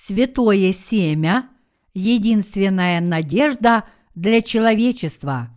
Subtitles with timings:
[0.00, 1.50] святое семя–
[1.92, 3.82] единственная надежда
[4.14, 5.50] для человечества.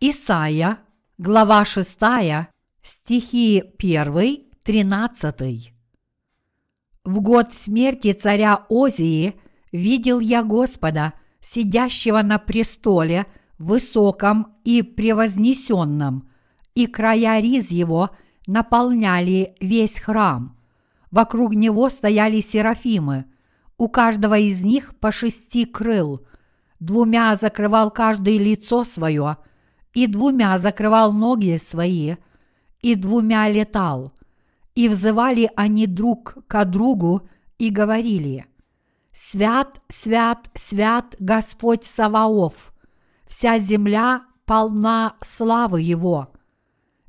[0.00, 0.80] Исайя,
[1.16, 1.98] глава 6,
[2.82, 5.72] стихи 1, 13.
[7.04, 9.40] В год смерти царя Озии
[9.72, 13.24] видел я Господа, сидящего на престоле,
[13.56, 16.28] высоком и превознесенном,
[16.74, 18.10] и края риз его
[18.46, 20.59] наполняли весь храм.
[21.10, 23.24] Вокруг него стояли серафимы,
[23.78, 26.26] у каждого из них по шести крыл,
[26.78, 29.38] двумя закрывал каждый лицо свое,
[29.92, 32.16] и двумя закрывал ноги свои,
[32.80, 34.12] и двумя летал–
[34.74, 38.46] и взывали они друг к другу и говорили,
[39.12, 42.72] «Свят, свят, свят Господь Саваоф,
[43.26, 46.32] вся земля полна славы Его».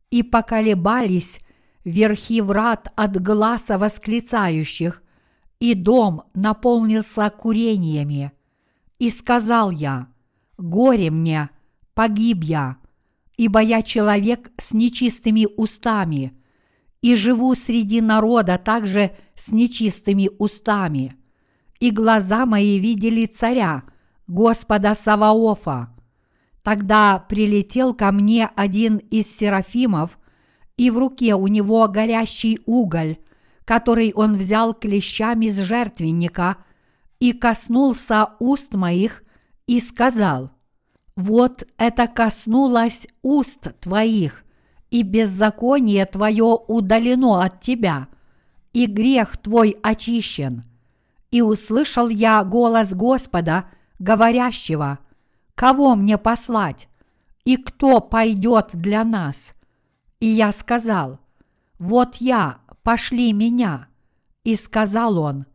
[0.09, 1.39] И поколебались
[1.83, 5.01] верхи врат от глаза восклицающих,
[5.59, 8.31] и дом наполнился курениями.
[8.99, 10.07] И сказал я,
[10.57, 11.49] «Горе мне,
[11.93, 12.77] погиб я,
[13.37, 16.37] ибо я человек с нечистыми устами»
[17.01, 21.15] и живу среди народа также с нечистыми устами.
[21.79, 23.83] И глаза мои видели царя,
[24.27, 25.89] Господа Саваофа.
[26.61, 30.19] Тогда прилетел ко мне один из серафимов,
[30.81, 33.17] и в руке у него горящий уголь,
[33.65, 36.57] который он взял клещами с жертвенника,
[37.19, 39.21] и коснулся уст моих
[39.67, 40.49] и сказал,
[41.15, 44.43] «Вот это коснулось уст твоих,
[44.89, 48.07] и беззаконие твое удалено от тебя,
[48.73, 50.63] и грех твой очищен.
[51.29, 53.65] И услышал я голос Господа,
[53.99, 54.97] говорящего,
[55.53, 56.89] кого мне послать,
[57.45, 59.53] и кто пойдет для нас?
[60.21, 61.19] И я сказал,
[61.77, 63.89] вот я, пошли меня.
[64.45, 65.45] И сказал он,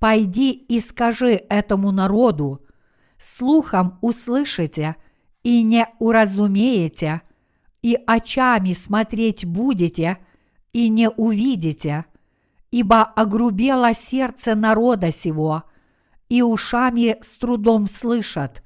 [0.00, 2.66] пойди и скажи этому народу,
[3.18, 4.96] слухом услышите
[5.44, 7.22] и не уразумеете–
[7.84, 10.16] и очами смотреть будете,
[10.72, 12.06] и не увидите,
[12.70, 15.64] ибо огрубело сердце народа сего,
[16.30, 18.62] и ушами с трудом слышат,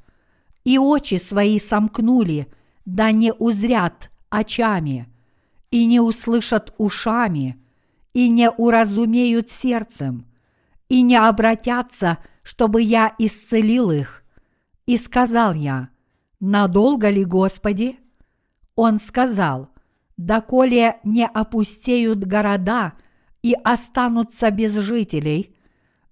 [0.62, 2.46] и очи свои сомкнули,
[2.84, 5.12] да не узрят очами,
[5.70, 7.62] и не услышат ушами,
[8.14, 10.26] и не уразумеют сердцем,
[10.88, 14.22] и не обратятся, чтобы я исцелил их.
[14.86, 15.90] И сказал я,
[16.40, 17.98] надолго ли, Господи?
[18.74, 19.70] Он сказал,
[20.16, 22.92] «Доколе не опустеют города
[23.42, 25.54] и останутся без жителей,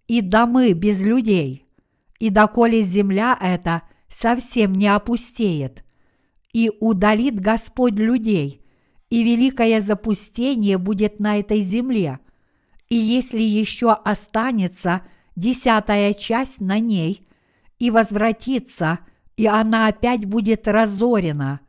[0.07, 1.67] и домы без людей,
[2.19, 5.85] и доколе земля эта совсем не опустеет,
[6.53, 8.66] и удалит Господь людей,
[9.17, 12.19] и великое запустение будет на этой земле,
[12.89, 15.03] и если еще останется
[15.37, 17.27] десятая часть на ней,
[17.79, 19.01] и возвратится,
[19.37, 21.61] и она опять будет разорена–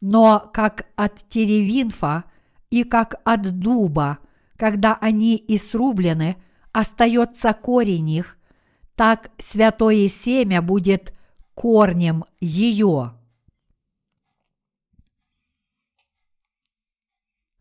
[0.00, 2.24] но как от теревинфа
[2.70, 4.18] и как от дуба,
[4.56, 6.36] когда они и срублены,
[6.72, 8.36] остается корень их,
[8.94, 11.12] так святое семя будет
[11.54, 13.14] корнем ее.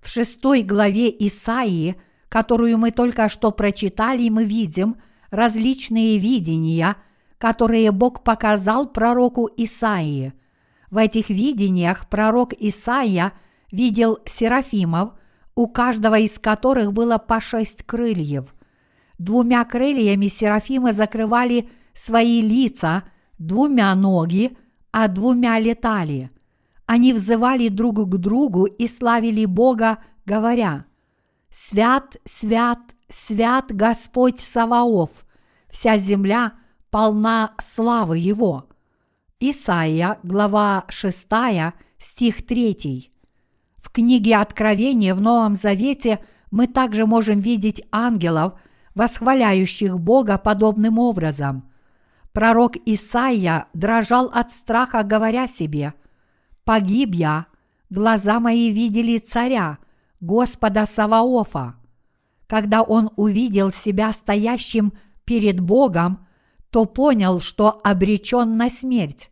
[0.05, 1.95] В шестой главе Исаии,
[2.29, 4.95] которую мы только что прочитали, мы видим
[5.31, 6.95] различные видения,
[7.37, 10.33] которые Бог показал пророку Исаии–
[10.95, 13.33] в этих видениях пророк Исаия
[13.69, 15.11] видел серафимов,
[15.53, 18.55] у каждого из которых было по шесть крыльев.
[19.17, 23.03] Двумя крыльями серафимы закрывали свои лица,
[23.37, 24.57] двумя ноги,
[24.91, 26.29] а двумя летали.
[26.85, 30.85] Они взывали друг к другу и славили Бога, говоря,
[31.49, 32.79] «Свят, свят,
[33.09, 35.25] свят Господь Саваоф,
[35.69, 36.53] вся земля
[36.91, 38.69] полна славы Его».
[39.39, 41.27] Исаия, глава 6,
[41.97, 43.11] стих 3.
[43.77, 48.53] В книге Откровения в Новом Завете мы также можем видеть ангелов,
[48.93, 51.69] восхваляющих Бога подобным образом.
[52.31, 55.93] Пророк Исаия дрожал от страха, говоря себе,
[56.65, 57.45] «Погиб я,
[57.91, 59.77] глаза мои видели царя,
[60.19, 61.75] Господа Саваофа».
[62.47, 64.93] Когда он увидел себя стоящим
[65.25, 66.27] перед Богом,
[66.71, 69.29] то понял, что обречен на смерть.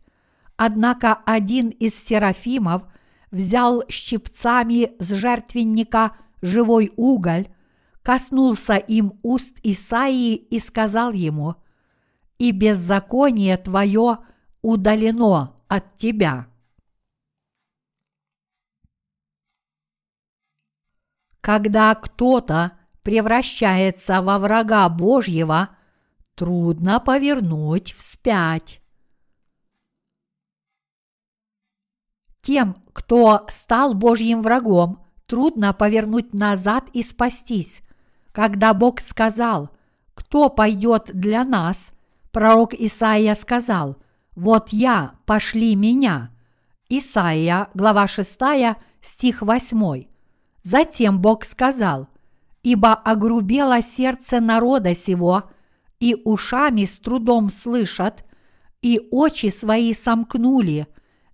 [0.56, 2.84] Однако один из серафимов
[3.32, 7.48] взял щипцами с жертвенника живой уголь,
[8.02, 11.56] коснулся им уст Исаии и сказал ему,
[12.38, 14.18] «И беззаконие твое
[14.62, 16.46] удалено от тебя».
[21.44, 25.76] Когда кто-то превращается во врага Божьего,
[26.34, 28.80] трудно повернуть вспять.
[32.40, 37.82] Тем, кто стал Божьим врагом, трудно повернуть назад и спастись.
[38.32, 39.68] Когда Бог сказал,
[40.14, 41.90] кто пойдет для нас,
[42.32, 43.98] пророк Исаия сказал,
[44.34, 46.30] вот я, пошли меня.
[46.88, 48.40] Исаия, глава 6,
[49.02, 50.13] стих 8.
[50.64, 52.08] Затем Бог сказал,
[52.62, 55.44] ибо огрубело сердце народа сего,
[56.00, 58.24] и ушами с трудом слышат,
[58.80, 60.86] и очи свои сомкнули,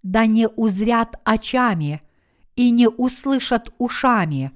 [0.03, 2.03] да не узрят очами,
[2.57, 4.51] и не услышат ушами,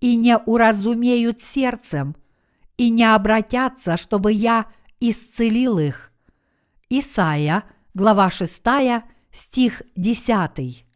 [0.00, 2.16] и не уразумеют сердцем,
[2.76, 4.66] и не обратятся, чтобы я
[4.98, 6.12] исцелил их.
[6.90, 7.62] Исайя,
[7.94, 8.62] глава 6,
[9.30, 10.87] стих 10.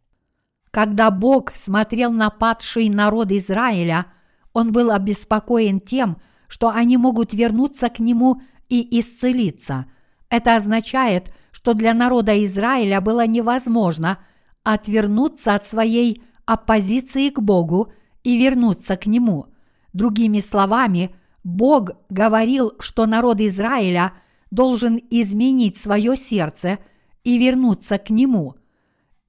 [0.73, 4.07] Когда Бог смотрел на падший народ Израиля,
[4.55, 6.17] он был обеспокоен тем,
[6.49, 8.41] что они могут вернуться к Нему
[8.71, 9.85] и исцелиться.
[10.31, 14.19] Это означает, что для народа Израиля было невозможно
[14.65, 17.93] отвернуться от своей оппозиции к Богу
[18.25, 19.49] и вернуться к Нему.
[19.93, 21.15] Другими словами,
[21.45, 24.15] Бог говорил, что народ Израиля
[24.51, 26.79] должен изменить свое сердце
[27.25, 28.57] и вернуться к Нему,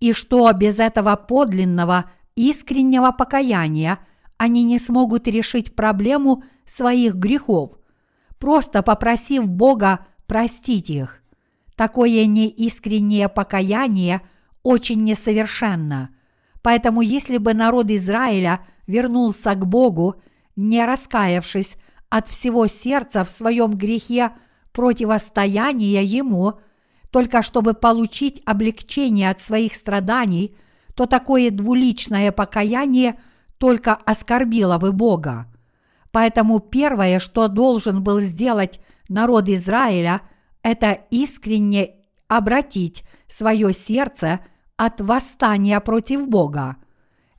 [0.03, 3.99] и что без этого подлинного, искреннего покаяния
[4.35, 7.71] они не смогут решить проблему своих грехов,
[8.37, 11.23] просто попросив Бога простить их.
[11.77, 14.23] Такое неискреннее покаяние
[14.61, 16.09] очень несовершенно.
[16.61, 20.15] Поэтому если бы народ Израиля вернулся к Богу,
[20.57, 21.77] не раскаявшись
[22.09, 24.31] от всего сердца в своем грехе
[24.73, 26.59] противостояния Ему,
[27.13, 30.55] только чтобы получить облегчение от своих страданий,
[30.95, 33.19] то такое двуличное покаяние
[33.59, 35.45] только оскорбило бы Бога.
[36.11, 38.79] Поэтому первое, что должен был сделать
[39.09, 40.21] народ Израиля–
[40.63, 44.39] это искренне обратить свое сердце
[44.75, 46.77] от восстания против Бога.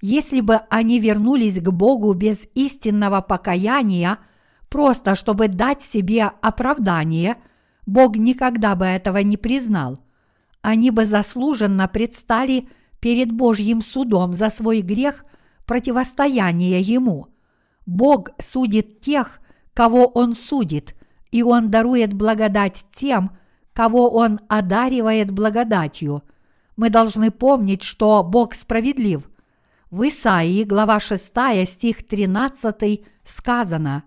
[0.01, 4.19] Если бы они вернулись к Богу без истинного покаяния,
[4.69, 7.39] просто чтобы дать себе оправдание,
[7.87, 9.99] Бог никогда бы этого не признал.
[10.63, 12.69] Они бы заслуженно предстали
[13.01, 15.25] перед Божьим судом за свой грех
[15.67, 17.29] противостояния Ему.
[17.87, 19.41] Бог судит тех,
[19.75, 20.95] кого Он судит,
[21.31, 23.37] и Он дарует благодать тем,
[23.75, 26.23] кого Он одаривает благодатью.
[26.77, 29.29] Мы должны помнить, что Бог справедлив.
[29.91, 31.31] В Исаии, глава 6,
[31.67, 34.05] стих 13 сказано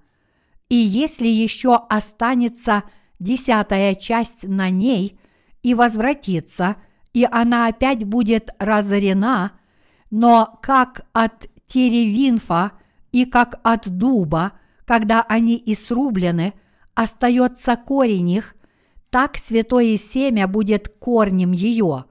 [0.69, 2.83] «И если еще останется
[3.19, 5.19] десятая часть на ней
[5.63, 6.77] и возвратится,
[7.13, 9.53] и она опять будет разорена,
[10.11, 12.73] но как от теревинфа
[13.11, 14.53] и как от дуба,
[14.85, 16.53] когда они и срублены–
[16.97, 18.55] остается корень их,
[19.11, 22.05] так святое семя будет корнем ее.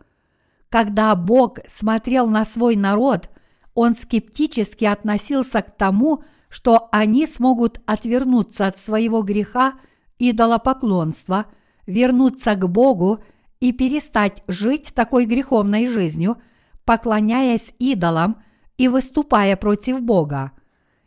[0.69, 3.29] Когда Бог смотрел на свой народ,
[3.75, 9.75] он скептически относился к тому, что они смогут отвернуться от своего греха
[10.19, 11.47] идолопоклонства,
[11.87, 13.23] вернуться к Богу
[13.61, 16.39] и перестать жить такой греховной жизнью,
[16.85, 18.43] поклоняясь идолам
[18.77, 20.53] и выступая против Бога.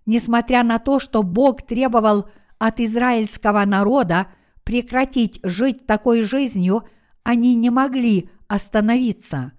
[0.05, 4.27] Несмотря на то, что Бог требовал от израильского народа
[4.63, 6.83] прекратить жить такой жизнью,
[7.23, 9.51] они не могли остановиться.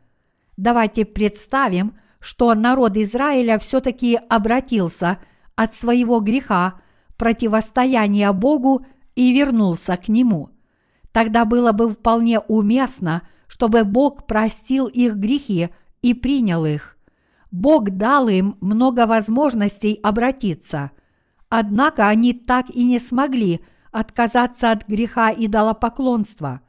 [0.57, 5.19] Давайте представим, что народ Израиля все-таки обратился
[5.57, 6.81] от своего греха,
[7.17, 8.85] противостояния Богу
[9.21, 10.50] и вернулся к Нему.
[11.12, 15.71] Тогда было бы вполне уместно, чтобы Бог простил их грехи
[16.03, 16.97] и принял их.
[17.50, 20.91] Бог дал им много возможностей обратиться–
[21.50, 23.61] Однако они так и не смогли
[23.91, 26.61] отказаться от греха идолопоклонства.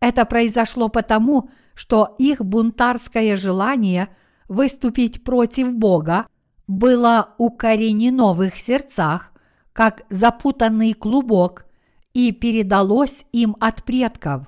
[0.00, 4.08] Это произошло потому, что их бунтарское желание
[4.48, 6.26] выступить против Бога
[6.66, 9.32] было укоренено в их сердцах,
[9.72, 11.66] как запутанный клубок,
[12.16, 14.46] и передалось им от предков.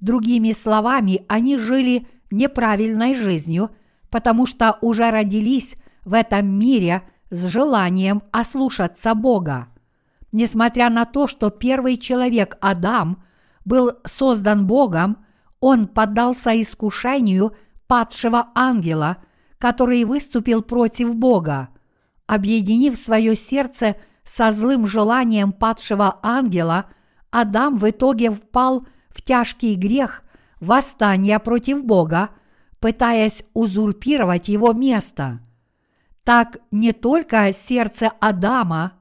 [0.00, 3.70] Другими словами, они жили неправильной жизнью,
[4.10, 9.68] потому что уже родились в этом мире– с желанием ослушаться Бога.
[10.32, 13.22] Несмотря на то, что первый человек Адам
[13.64, 15.24] был создан Богом,
[15.60, 17.54] он поддался искушению
[17.86, 19.18] падшего ангела,
[19.58, 21.68] который выступил против Бога.
[22.26, 26.86] Объединив свое сердце со злым желанием падшего ангела,
[27.30, 30.22] Адам в итоге впал в тяжкий грех
[30.60, 32.30] восстания против Бога,
[32.80, 35.40] пытаясь узурпировать его место–
[36.24, 38.92] так не только сердце Адама,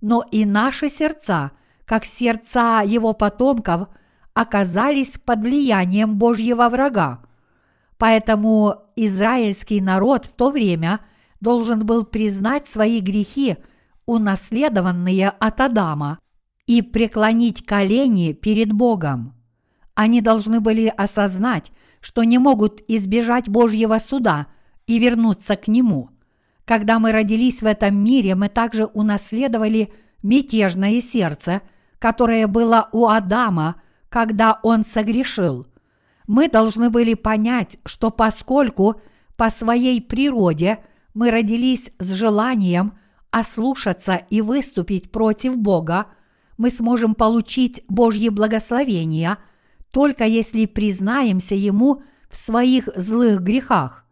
[0.00, 1.50] но и наши сердца,
[1.84, 3.88] как сердца его потомков,
[4.32, 7.20] оказались под влиянием Божьего врага.
[7.96, 11.00] Поэтому израильский народ в то время
[11.40, 13.56] должен был признать свои грехи,
[14.06, 16.18] унаследованные от Адама,
[16.68, 19.34] и преклонить колени перед Богом.
[19.94, 24.46] Они должны были осознать, что не могут избежать Божьего суда
[24.86, 26.10] и вернуться к Нему.
[26.66, 31.62] Когда мы родились в этом мире, мы также унаследовали мятежное сердце,
[31.98, 33.76] которое было у Адама,
[34.10, 35.66] когда он согрешил.
[36.26, 39.00] Мы должны были понять, что поскольку
[39.38, 40.80] по своей природе
[41.14, 42.98] мы родились с желанием
[43.30, 46.08] ослушаться и выступить против Бога,
[46.58, 49.38] мы сможем получить Божье благословение–
[49.90, 54.04] только если признаемся Ему в своих злых грехах.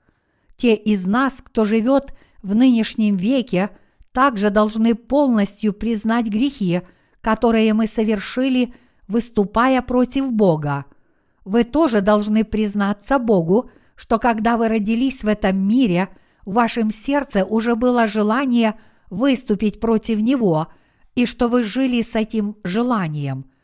[0.56, 3.70] Те из нас, кто живет в нынешнем веке,
[4.12, 6.82] также должны полностью признать грехи,
[7.20, 8.72] которые мы совершили,
[9.06, 10.86] выступая против Бога.
[11.44, 16.08] Вы тоже должны признаться Богу, что когда вы родились в этом мире,
[16.44, 18.78] в вашем сердце уже было желание
[19.10, 20.68] выступить против Него,
[21.16, 23.46] и что вы жили с этим желанием–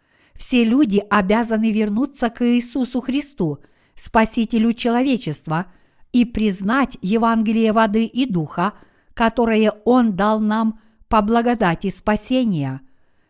[0.42, 3.60] все люди обязаны вернуться к Иисусу Христу,
[3.94, 5.66] Спасителю человечества,
[6.12, 8.74] и признать Евангелие воды и духа,
[9.14, 12.80] которое Он дал нам по благодати спасения.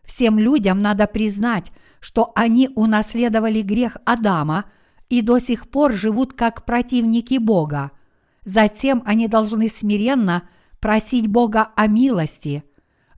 [0.04, 4.64] Всем людям надо признать, что они унаследовали грех Адама
[5.08, 7.92] и до сих пор живут как противники Бога.
[8.44, 10.48] Затем они должны смиренно
[10.80, 12.64] просить Бога о милости.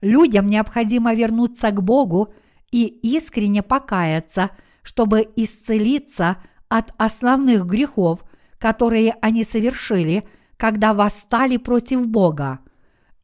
[0.05, 2.33] Людям необходимо вернуться к Богу–
[2.75, 8.25] и искренне покаяться, чтобы исцелиться от основных грехов,
[8.57, 12.59] которые они совершили, когда восстали против Бога.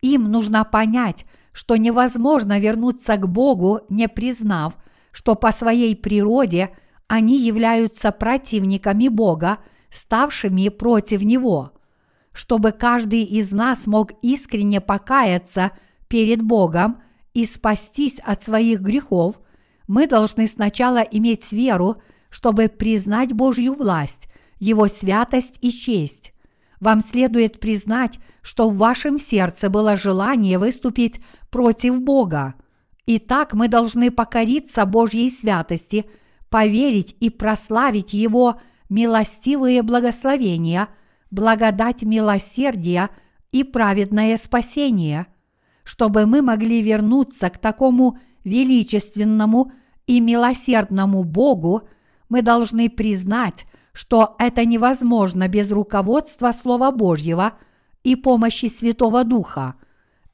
[0.01, 4.77] Им нужно понять, что невозможно вернуться к Богу, не признав,
[5.11, 6.69] что по своей природе
[7.07, 9.57] они являются противниками Бога,
[9.89, 11.73] ставшими против Него.
[12.31, 15.71] Чтобы каждый из нас мог искренне покаяться
[16.11, 17.01] перед Богом–
[17.33, 19.39] и спастись от своих грехов,
[19.87, 24.27] мы должны сначала иметь веру, чтобы признать Божью власть,
[24.59, 26.33] Его святость и честь.
[26.79, 32.55] Вам следует признать, что в вашем сердце было желание выступить против Бога.
[33.05, 36.05] Итак, мы должны покориться Божьей святости,
[36.49, 40.87] поверить и прославить Его милостивые благословения,
[41.29, 43.09] благодать милосердия
[43.51, 45.27] и праведное спасение–
[45.83, 49.71] чтобы мы могли вернуться к такому величественному
[50.07, 51.87] и милосердному Богу,
[52.29, 57.53] мы должны признать, что это невозможно без руководства Слова Божьего
[58.03, 59.75] и помощи Святого Духа.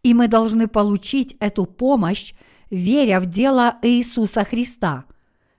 [0.04, 2.34] И мы должны получить эту помощь,
[2.70, 5.06] веря в дело Иисуса Христа.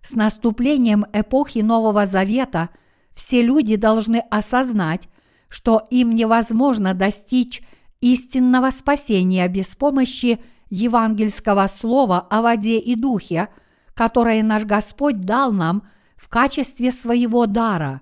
[0.02, 2.70] С наступлением эпохи Нового Завета
[3.14, 5.08] все люди должны осознать,
[5.48, 7.62] что им невозможно достичь
[8.00, 10.40] истинного спасения без помощи
[10.70, 13.48] евангельского слова о воде и духе,
[13.94, 15.82] которое наш Господь дал нам
[16.16, 18.00] в качестве своего дара.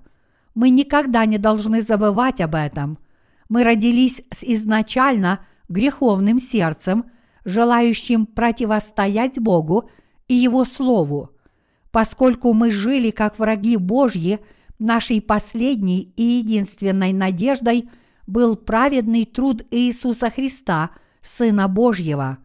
[0.54, 2.98] Мы никогда не должны забывать об этом.
[3.48, 7.04] Мы родились с изначально греховным сердцем,
[7.44, 9.88] желающим противостоять Богу
[10.28, 11.30] и Его Слову.
[11.92, 14.40] Поскольку мы жили как враги Божьи,
[14.78, 17.88] нашей последней и единственной надеждой–
[18.26, 20.90] был праведный труд Иисуса Христа,
[21.21, 22.38] Сына Божьего.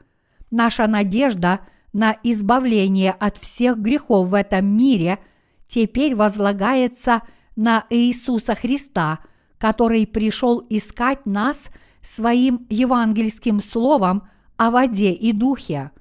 [0.50, 1.62] Наша надежда
[1.94, 5.20] на избавление от всех грехов в этом мире
[5.68, 7.22] теперь возлагается
[7.56, 9.20] на Иисуса Христа,
[9.58, 11.70] который пришел искать нас
[12.02, 15.92] своим евангельским словом о воде и духе.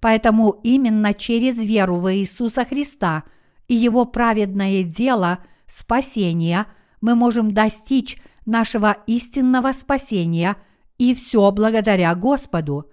[0.00, 3.24] Поэтому именно через веру в Иисуса Христа
[3.68, 6.66] и Его праведное дело спасения
[7.00, 10.56] мы можем достичь нашего истинного спасения,
[10.98, 12.90] и все благодаря Господу.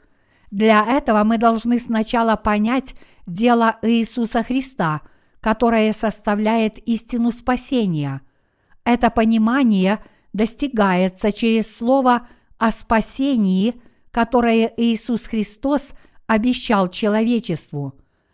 [0.52, 2.96] Для этого мы должны сначала понять
[3.26, 5.02] дело Иисуса Христа,
[5.40, 8.22] которое составляет истину спасения.
[8.84, 10.00] Это понимание
[10.34, 13.76] достигается через слово о спасении,
[14.12, 15.92] которое Иисус Христос
[16.28, 17.94] обещал человечеству.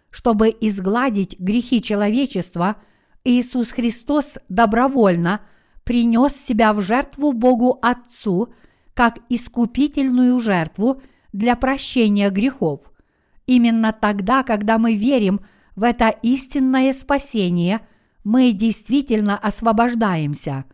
[0.10, 2.78] Чтобы изгладить грехи человечества,
[3.24, 5.42] Иисус Христос добровольно–
[5.90, 8.54] принес себя в жертву Богу Отцу
[8.94, 11.02] как искупительную жертву
[11.34, 12.82] для прощения грехов.
[13.48, 15.42] Именно тогда, когда мы верим
[15.76, 17.80] в это истинное спасение,
[18.24, 20.66] мы действительно освобождаемся.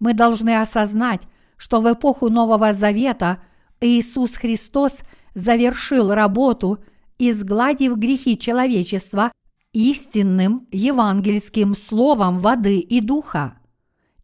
[0.00, 1.22] Мы должны осознать,
[1.56, 3.40] что в эпоху Нового Завета
[3.80, 4.98] Иисус Христос
[5.34, 6.78] завершил работу
[7.18, 9.32] изгладив грехи человечества
[9.72, 13.57] истинным евангельским словом воды и духа.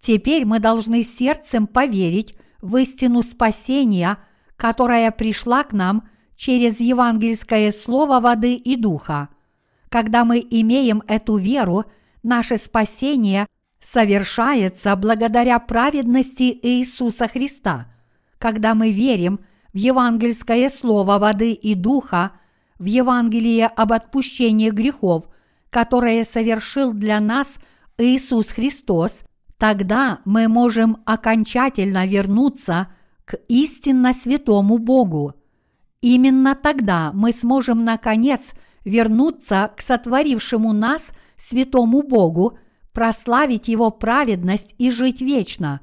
[0.05, 4.19] Теперь мы должны сердцем поверить в истину спасения,
[4.55, 6.07] которая пришла к нам
[6.37, 9.31] через евангельское слово воды и духа.
[9.89, 11.87] Когда мы имеем эту веру,
[12.23, 13.47] наше спасение
[13.81, 17.87] совершается благодаря праведности Иисуса Христа.
[18.37, 19.41] Когда мы верим
[19.73, 22.33] в евангельское слово воды и духа,
[22.79, 25.25] в Евангелие об отпущении грехов,
[25.71, 27.57] которое совершил для нас
[27.97, 29.23] Иисус Христос,
[29.59, 32.89] тогда мы можем окончательно вернуться
[33.25, 35.35] к истинно святому Богу.
[36.01, 38.53] Именно тогда мы сможем наконец
[38.85, 42.59] вернуться к сотворившему нас святому Богу,
[42.93, 45.81] прославить Его праведность и жить вечно,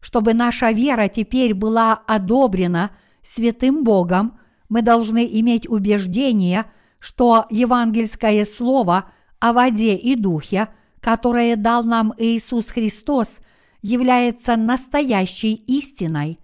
[0.00, 2.90] чтобы наша вера теперь была одобрена
[3.22, 6.66] святым Богом, мы должны иметь убеждение,
[6.98, 10.68] что евангельское слово о воде и духе,
[11.00, 13.38] которое дал нам Иисус Христос,
[13.82, 16.38] является настоящей истиной.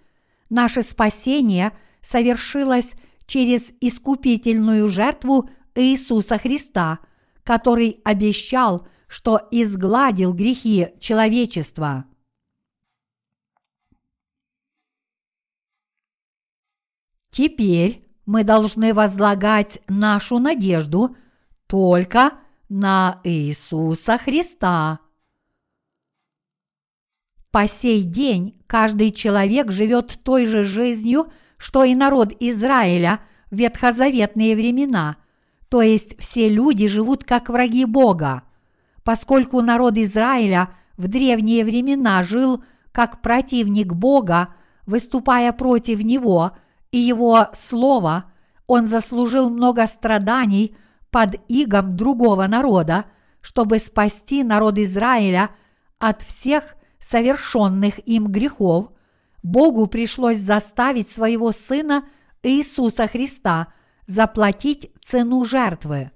[0.49, 2.95] Наше спасение совершилось
[3.27, 7.01] через искупительную жертву Иисуса Христа,
[7.43, 12.07] который обещал, что изгладил грехи человечества.
[17.31, 21.17] Теперь мы должны возлагать нашу надежду
[21.67, 22.33] только
[22.69, 25.01] на Иисуса Христа.
[27.51, 33.21] По сей день каждый человек живет той же жизнью, что и народ Израиля
[33.51, 35.17] в ветхозаветные времена,
[35.69, 38.43] то есть все люди живут как враги Бога.
[39.05, 44.55] Поскольку народ Израиля в древние времена жил как противник Бога,
[44.87, 46.53] выступая против Него–
[46.97, 48.25] и его слово,
[48.67, 50.77] он заслужил много страданий
[51.17, 53.07] под игом другого народа,
[53.41, 55.49] чтобы спасти народ Израиля
[55.99, 58.91] от всех совершенных им грехов,
[59.43, 62.05] Богу пришлось заставить своего Сына
[62.43, 63.69] Иисуса Христа
[64.07, 66.11] заплатить цену жертвы.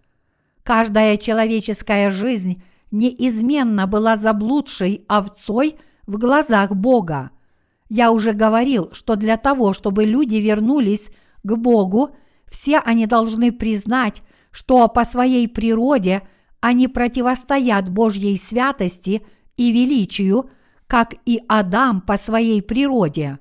[0.64, 7.30] Каждая человеческая жизнь неизменно была заблудшей овцой в глазах Бога–
[7.88, 11.10] я уже говорил, что для того, чтобы люди вернулись
[11.42, 12.14] к Богу,
[12.48, 16.22] все они должны признать, что по своей природе
[16.60, 19.24] они противостоят Божьей святости
[19.56, 20.50] и величию,
[20.86, 23.38] как и Адам по своей природе.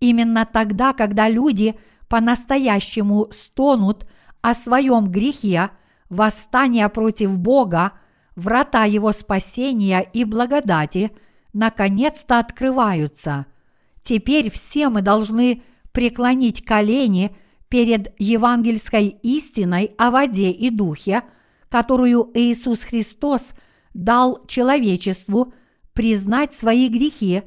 [0.00, 1.76] Именно тогда, когда люди
[2.08, 4.06] по-настоящему стонут
[4.40, 5.70] о своем грехе,
[6.08, 7.92] восстание против Бога,
[8.34, 11.12] врата Его спасения и благодати
[11.52, 13.46] наконец-то открываются–
[14.02, 17.36] Теперь все мы должны преклонить колени
[17.70, 21.22] перед евангельской истиной о воде и духе,
[21.70, 23.48] которую Иисус Христос
[23.94, 25.54] дал человечеству,
[25.94, 27.42] признать свои грехи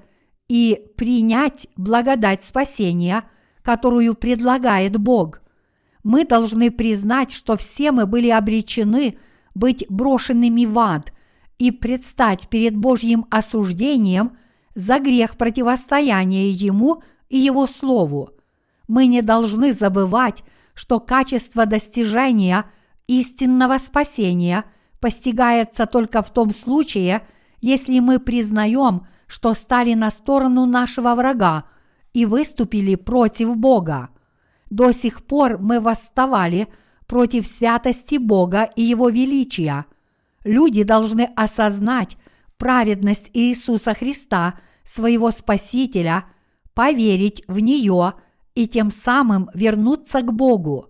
[0.47, 3.23] и принять благодать спасения,
[3.61, 5.41] которую предлагает Бог.
[6.03, 9.19] Мы должны признать, что все мы были обречены
[9.53, 11.13] быть брошенными в ад
[11.59, 14.37] и предстать перед Божьим осуждением–
[14.75, 18.31] за грех противостояния Ему и Его Слову.
[18.87, 20.43] Мы не должны забывать,
[20.73, 22.65] что качество достижения
[23.07, 24.65] истинного спасения
[24.99, 27.25] постигается только в том случае,
[27.61, 31.65] если мы признаем, что стали на сторону нашего врага
[32.13, 34.09] и выступили против Бога.
[34.69, 36.67] До сих пор мы восставали
[37.07, 39.85] против святости Бога и Его величия.
[40.43, 42.17] Люди должны осознать,
[42.57, 46.25] праведность Иисуса Христа, своего Спасителя,
[46.73, 48.13] поверить в нее
[48.55, 50.89] и тем самым вернуться к Богу.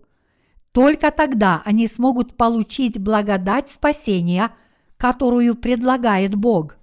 [0.71, 4.51] Только тогда они смогут получить благодать спасения,
[4.97, 6.77] которую предлагает Бог.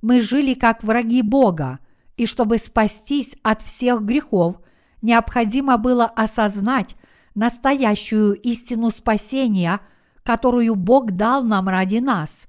[0.00, 1.78] Мы жили как враги Бога,
[2.16, 4.56] и чтобы спастись от всех грехов,
[5.02, 6.96] необходимо было осознать
[7.34, 9.80] настоящую истину спасения,
[10.24, 12.46] которую Бог дал нам ради нас.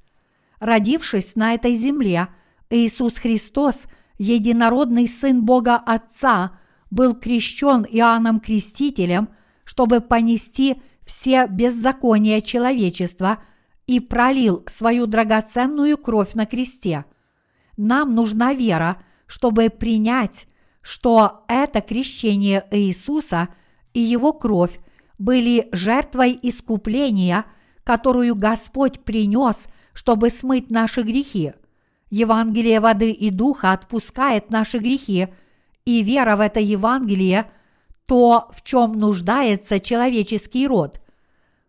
[0.59, 2.27] Родившись на этой земле,
[2.69, 3.83] Иисус Христос,
[4.17, 6.57] единородный Сын Бога Отца,
[6.89, 9.29] был крещен Иоанном Крестителем,
[9.65, 13.39] чтобы понести все беззакония человечества
[13.87, 17.05] и пролил свою драгоценную кровь на кресте.
[17.77, 20.47] Нам нужна вера, чтобы принять,
[20.81, 23.49] что это крещение Иисуса
[23.93, 24.79] и Его кровь
[25.17, 27.45] были жертвой искупления,
[27.83, 29.67] которую Господь принес–
[29.99, 31.51] чтобы смыть наши грехи.
[32.09, 35.27] Евангелие воды и духа отпускает наши грехи,
[35.97, 37.49] и вера в это Евангелие–
[38.09, 40.99] то, в чем нуждается человеческий род.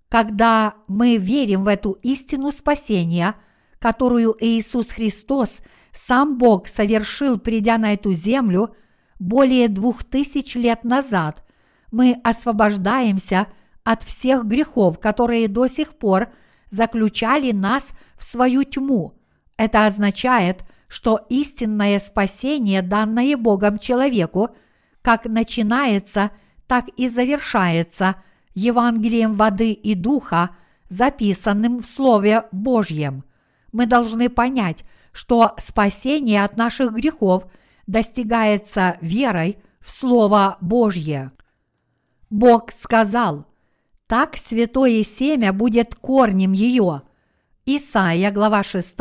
[0.08, 3.34] Когда мы верим в эту истину спасения,
[3.78, 5.58] которую Иисус Христос,
[5.92, 8.74] сам Бог, совершил, придя на эту землю
[9.18, 11.44] более двух тысяч лет назад,
[11.92, 13.46] мы освобождаемся
[13.84, 16.30] от всех грехов, которые до сих пор
[16.70, 19.12] заключали нас в свою тьму.
[19.58, 24.50] Это означает, что истинное спасение, данное Богом человеку,
[25.02, 26.32] как начинается,
[26.66, 28.16] так и завершается
[28.54, 30.50] Евангелием воды и духа,
[30.88, 33.24] записанным в Слове Божьем.
[33.70, 37.44] Мы должны понять, что спасение от наших грехов
[37.86, 41.30] достигается верой в Слово Божье.
[42.30, 43.46] Бог сказал,
[44.08, 47.02] так святое семя будет корнем ее.
[47.64, 48.96] Исайя, глава 6,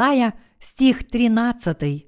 [0.60, 2.06] стих 13.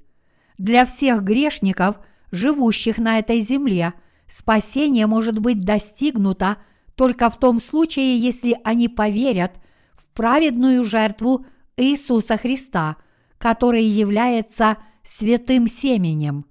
[0.57, 1.99] Для всех грешников,
[2.31, 3.93] живущих на этой земле,
[4.27, 6.57] спасение может быть достигнуто
[6.95, 9.53] только в том случае, если они поверят
[9.95, 11.45] в праведную жертву
[11.77, 12.97] Иисуса Христа,
[13.37, 16.45] который является святым семенем.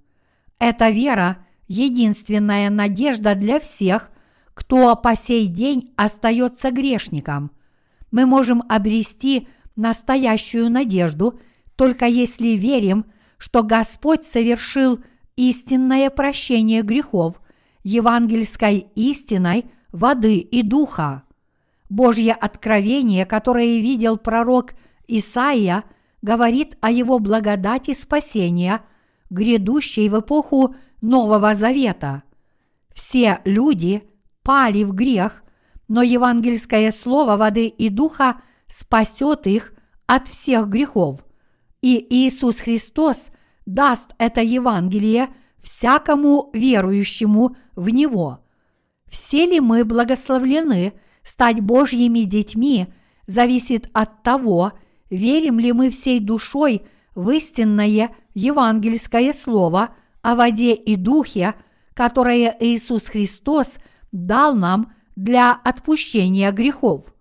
[0.59, 4.11] Эта вера– единственная надежда для всех,
[4.53, 7.51] кто по сей день остается грешником.
[8.11, 11.39] Мы можем обрести настоящую надежду–
[11.81, 13.05] только если верим,
[13.39, 14.99] что Господь совершил
[15.35, 17.41] истинное прощение грехов
[17.81, 21.23] евангельской истиной воды и духа.
[21.89, 24.75] Божье откровение, которое видел пророк
[25.07, 25.83] Исаия,
[26.21, 28.81] говорит о его благодати спасения,
[29.31, 32.21] грядущей в эпоху Нового Завета.
[32.93, 34.03] Все люди
[34.43, 35.41] пали в грех,
[35.87, 39.73] но евангельское слово воды и духа спасет их
[40.05, 41.25] от всех грехов–
[41.81, 43.27] и Иисус Христос
[43.65, 45.29] даст это Евангелие
[45.61, 48.39] всякому верующему в Него.
[49.07, 52.87] Все ли мы благословлены стать Божьими детьми,
[53.27, 54.73] зависит от того,
[55.09, 59.89] верим ли мы всей душой в истинное евангельское слово
[60.21, 61.55] о воде и духе,
[61.93, 63.75] которое Иисус Христос
[64.11, 67.13] дал нам для отпущения грехов.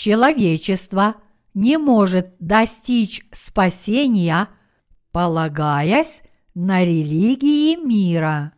[0.00, 1.16] Человечество
[1.52, 4.48] не может достичь спасения,
[5.12, 6.22] полагаясь
[6.54, 8.54] на религии мира.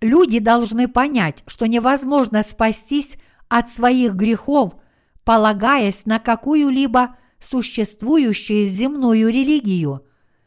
[0.00, 3.16] Люди должны понять, что невозможно спастись
[3.48, 4.74] от своих грехов,
[5.22, 10.04] полагаясь на какую-либо существующую земную религию.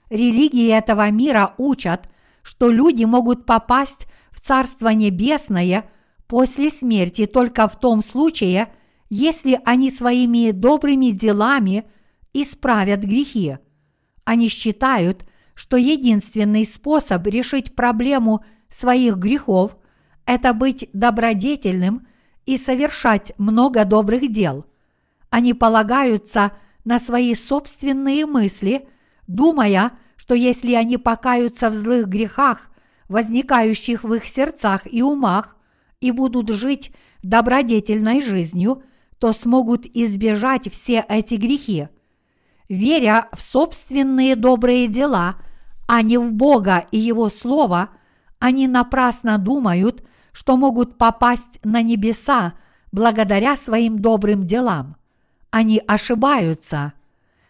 [0.09, 2.09] Религии этого мира учат,
[2.41, 5.89] что люди могут попасть в Царство Небесное–
[6.27, 8.73] после смерти только в том случае,
[9.09, 11.85] если они своими добрыми делами
[12.33, 13.57] исправят грехи.
[14.23, 19.77] Они считают, что единственный способ решить проблему своих грехов–
[20.25, 22.07] это быть добродетельным
[22.45, 24.65] и совершать много добрых дел.
[25.29, 26.53] Они полагаются
[26.85, 28.87] на свои собственные мысли,
[29.27, 32.69] думая, что если они покаются в злых грехах,
[33.09, 35.52] возникающих в их сердцах и умах,
[36.03, 36.91] и будут жить
[37.23, 38.83] добродетельной жизнью,
[39.19, 41.87] то смогут избежать все эти грехи.
[42.67, 45.35] Веря в собственные добрые дела,
[45.87, 47.89] а не в Бога и Его Слово,
[48.39, 52.55] они напрасно думают, что могут попасть на небеса
[52.91, 54.97] благодаря своим добрым делам.
[55.51, 56.93] Они ошибаются.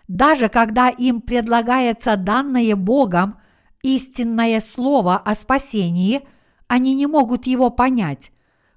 [0.08, 3.38] Даже когда им предлагается данное Богом
[3.82, 6.22] истинное слово о спасении,
[6.68, 8.32] они не могут его понять,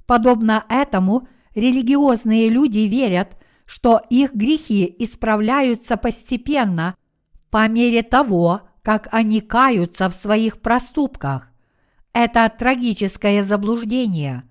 [0.07, 6.97] Подобно этому, религиозные люди верят, что их грехи исправляются постепенно
[7.51, 11.51] по мере того, как они каются в своих проступках.
[12.13, 14.45] Это трагическое заблуждение.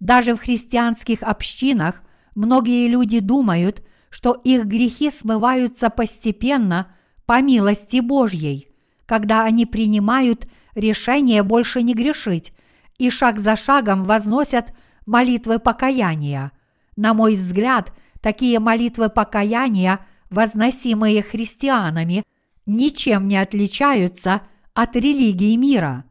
[0.00, 2.02] Даже в христианских общинах
[2.34, 6.88] многие люди думают, что их грехи смываются постепенно
[7.26, 8.68] по милости Божьей,
[9.06, 12.52] когда они принимают решение больше не грешить
[13.00, 14.74] и шаг за шагом возносят
[15.10, 16.52] молитвы покаяния.
[16.96, 22.22] На мой взгляд, такие молитвы покаяния, возносимые христианами,
[22.64, 24.42] ничем не отличаются
[24.72, 26.04] от религии мира.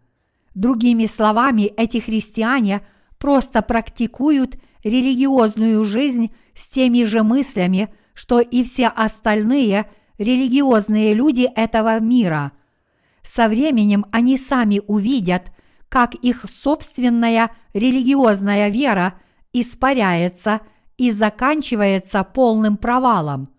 [0.54, 2.82] Другими словами, эти христиане
[3.18, 12.02] просто практикуют религиозную жизнь с теми же мыслями, что и все остальные религиозные люди этого
[12.02, 12.52] мира.
[13.24, 15.54] Со временем они сами увидят–
[15.90, 19.16] как их собственная религиозная вера
[19.52, 20.62] испаряется
[20.98, 23.50] и заканчивается полным провалом.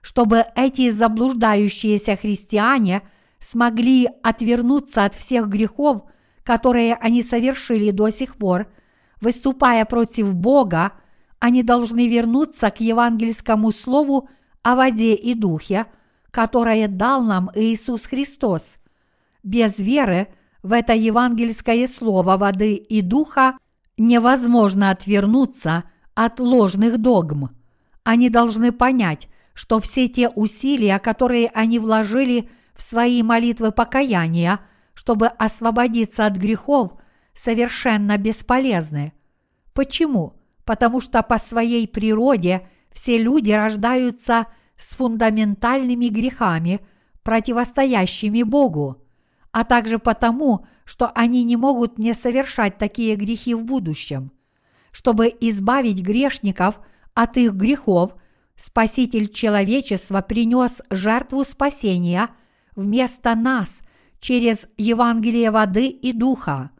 [0.00, 3.02] Чтобы эти заблуждающиеся христиане
[3.38, 6.04] смогли отвернуться от всех грехов,
[6.42, 8.68] которые они совершили до сих пор,
[9.20, 10.92] выступая против Бога,
[11.38, 14.28] они должны вернуться к евангельскому слову
[14.62, 15.86] о воде и духе,
[16.30, 18.76] которое дал нам Иисус Христос.
[19.42, 20.28] Без веры
[20.66, 23.56] в это евангельское слово воды и духа
[23.96, 27.50] невозможно отвернуться от ложных догм.
[28.02, 34.58] Они должны понять, что все те усилия, которые они вложили в свои молитвы покаяния,
[34.92, 36.94] чтобы освободиться от грехов,
[37.32, 39.12] совершенно бесполезны.
[39.72, 40.34] Почему?
[40.64, 46.80] Потому что по своей природе все люди рождаются с фундаментальными грехами,
[47.22, 49.05] противостоящими Богу,
[49.56, 54.30] а также потому, что они не могут не совершать такие грехи в будущем.
[54.92, 56.78] Чтобы избавить грешников
[57.14, 58.16] от их грехов,
[58.54, 62.28] Спаситель человечества принес жертву спасения
[62.74, 63.80] вместо нас
[64.20, 66.70] через Евангелие воды и духа.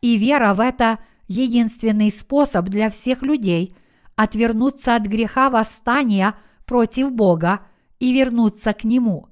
[0.00, 3.76] И вера в это единственный способ для всех людей
[4.16, 6.34] отвернуться от греха восстания
[6.64, 7.60] против Бога
[7.98, 9.28] и вернуться к Нему.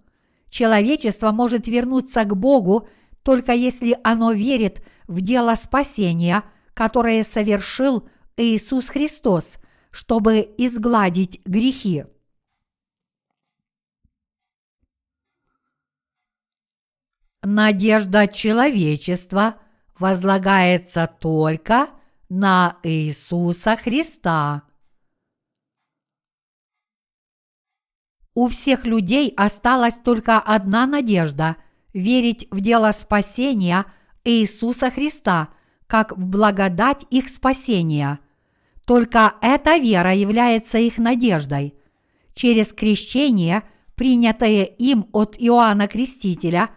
[0.53, 2.87] Человечество может вернуться к Богу
[3.23, 9.55] только если оно верит в дело спасения, которое совершил Иисус Христос,
[9.91, 12.05] чтобы изгладить грехи.
[17.43, 19.57] Надежда человечества
[19.99, 21.88] возлагается только
[22.29, 24.65] на Иисуса Христа.
[28.35, 31.57] У всех людей осталась только одна надежда–
[31.92, 33.85] верить в дело спасения
[34.25, 35.51] Иисуса Христа
[35.87, 38.18] как в благодать их спасения.
[38.87, 41.75] Только эта вера является их надеждой.
[42.33, 43.62] Через крещение,
[43.95, 46.71] принятое им от Иоанна Крестителя,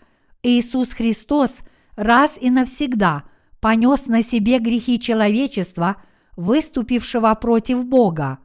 [0.43, 1.59] Иисус Христос
[1.95, 3.23] раз и навсегда
[3.61, 5.95] понес на себе грехи человечества,
[6.35, 8.39] выступившего против Бога.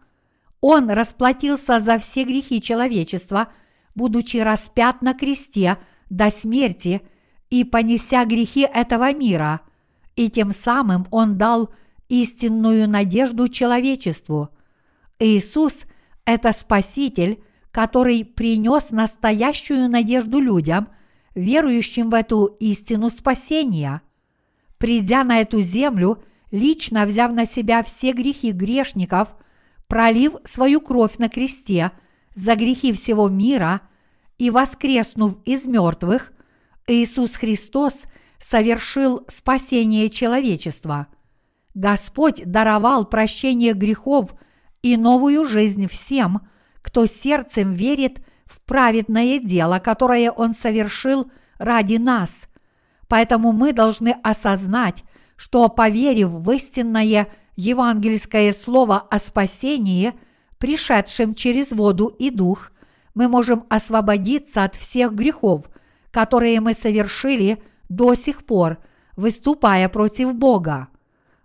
[0.61, 3.49] Он расплатился за все грехи человечества,
[3.94, 5.79] будучи распят на кресте–
[6.11, 7.01] до смерти
[7.49, 9.62] и понеся грехи этого мира,
[10.16, 11.73] и тем самым Он дал
[12.09, 14.51] истинную надежду человечеству.
[15.18, 15.85] Иисус–
[16.25, 20.88] это Спаситель, который принес настоящую надежду людям,
[21.35, 24.03] верующим в эту истину спасения.
[24.79, 29.37] Придя на эту землю, лично взяв на себя все грехи грешников,
[29.90, 31.92] пролив свою кровь на кресте
[32.35, 33.83] за грехи всего мира–
[34.40, 36.33] и воскреснув из мертвых,
[36.87, 38.05] Иисус Христос
[38.38, 41.09] совершил спасение человечества.
[41.74, 44.35] Господь даровал прощение грехов
[44.81, 46.48] и новую жизнь всем,
[46.81, 52.48] кто сердцем верит в праведное дело, которое Он совершил ради нас.
[53.09, 55.05] Поэтому мы должны осознать,
[55.37, 57.29] что, поверив в истинное
[57.61, 60.12] евангельское слово о спасении,
[60.59, 62.73] пришедшем через воду и дух–
[63.14, 65.68] мы можем освободиться от всех грехов,
[66.11, 68.79] которые мы совершили до сих пор,
[69.16, 70.88] выступая против Бога.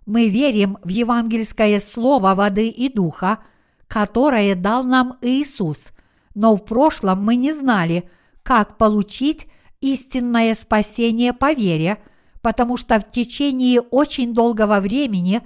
[0.06, 3.40] Мы верим в евангельское слово воды и духа,
[3.88, 5.88] которое дал нам Иисус,
[6.34, 8.08] но в прошлом мы не знали,
[8.42, 9.46] как получить
[9.80, 11.98] истинное спасение по вере,
[12.40, 15.42] потому что в течение очень долгого времени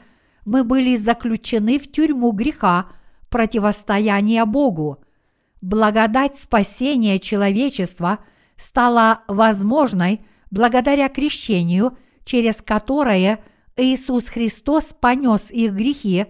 [0.50, 2.88] мы были заключены в тюрьму греха
[3.28, 4.98] противостояния Богу–
[5.62, 8.18] благодать спасения человечества
[8.56, 13.44] стала возможной благодаря крещению, через которое
[13.76, 16.26] Иисус Христос понес их грехи,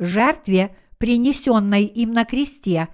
[0.00, 2.88] жертве, принесенной им на кресте,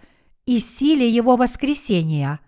[0.45, 2.41] и силе Его воскресения.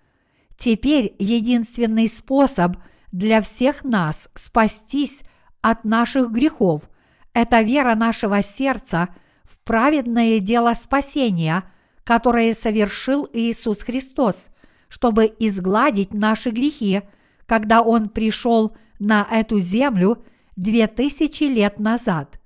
[0.56, 2.76] Теперь единственный способ
[3.12, 5.22] для всех нас спастись
[5.62, 6.82] от наших грехов–
[7.32, 9.08] это вера нашего сердца
[9.44, 11.64] в праведное дело спасения–
[12.10, 14.46] которое совершил Иисус Христос,
[14.88, 17.02] чтобы изгладить наши грехи,
[17.46, 20.24] когда Он пришел на эту землю
[20.56, 22.40] две тысячи лет назад.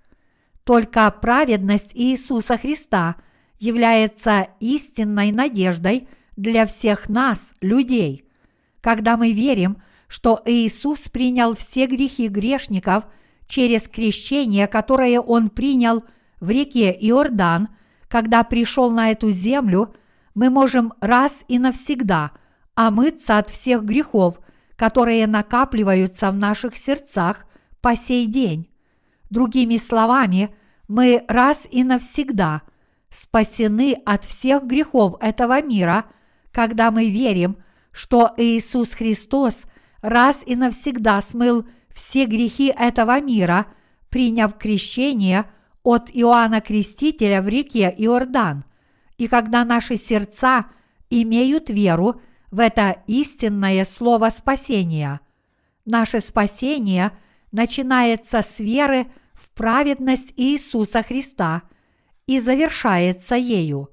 [0.65, 3.17] Только праведность Иисуса Христа
[3.59, 8.29] является истинной надеждой для всех нас, людей.
[8.83, 13.05] Когда мы верим, что Иисус принял все грехи грешников
[13.47, 16.05] через крещение, которое Он принял
[16.41, 17.69] в реке Иордан–
[18.15, 19.93] когда пришел на эту землю,
[20.37, 22.31] мы можем раз и навсегда
[22.77, 24.39] омыться от всех грехов,
[24.77, 27.45] которые накапливаются в наших сердцах
[27.81, 28.71] по сей день.
[29.31, 30.55] Другими словами,
[30.87, 32.63] мы раз и навсегда
[33.09, 36.05] спасены от всех грехов этого мира,
[36.53, 37.57] когда мы верим,
[37.91, 39.65] что Иисус Христос
[40.03, 43.67] раз и навсегда смыл все грехи этого мира,
[44.11, 45.47] приняв крещение
[45.83, 48.65] от Иоанна Крестителя в реке Иордан.
[49.17, 50.67] И когда наши сердца
[51.09, 55.21] имеют веру в это истинное слово спасения,
[55.85, 57.13] наше спасение
[57.53, 61.63] начинается с веры в праведность Иисуса Христа
[62.27, 63.91] и завершается ею.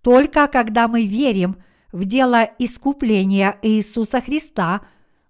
[0.00, 1.56] Только когда мы верим
[1.92, 4.82] в дело искупления Иисуса Христа,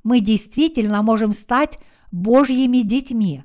[0.03, 1.79] мы действительно можем стать
[2.11, 3.45] Божьими детьми.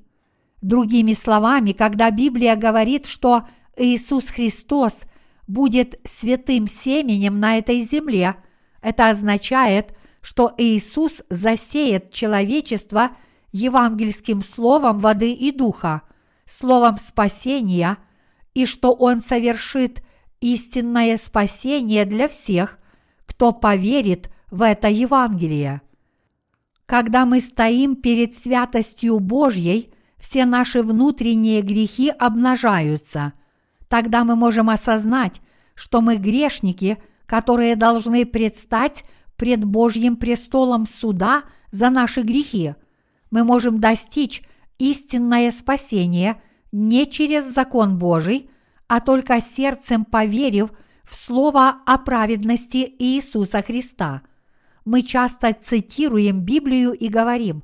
[0.62, 5.02] Другими словами, когда Библия говорит, что Иисус Христос
[5.48, 8.36] будет святым семенем на этой земле,
[8.82, 13.12] это означает, что Иисус засеет человечество
[13.52, 16.04] евангельским словом воды и духа,
[16.46, 17.98] словом спасения,
[18.54, 20.04] и что Он совершит
[20.42, 22.80] истинное спасение для всех,
[23.26, 25.82] кто поверит в это Евангелие.
[26.92, 33.32] Когда мы стоим перед святостью Божьей, все наши внутренние грехи обнажаются.
[33.88, 35.40] Тогда мы можем осознать,
[35.74, 39.06] что мы грешники, которые должны предстать
[39.38, 42.76] пред Божьим престолом суда за наши грехи.
[43.30, 44.42] Мы можем достичь
[44.78, 46.42] истинное спасение
[46.74, 48.50] не через закон Божий,
[48.90, 50.72] а только сердцем поверив
[51.10, 54.24] в слово о праведности Иисуса Христа–
[54.86, 57.64] мы часто цитируем Библию и говорим,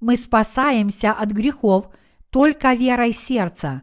[0.00, 1.88] мы спасаемся от грехов
[2.30, 3.82] только верой сердца.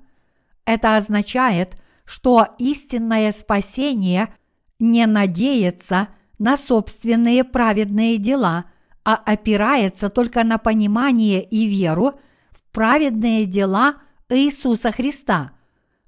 [0.66, 4.34] Это означает, что истинное спасение
[4.80, 8.66] не надеется на собственные праведные дела,
[9.04, 12.20] а опирается только на понимание и веру
[12.52, 13.96] в праведные дела
[14.30, 15.52] Иисуса Христа.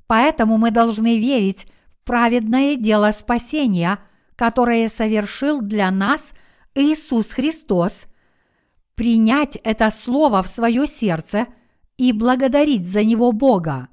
[0.08, 4.00] Поэтому мы должны верить в праведное дело спасения,
[4.36, 6.34] которое совершил для нас–
[6.78, 8.04] Иисус Христос,
[8.94, 11.48] принять это слово в свое сердце
[11.98, 13.90] и благодарить за него Бога.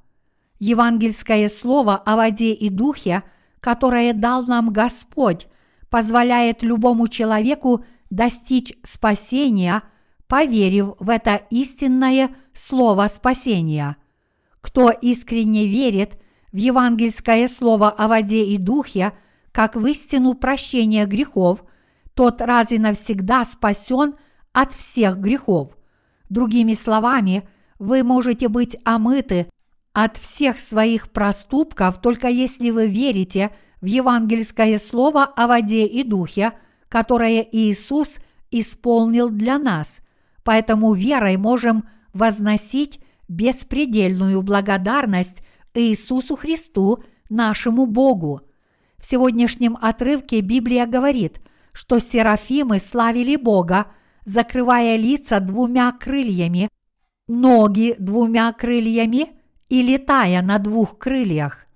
[0.58, 3.22] Евангельское слово о воде и духе,
[3.60, 5.46] которое дал нам Господь,
[5.88, 9.82] позволяет любому человеку достичь спасения,
[10.26, 13.96] поверив в это истинное слово спасения.
[14.60, 16.20] Кто искренне верит
[16.52, 19.12] в евангельское слово о воде и духе,
[19.52, 21.64] как в истину прощения грехов–
[22.14, 24.14] тот раз и навсегда спасен
[24.52, 25.76] от всех грехов.
[26.28, 27.48] Другими словами,
[27.78, 29.48] вы можете быть омыты
[29.92, 33.50] от всех своих проступков, только если вы верите
[33.80, 36.52] в евангельское слово о воде и духе,
[36.88, 38.16] которое Иисус
[38.50, 39.98] исполнил для нас.
[40.44, 45.42] Поэтому верой можем возносить беспредельную благодарность
[45.74, 48.42] Иисусу Христу, нашему Богу.
[48.98, 51.40] В сегодняшнем отрывке Библия говорит–
[51.74, 53.88] что серафимы славили Бога,
[54.24, 56.70] закрывая лица двумя крыльями,
[57.26, 59.32] ноги двумя крыльями
[59.68, 61.66] и летая на двух крыльях.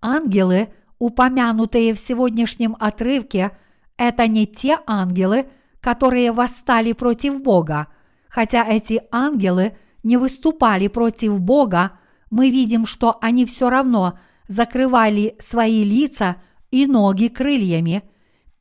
[0.00, 3.52] Ангелы, упомянутые в сегодняшнем отрывке,
[3.96, 5.46] это не те ангелы,
[5.80, 7.88] которые восстали против Бога.
[8.28, 11.92] Хотя эти ангелы не выступали против Бога,
[12.30, 16.36] мы видим, что они все равно закрывали свои лица
[16.70, 18.02] и ноги крыльями–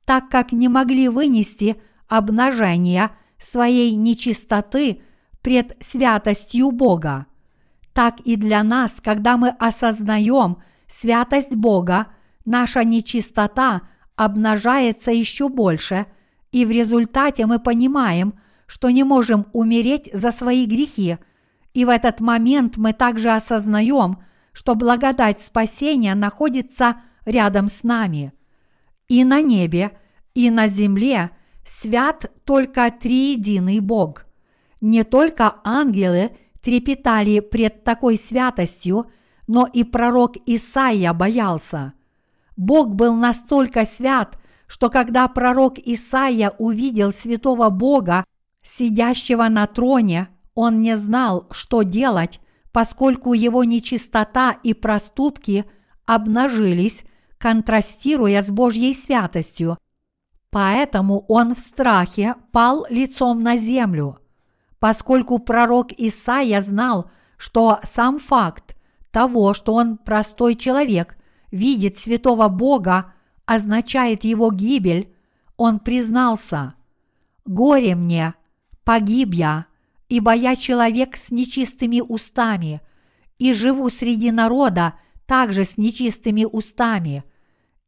[0.07, 5.01] так как не могли вынести обнажения своей нечистоты
[5.41, 7.25] пред святостью Бога.
[7.91, 12.07] Так и для нас, когда мы осознаем святость Бога,
[12.45, 13.81] наша нечистота
[14.15, 16.05] обнажается еще больше,
[16.53, 21.17] и в результате мы понимаем, что не можем умереть за свои грехи,
[21.73, 24.19] и в этот момент мы также осознаем,
[24.53, 28.31] что благодать спасения находится рядом с нами–
[29.07, 29.97] и на небе,
[30.33, 31.31] и на земле
[31.65, 34.25] свят только триединый Бог.
[34.81, 39.09] Не только ангелы трепетали пред такой святостью,
[39.47, 41.93] но и пророк Исаия боялся.
[42.55, 44.37] Бог был настолько свят,
[44.67, 48.25] что когда пророк Исаия увидел святого Бога,
[48.61, 52.41] сидящего на троне, он не знал, что делать,
[52.73, 55.65] поскольку его нечистота и проступки
[56.05, 57.03] обнажились
[57.47, 59.77] контрастируя с Божьей святостью.
[60.49, 64.19] Поэтому он в страхе пал лицом на землю.
[64.79, 68.75] Поскольку пророк Исаия знал, что сам факт
[69.11, 71.17] того, что он простой человек,
[71.49, 73.13] видит святого Бога,
[73.45, 75.15] означает его гибель,
[75.55, 76.73] он признался
[77.45, 78.33] «Горе мне,
[78.83, 79.67] погиб я,
[80.09, 82.81] ибо я человек с нечистыми устами,
[83.39, 84.95] и живу среди народа,
[85.25, 87.23] также с нечистыми устами,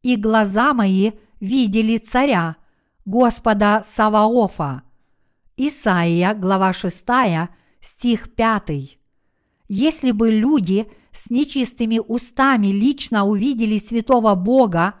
[0.02, 2.56] и глаза мои видели царя,
[3.04, 4.82] Господа Саваофа.
[5.56, 7.06] Исаия, глава 6,
[7.80, 8.98] стих 5.
[9.68, 14.94] Если бы люди с нечистыми устами лично увидели святого Бога,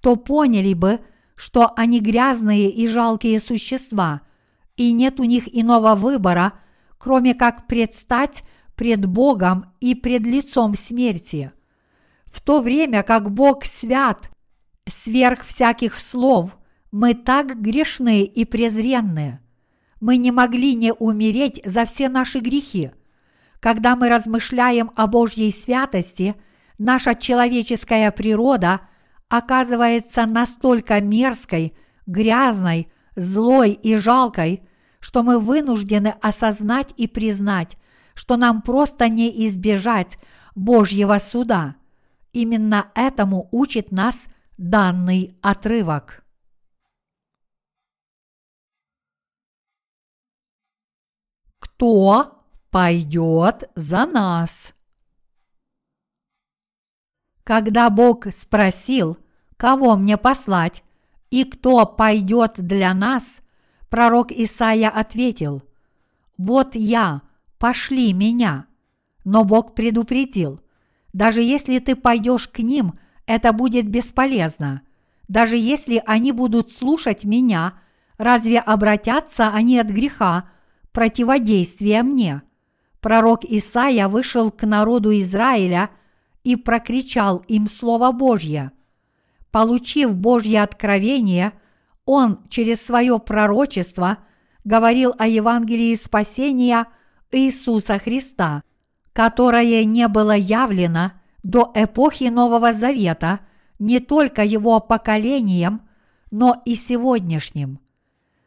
[0.00, 1.00] то поняли бы,
[1.34, 4.22] что они грязные и жалкие существа,
[4.76, 6.54] и нет у них иного выбора,
[6.96, 8.44] кроме как предстать
[8.76, 11.52] пред Богом и пред лицом смерти.
[12.24, 14.30] В то время как Бог свят,
[14.88, 16.56] сверх всяких слов,
[16.90, 19.40] мы так грешны и презренны.
[20.00, 22.92] Мы не могли не умереть за все наши грехи.
[23.60, 26.36] Когда мы размышляем о Божьей святости,
[26.78, 28.80] наша человеческая природа
[29.28, 31.74] оказывается настолько мерзкой,
[32.06, 34.62] грязной, злой и жалкой,
[35.00, 37.76] что мы вынуждены осознать и признать,
[38.14, 40.18] что нам просто не избежать
[40.54, 41.76] Божьего суда.
[42.32, 44.28] Именно этому учит нас
[44.58, 46.24] данный отрывок.
[51.60, 54.74] Кто пойдет за нас?
[57.44, 59.16] Когда Бог спросил,
[59.56, 60.82] кого мне послать
[61.30, 63.40] и кто пойдет для нас,
[63.88, 65.62] пророк Исаия ответил,
[66.36, 67.22] «Вот я,
[67.58, 68.66] пошли меня».
[69.24, 70.60] Но Бог предупредил,
[71.12, 72.98] даже если ты пойдешь к ним,
[73.28, 74.80] это будет бесполезно.
[75.28, 77.74] Даже если они будут слушать меня,
[78.16, 80.48] разве обратятся они от греха,
[80.92, 82.40] противодействия мне?
[83.00, 85.90] Пророк Исаия вышел к народу Израиля
[86.42, 88.72] и прокричал им Слово Божье.
[89.50, 91.52] Получив Божье откровение,
[92.06, 94.18] он через свое пророчество
[94.64, 96.86] говорил о Евангелии спасения
[97.30, 98.62] Иисуса Христа,
[99.12, 101.12] которое не было явлено
[101.42, 103.40] до эпохи Нового Завета
[103.78, 105.82] не только его поколением,
[106.30, 107.80] но и сегодняшним.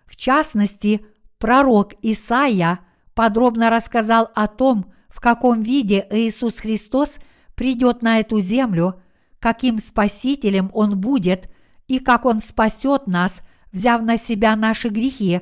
[0.05, 1.05] В частности,
[1.37, 2.79] пророк Исаия
[3.13, 7.15] подробно рассказал о том, в каком виде Иисус Христос
[7.55, 9.01] придет на эту землю,
[9.39, 11.49] каким спасителем Он будет
[11.87, 15.41] и как Он спасет нас, взяв на себя наши грехи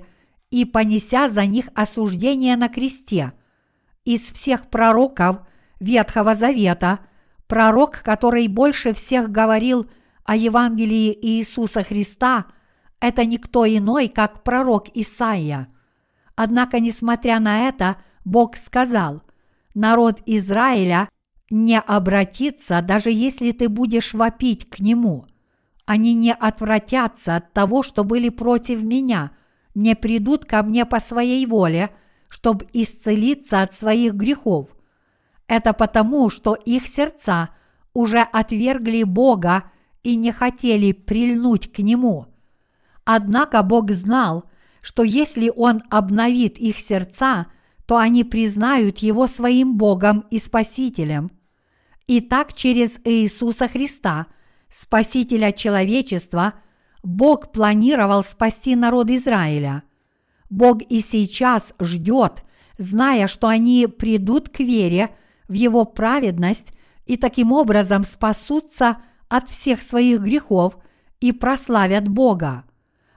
[0.50, 3.34] и понеся за них осуждение на кресте.
[4.06, 5.42] Из всех пророков
[5.80, 7.00] Ветхого Завета
[7.50, 9.90] пророк, который больше всех говорил
[10.24, 12.46] о Евангелии Иисуса Христа,
[13.02, 15.68] это никто иной, как пророк Исаия.
[16.36, 19.24] Однако, несмотря на это, Бог сказал,
[19.74, 21.10] народ Израиля
[21.50, 25.26] не обратится, даже если ты будешь вопить к нему.
[25.86, 29.32] Они не отвратятся от того, что были против меня,
[29.74, 31.90] не придут ко мне по своей воле,
[32.28, 34.70] чтобы исцелиться от своих грехов–
[35.50, 37.50] это потому, что их сердца
[37.94, 39.64] уже отвергли Бога
[40.04, 42.28] и не хотели прильнуть к Нему.
[43.04, 44.46] Однако Бог знал,
[44.82, 47.48] что если Он обновит их сердца,
[47.88, 51.32] то они признают Его своим Богом и Спасителем.
[52.06, 54.28] И так через Иисуса Христа,
[54.70, 56.54] Спасителя человечества,
[57.02, 59.82] Бог планировал спасти народ Израиля.
[60.52, 62.44] Бог и сейчас ждет,
[62.78, 65.10] зная, что они придут к вере–
[65.50, 66.72] в Его праведность
[67.06, 70.78] и таким образом спасутся от всех своих грехов
[71.20, 72.64] и прославят Бога.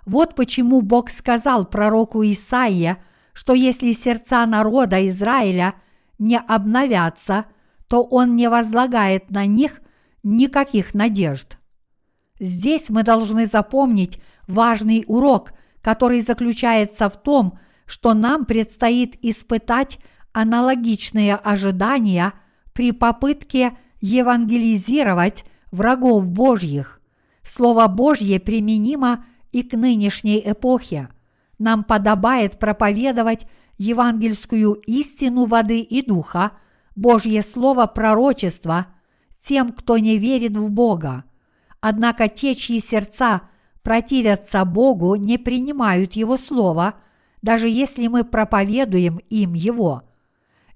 [0.04, 2.98] Вот почему Бог сказал пророку Исаия,
[3.32, 5.74] что если сердца народа Израиля
[6.18, 7.44] не обновятся,
[7.86, 9.80] то Он не возлагает на них
[10.22, 11.58] никаких надежд.
[12.40, 19.98] Здесь мы должны запомнить важный урок, который заключается в том, что нам предстоит испытать
[20.32, 22.32] аналогичные ожидания
[22.72, 27.00] при попытке евангелизировать врагов Божьих.
[27.42, 31.08] Слово Божье применимо и к нынешней эпохе.
[31.58, 33.46] Нам подобает проповедовать
[33.78, 36.52] евангельскую истину воды и духа,
[36.94, 38.86] Божье Слово пророчества
[39.40, 41.24] тем, кто не верит в Бога.
[41.80, 43.42] Однако те, чьи сердца
[43.82, 46.94] противятся Богу, не принимают Его Слово,
[47.40, 50.04] даже если мы проповедуем им Его–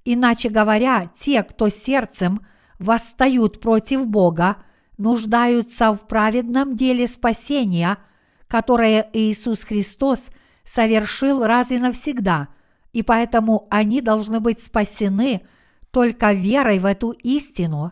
[0.08, 2.46] Иначе говоря, те, кто сердцем
[2.78, 4.58] восстают против Бога,
[4.98, 7.98] нуждаются в праведном деле спасения,
[8.46, 10.28] которое Иисус Христос
[10.62, 12.48] совершил раз и навсегда,
[12.92, 15.42] и поэтому они должны быть спасены
[15.90, 17.90] только верой в эту истину.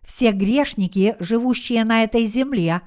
[0.00, 2.80] Все грешники, живущие на этой земле,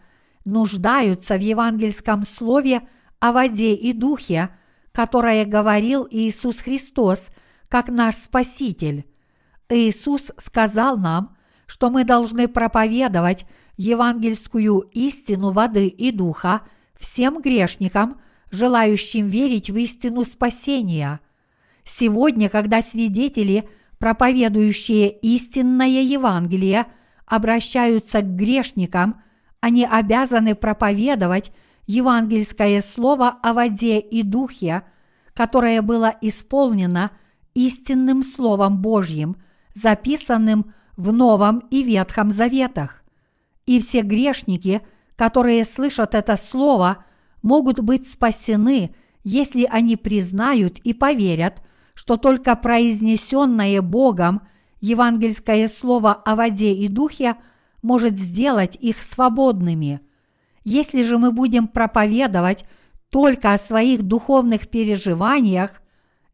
[0.44, 2.82] нуждаются в евангельском слове
[3.20, 4.50] о воде и духе,
[4.92, 7.30] которое говорил Иисус Христос–
[7.70, 9.06] как наш Спаситель.
[9.70, 11.36] Иисус сказал нам,
[11.66, 13.46] что мы должны проповедовать
[13.78, 16.62] евангельскую истину воды и духа
[16.98, 18.20] всем грешникам
[18.52, 21.20] желающим верить в истину спасения.
[21.84, 23.68] Сегодня, когда свидетели,
[24.00, 26.88] проповедующие истинное Евангелие,
[27.26, 29.22] обращаются к грешникам,
[29.60, 31.52] они обязаны проповедовать
[31.88, 34.84] евангельское слово о воде и духе,
[35.34, 37.12] которое было исполнено
[37.56, 39.38] истинным Словом Божьим,
[39.74, 43.04] записанным в Новом и Ветхом Заветах.
[43.66, 44.82] И все грешники,
[45.16, 47.04] которые слышат это слово,
[47.42, 48.94] могут быть спасены,
[49.24, 51.64] если они признают и поверят,
[51.96, 54.42] что только произнесенное Богом
[54.82, 57.36] евангельское слово о воде и духе
[57.82, 60.02] может сделать их свободными.
[60.64, 62.66] Если же мы будем проповедовать
[63.10, 65.82] только о своих духовных переживаниях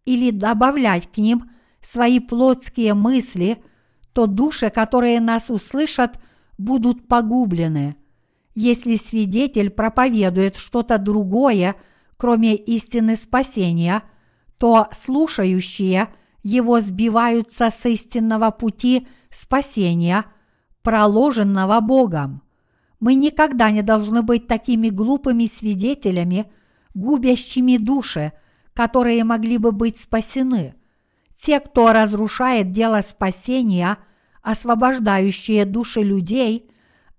[0.05, 1.49] или добавлять к ним
[1.81, 3.63] свои плотские мысли,
[4.13, 6.19] то души, которые нас услышат,
[6.57, 7.95] будут погублены.
[8.53, 11.75] Если свидетель проповедует что-то другое,
[12.17, 14.03] кроме истины спасения,
[14.57, 16.09] то слушающие
[16.43, 20.25] его сбиваются с истинного пути спасения,
[20.83, 22.41] проложенного Богом.
[22.99, 26.51] Мы никогда не должны быть такими глупыми свидетелями,
[26.93, 28.33] губящими души,
[28.73, 30.75] которые могли бы быть спасены.
[31.35, 33.97] Те, кто разрушает дело спасения,
[34.41, 36.71] освобождающие души людей,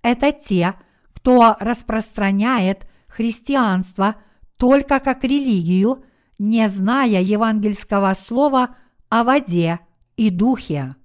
[0.02, 0.74] это те,
[1.12, 4.16] кто распространяет христианство
[4.56, 6.04] только как религию,
[6.38, 8.76] не зная евангельского слова
[9.08, 9.80] о воде
[10.16, 10.96] и духе.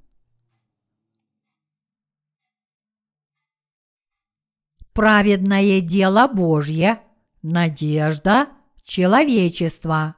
[4.93, 7.02] Праведное дело Божье,
[7.43, 8.48] надежда
[8.84, 10.16] человечества.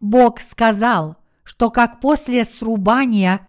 [0.00, 3.48] Бог сказал, что как после срубания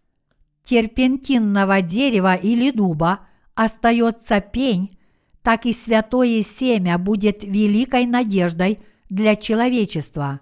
[0.63, 3.19] терпентинного дерева или дуба
[3.55, 4.97] остается пень,
[5.43, 8.79] так и святое семя будет великой надеждой
[9.09, 10.39] для человечества.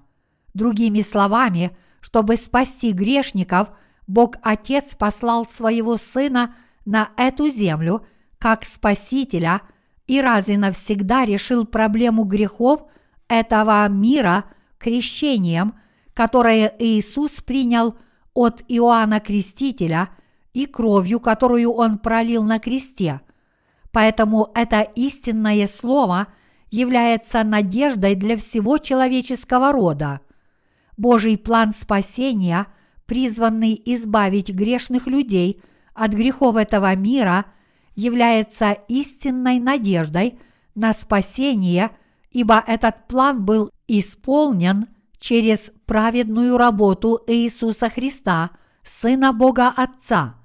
[0.54, 3.70] Другими словами, чтобы спасти грешников,
[4.08, 6.56] Бог Отец послал своего Сына
[6.86, 8.06] на эту землю
[8.40, 9.62] как Спасителя
[10.06, 12.84] и раз и навсегда решил проблему грехов
[13.28, 14.46] этого мира
[14.80, 15.74] крещением–
[16.18, 17.96] которое Иисус принял
[18.34, 20.10] от Иоанна Крестителя
[20.52, 23.22] и кровью, которую он пролил на кресте.
[23.92, 26.26] Поэтому это истинное слово
[26.72, 30.20] является надеждой для всего человеческого рода.
[30.98, 32.66] Божий план спасения,
[33.06, 35.62] призванный избавить грешных людей
[35.94, 37.46] от грехов этого мира,
[37.94, 40.40] является истинной надеждой
[40.74, 41.92] на спасение,
[42.32, 44.88] ибо этот план был исполнен–
[45.20, 48.52] через праведную работу Иисуса Христа,
[48.84, 50.36] Сына Бога Отца.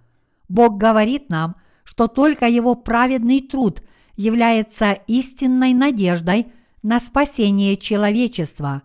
[0.49, 3.83] Бог говорит нам, что только Его праведный труд
[4.17, 6.53] является истинной надеждой
[6.83, 8.83] на спасение человечества.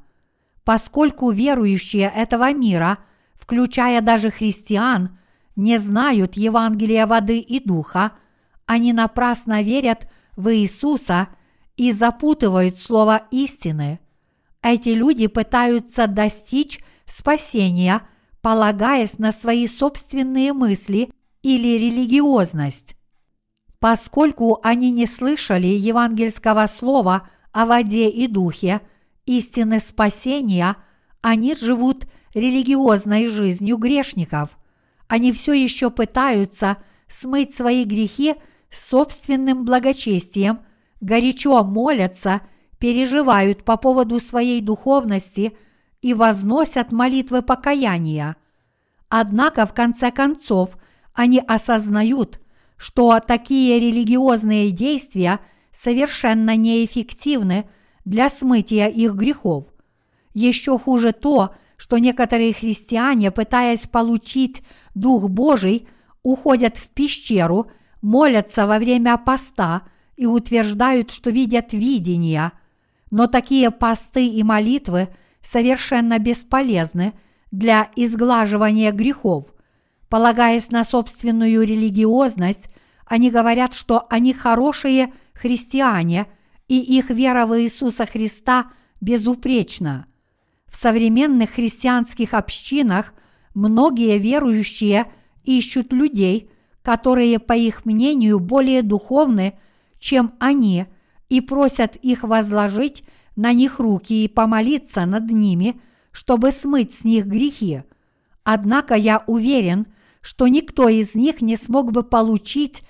[0.63, 2.99] Поскольку верующие этого мира,
[3.35, 5.17] включая даже христиан,
[5.55, 8.11] не знают Евангелия воды и духа,
[8.65, 11.29] они напрасно верят в Иисуса
[11.77, 13.99] и запутывают слово истины–
[14.73, 18.01] эти люди пытаются достичь спасения,
[18.41, 21.09] полагаясь на свои собственные мысли
[21.41, 22.95] или религиозность.
[23.79, 28.81] Поскольку они не слышали евангельского слова о воде и духе,
[29.25, 30.75] истины спасения,
[31.21, 34.57] они живут религиозной жизнью грешников.
[35.07, 38.35] Они все еще пытаются смыть свои грехи
[38.69, 40.59] собственным благочестием,
[40.99, 42.41] горячо молятся–
[42.79, 45.57] переживают по поводу своей духовности
[46.01, 48.35] и возносят молитвы покаяния.
[49.09, 50.77] Однако в конце концов
[51.13, 52.39] они осознают,
[52.75, 55.39] что такие религиозные действия
[55.71, 57.67] совершенно неэффективны
[58.05, 59.65] для смытия их грехов.
[60.33, 64.63] Еще хуже то, что некоторые христиане, пытаясь получить
[64.93, 65.87] Дух Божий,
[66.21, 67.71] уходят в пещеру,
[68.01, 69.83] молятся во время поста
[70.15, 72.51] и утверждают, что видят видения–
[73.09, 75.09] но такие посты и молитвы
[75.41, 77.13] совершенно бесполезны
[77.51, 79.53] для изглаживания грехов.
[80.09, 82.69] Полагаясь на собственную религиозность,
[83.05, 86.27] они говорят, что они хорошие христиане,
[86.67, 90.07] и их вера в Иисуса Христа безупречна.
[90.67, 93.13] В современных христианских общинах
[93.53, 95.05] многие верующие
[95.43, 96.51] ищут людей,
[96.81, 99.57] которые, по их мнению, более духовны,
[99.99, 100.85] чем они–
[101.29, 103.03] и просят их возложить
[103.35, 105.79] на них руки и помолиться над ними,
[106.11, 107.83] чтобы смыть с них грехи.
[108.43, 109.85] Однако я уверен,
[110.21, 112.83] что никто из них не смог бы получить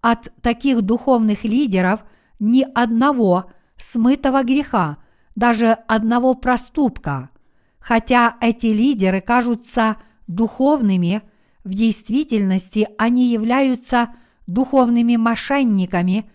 [0.00, 2.04] от таких духовных лидеров
[2.40, 4.98] ни одного смытого греха,
[5.36, 7.30] даже одного проступка.
[7.78, 11.22] Хотя эти лидеры кажутся духовными,
[11.64, 14.14] в действительности они являются
[14.46, 16.30] духовными мошенниками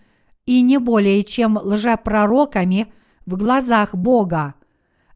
[0.48, 2.90] и не более чем лжепророками
[3.26, 4.54] в глазах Бога.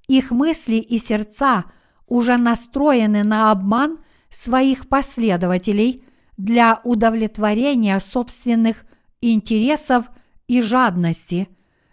[0.07, 1.65] Их мысли и сердца
[2.07, 6.05] уже настроены на обман своих последователей
[6.37, 8.85] для удовлетворения собственных
[9.23, 10.11] интересов
[10.49, 11.49] и жадности,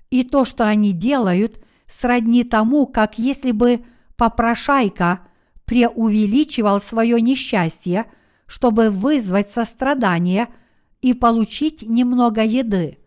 [0.10, 3.86] и то, что они делают, сродни тому, как если бы
[4.18, 5.22] попрошайка
[5.64, 8.06] преувеличивал свое несчастье,
[8.48, 10.50] чтобы вызвать сострадание
[11.00, 12.98] и получить немного еды.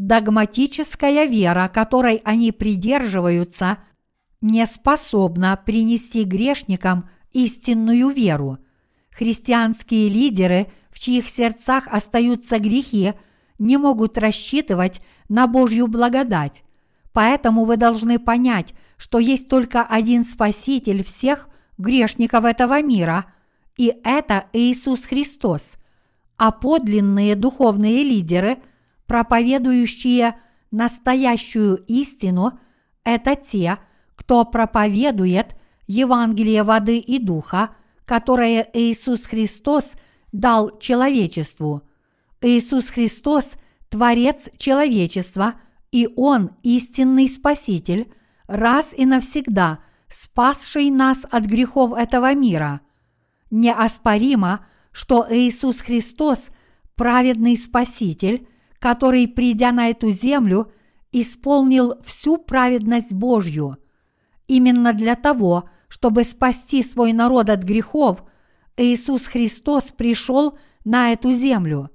[0.00, 3.76] Догматическая вера, которой они придерживаются,
[4.40, 8.56] не способна принести грешникам истинную веру.
[9.10, 13.12] Христианские лидеры, в чьих сердцах остаются грехи,
[13.58, 16.62] не могут рассчитывать на Божью благодать.
[17.12, 21.46] Поэтому вы должны понять, что есть только один Спаситель всех
[21.76, 23.26] грешников этого мира,
[23.76, 25.72] и это Иисус Христос,
[26.38, 28.60] а подлинные духовные лидеры,
[29.10, 30.36] проповедующие
[30.70, 32.60] настоящую истину,
[33.02, 33.78] это те,
[34.14, 35.56] кто проповедует
[35.88, 37.70] Евангелие воды и духа,
[38.04, 39.94] которое Иисус Христос
[40.30, 41.82] дал человечеству.
[42.40, 43.54] Иисус Христос–
[43.88, 45.54] Творец человечества,
[45.90, 48.12] и Он– истинный Спаситель,
[48.46, 52.80] раз и навсегда– спасший нас от грехов этого мира.
[53.50, 56.50] Неоспоримо, что Иисус Христос–
[56.94, 58.46] праведный Спаситель,
[58.80, 60.72] который, придя на эту землю,
[61.12, 63.76] исполнил всю праведность Божью.
[64.48, 68.24] Именно для того, чтобы спасти свой народ от грехов,
[68.76, 71.90] Иисус Христос пришел на эту землю.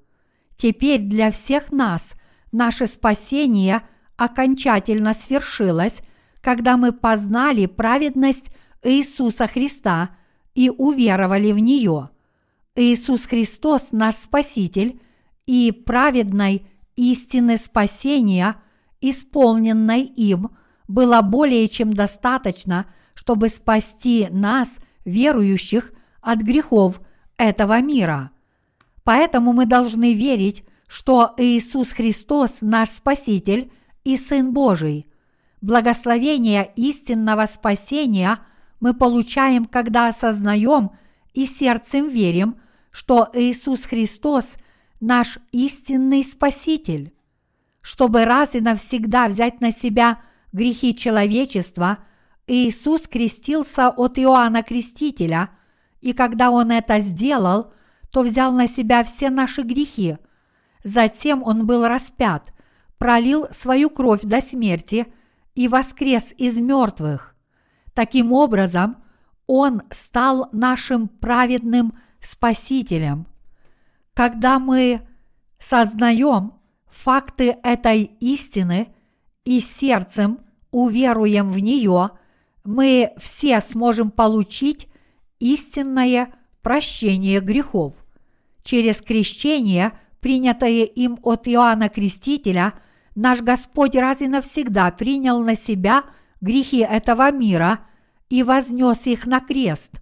[0.55, 2.13] Теперь для всех нас
[2.53, 3.81] наше спасение
[4.15, 5.99] окончательно свершилось–
[6.45, 8.51] когда мы познали праведность
[8.83, 10.11] Иисуса Христа
[10.53, 12.11] и уверовали в нее.
[12.75, 15.01] Иисус Христос наш Спаситель
[15.47, 18.55] и праведной истины спасения,
[19.01, 20.51] исполненной им,
[20.87, 25.91] было более чем достаточно, чтобы спасти нас, верующих,
[26.21, 27.01] от грехов
[27.37, 28.31] этого мира.
[29.03, 33.71] Поэтому мы должны верить, что Иисус Христос наш Спаситель
[34.03, 35.07] и Сын Божий–
[35.65, 38.37] Благословение истинного спасения
[38.79, 40.91] мы получаем, когда осознаем
[41.33, 42.57] и сердцем верим,
[42.91, 44.57] что Иисус Христос–
[45.05, 47.13] наш истинный Спаситель.
[47.81, 51.99] Чтобы раз и навсегда взять на себя грехи человечества,
[52.47, 55.49] Иисус крестился от Иоанна Крестителя,
[56.01, 57.73] и когда Он это сделал,
[58.11, 60.17] то взял на себя все наши грехи.
[60.83, 62.53] Затем Он был распят,
[62.97, 65.07] пролил свою кровь до смерти–
[65.55, 67.35] и воскрес из мертвых.
[67.93, 68.97] Таким образом,
[69.47, 73.27] Он стал нашим праведным Спасителем.
[74.15, 75.01] Когда мы
[75.59, 76.53] сознаем
[76.87, 78.87] факты этой истины
[79.43, 80.39] и сердцем
[80.71, 82.09] уверуем в нее,
[82.63, 84.87] мы все сможем получить
[85.39, 87.93] истинное прощение грехов.
[88.63, 92.73] Через крещение, принятое им от Иоанна Крестителя–
[93.15, 96.03] наш Господь раз и навсегда принял на себя
[96.41, 97.79] грехи этого мира
[98.29, 100.01] и вознес их на крест.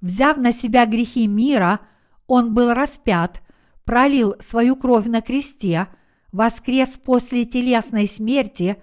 [0.00, 1.80] Взяв на себя грехи мира,
[2.26, 3.42] Он был распят,
[3.84, 5.88] пролил свою кровь на кресте,
[6.32, 8.76] воскрес после телесной смерти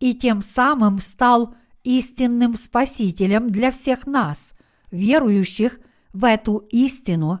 [0.00, 4.54] и тем самым стал истинным Спасителем для всех нас,
[4.90, 5.80] верующих
[6.12, 7.40] в эту истину.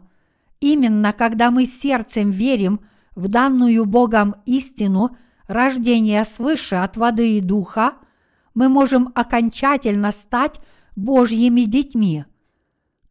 [0.60, 2.80] Именно когда мы сердцем верим
[3.14, 5.16] в данную Богом истину–
[5.48, 7.94] рождения свыше от воды и духа,
[8.54, 10.60] мы можем окончательно стать
[10.94, 12.26] Божьими детьми.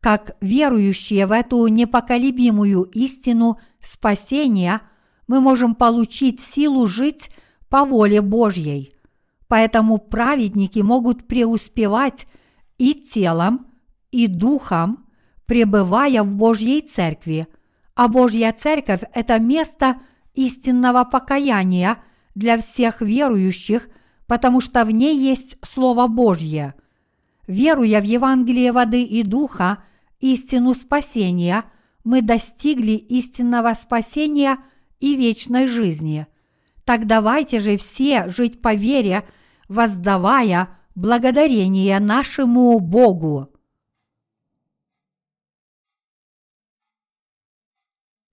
[0.08, 4.82] Как верующие в эту непоколебимую истину спасения,
[5.28, 7.30] мы можем получить силу жить
[7.68, 8.94] по воле Божьей.
[9.50, 12.26] Поэтому праведники могут преуспевать
[12.78, 13.68] и телом,
[14.10, 15.10] и духом,
[15.46, 17.46] пребывая в Божьей церкви,
[17.94, 19.98] а Божья церковь– это место
[20.34, 21.98] истинного покаяния
[22.34, 23.90] для всех верующих,
[24.26, 26.76] потому что в ней есть Слово Божье.
[27.46, 29.80] Веруя в Евангелие воды и духа,
[30.20, 31.66] истину спасения,
[32.04, 34.60] мы достигли истинного спасения
[35.00, 36.28] и вечной жизни.
[36.86, 39.28] Так давайте же все жить по вере,
[39.68, 43.54] воздавая благодарение нашему Богу.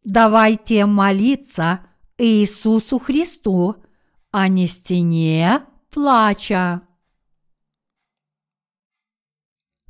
[0.04, 1.80] Давайте молиться
[2.18, 3.76] Иисусу Христу,
[4.30, 6.82] а не стене плача.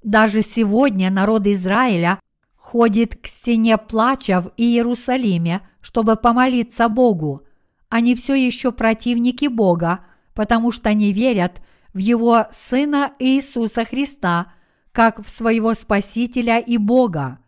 [0.04, 2.20] Даже сегодня народ Израиля
[2.56, 7.42] ходит к стене плача в Иерусалиме, чтобы помолиться Богу.
[7.88, 10.00] Они все еще противники Бога,
[10.34, 11.62] потому что не верят
[11.94, 14.52] в Его Сына Иисуса Христа,
[14.92, 17.38] как в своего Спасителя и Бога.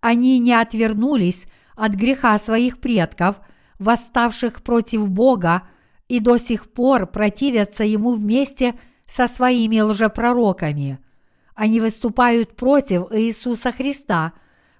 [0.00, 3.40] Они не отвернулись от греха своих предков,
[3.78, 5.64] восставших против Бога,
[6.08, 8.74] и до сих пор противятся Ему вместе
[9.06, 10.98] со своими лжепророками–
[11.60, 14.32] они выступают против Иисуса Христа,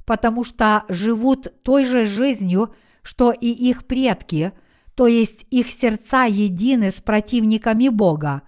[0.06, 4.52] потому что живут той же жизнью, что и их предки,
[4.94, 8.40] то есть их сердца едины с противниками Бога.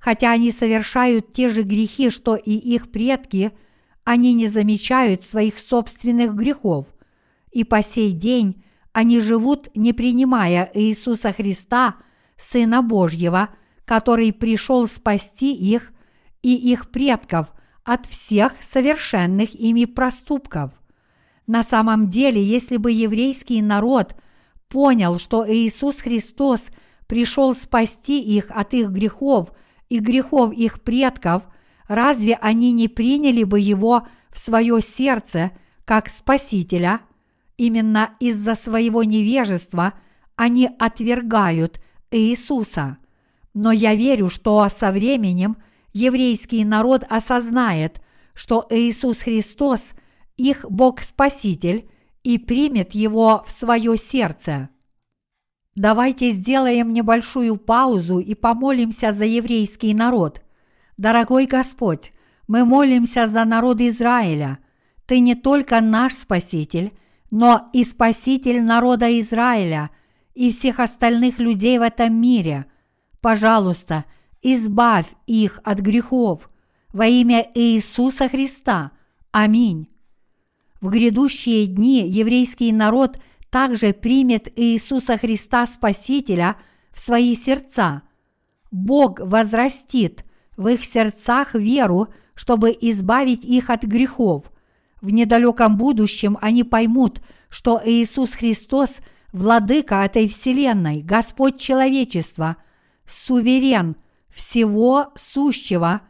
[0.00, 3.52] Хотя они совершают те же грехи, что и их предки,
[4.04, 6.86] они не замечают своих собственных грехов.
[7.50, 8.64] И по сей день
[8.94, 11.96] они живут, не принимая Иисуса Христа,
[12.38, 13.50] Сына Божьего,
[13.84, 15.92] который пришел спасти их
[16.40, 17.52] и их предков
[17.86, 20.72] от всех совершенных ими проступков.
[21.46, 24.16] На самом деле, если бы еврейский народ
[24.68, 26.64] понял, что Иисус Христос
[27.06, 29.52] пришел спасти их от их грехов
[29.88, 31.44] и грехов их предков,
[31.86, 35.52] разве они не приняли бы его в свое сердце
[35.84, 37.00] как Спасителя?
[37.56, 39.94] Именно из-за своего невежества
[40.34, 41.80] они отвергают
[42.10, 42.98] Иисуса.
[43.54, 45.56] Но я верю, что со временем–
[45.96, 48.00] еврейский народ осознает,
[48.34, 49.92] что Иисус Христос–
[50.36, 51.88] их Бог-Спаситель
[52.22, 54.68] и примет его в свое сердце.
[55.74, 60.42] Давайте сделаем небольшую паузу и помолимся за еврейский народ.
[60.98, 62.12] Дорогой Господь,
[62.46, 64.58] мы молимся за народ Израиля.
[65.06, 66.92] Ты не только наш Спаситель,
[67.30, 69.90] но и Спаситель народа Израиля
[70.34, 72.66] и всех остальных людей в этом мире.
[73.22, 74.04] Пожалуйста,–
[74.54, 76.48] избавь их от грехов
[76.92, 78.92] во имя Иисуса Христа.
[79.32, 79.88] Аминь.
[80.80, 83.18] В грядущие дни еврейский народ
[83.50, 86.56] также примет Иисуса Христа Спасителя
[86.92, 88.02] в свои сердца.
[88.70, 90.24] Бог возрастит
[90.56, 94.52] в их сердцах веру, чтобы избавить их от грехов.
[95.00, 98.98] В недалеком будущем они поймут, что Иисус Христос–
[99.32, 102.56] владыка этой вселенной, Господь человечества,
[103.06, 103.96] суверен–
[104.36, 106.02] всего сущего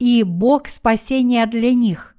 [0.00, 2.16] и Бог спасения для них.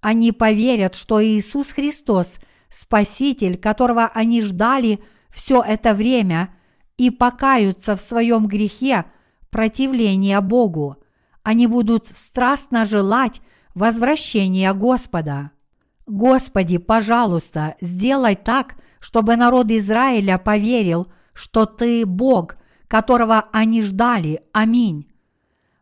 [0.00, 2.34] Они поверят, что Иисус Христос–
[2.68, 6.54] Спаситель, которого они ждали все это время,
[6.98, 9.06] и покаются в своем грехе
[9.50, 10.96] противления Богу.
[11.44, 13.40] Они будут страстно желать
[13.74, 15.52] возвращения Господа.
[16.06, 22.56] Господи, пожалуйста, сделай так, чтобы народ Израиля поверил, что Ты Бог–
[22.88, 24.40] которого они ждали.
[24.52, 25.06] Аминь.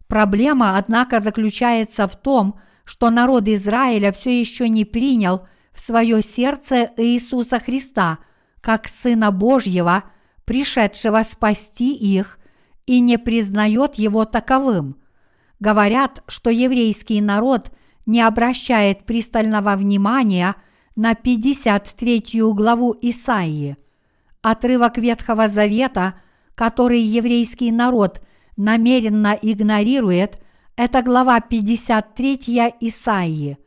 [0.08, 6.90] Проблема, однако, заключается в том, что народ Израиля все еще не принял в свое сердце
[6.96, 8.18] Иисуса Христа
[8.60, 10.04] как Сына Божьего,
[10.44, 12.38] пришедшего спасти их,
[12.86, 14.96] и не признает его таковым.
[15.58, 17.72] Говорят, что еврейский народ
[18.06, 20.54] не обращает пристального внимания
[20.94, 23.76] на 53 главу Исаии.
[24.42, 26.14] Отрывок Ветхого Завета–
[26.56, 28.20] который еврейский народ
[28.56, 30.42] намеренно игнорирует,
[30.74, 33.58] это глава 53 Исаии.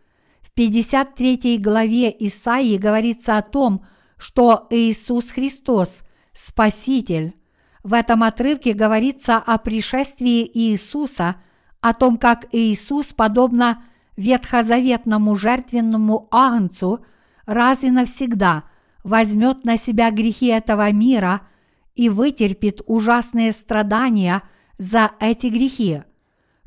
[0.41, 3.85] В 53 главе Исаии говорится о том,
[4.17, 5.99] что Иисус Христос–
[6.33, 7.35] Спаситель.
[7.83, 11.35] В этом отрывке говорится о пришествии Иисуса,
[11.81, 13.83] о том, как Иисус, подобно
[14.17, 17.05] ветхозаветному жертвенному агнцу,
[17.45, 18.63] раз и навсегда
[19.03, 21.41] возьмет на себя грехи этого мира–
[21.99, 24.43] и вытерпит ужасные страдания
[24.77, 26.03] за эти грехи.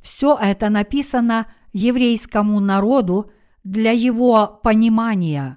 [0.02, 3.30] Все это написано еврейскому народу
[3.64, 5.56] для его понимания.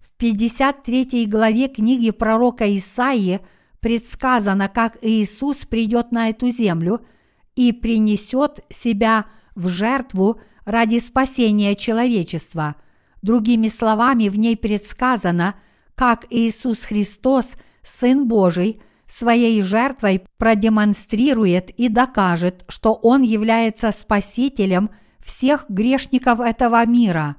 [0.00, 3.40] В 53 главе книги пророка Исаии
[3.78, 7.06] предсказано, как Иисус придет на эту землю
[7.54, 12.74] и принесет себя в жертву ради спасения человечества.
[13.22, 15.54] Другими словами, в ней предсказано,
[15.94, 17.52] как Иисус Христос,
[17.84, 18.82] Сын Божий–
[19.14, 24.90] своей жертвой продемонстрирует и докажет, что Он является Спасителем
[25.24, 27.36] всех грешников этого мира.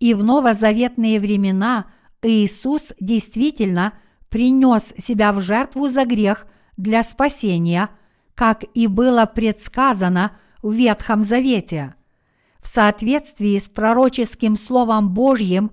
[0.00, 1.84] И в новозаветные времена
[2.22, 3.92] Иисус действительно
[4.30, 6.46] принес себя в жертву за грех
[6.78, 7.90] для спасения,
[8.34, 10.32] как и было предсказано
[10.62, 11.94] в Ветхом Завете.
[12.62, 15.72] В соответствии с пророческим Словом Божьим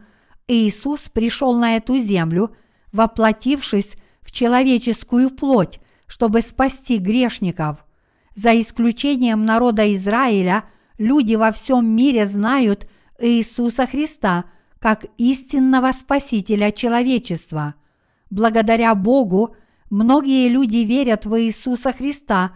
[0.50, 2.54] Иисус пришел на эту землю,
[2.92, 3.96] воплотившись
[4.32, 7.86] человеческую плоть чтобы спасти грешников.
[8.36, 10.66] За исключением народа Израиля,
[10.98, 12.88] люди во всем мире знают
[13.20, 14.46] Иисуса Христа
[14.80, 17.76] как истинного Спасителя человечества.
[18.30, 19.56] Благодаря Богу,
[19.90, 22.56] многие люди верят в Иисуса Христа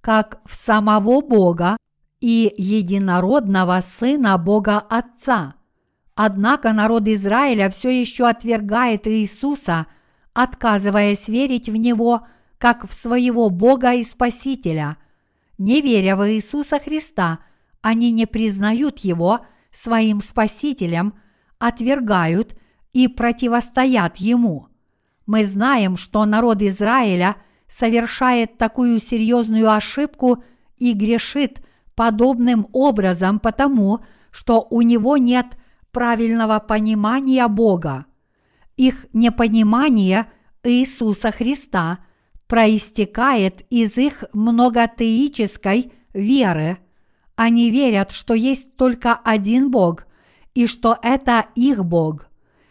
[0.00, 1.76] как в самого Бога
[2.20, 5.56] и единородного Сына Бога Отца.
[6.14, 9.86] Однако народ Израиля все еще отвергает Иисуса,
[10.34, 12.26] отказываясь верить в Него
[12.58, 14.98] как в своего Бога и Спасителя.
[15.58, 17.38] Не веря в Иисуса Христа,
[17.80, 21.14] они не признают Его своим Спасителем,
[21.58, 22.56] отвергают
[22.92, 24.68] и противостоят Ему.
[25.26, 27.36] Мы знаем, что народ Израиля
[27.68, 30.44] совершает такую серьезную ошибку
[30.76, 31.60] и грешит–
[31.94, 35.46] подобным образом потому, что у него нет
[35.92, 38.06] правильного понимания Бога.
[38.76, 40.26] Их непонимание
[40.62, 42.00] Иисуса Христа
[42.46, 46.78] проистекает из их многотеической веры.
[47.36, 50.06] Они верят, что есть только один Бог
[50.54, 52.26] и что это их Бог.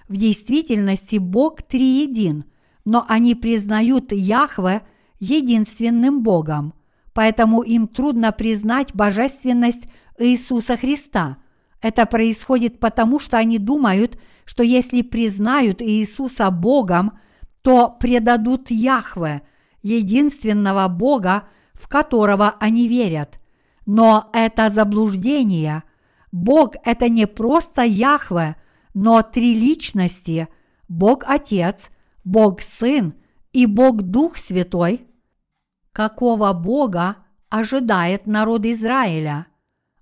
[0.07, 2.45] В действительности Бог триедин,
[2.85, 4.81] но они признают Яхве
[5.19, 6.73] единственным Богом–
[7.13, 9.83] поэтому им трудно признать божественность
[10.17, 11.37] Иисуса Христа.
[11.83, 17.19] Это происходит потому, что они думают, что если признают Иисуса Богом,
[17.61, 19.41] то предадут Яхве,
[19.81, 23.41] единственного Бога, в которого они верят.
[23.85, 25.83] Но это заблуждение.
[26.31, 28.55] Бог– это не просто Яхве,
[28.93, 30.47] но три личности–
[30.87, 31.89] Бог Отец,
[32.23, 33.13] Бог Сын
[33.51, 35.01] и Бог Дух Святой–
[35.91, 37.17] какого Бога
[37.49, 39.47] ожидает народ Израиля.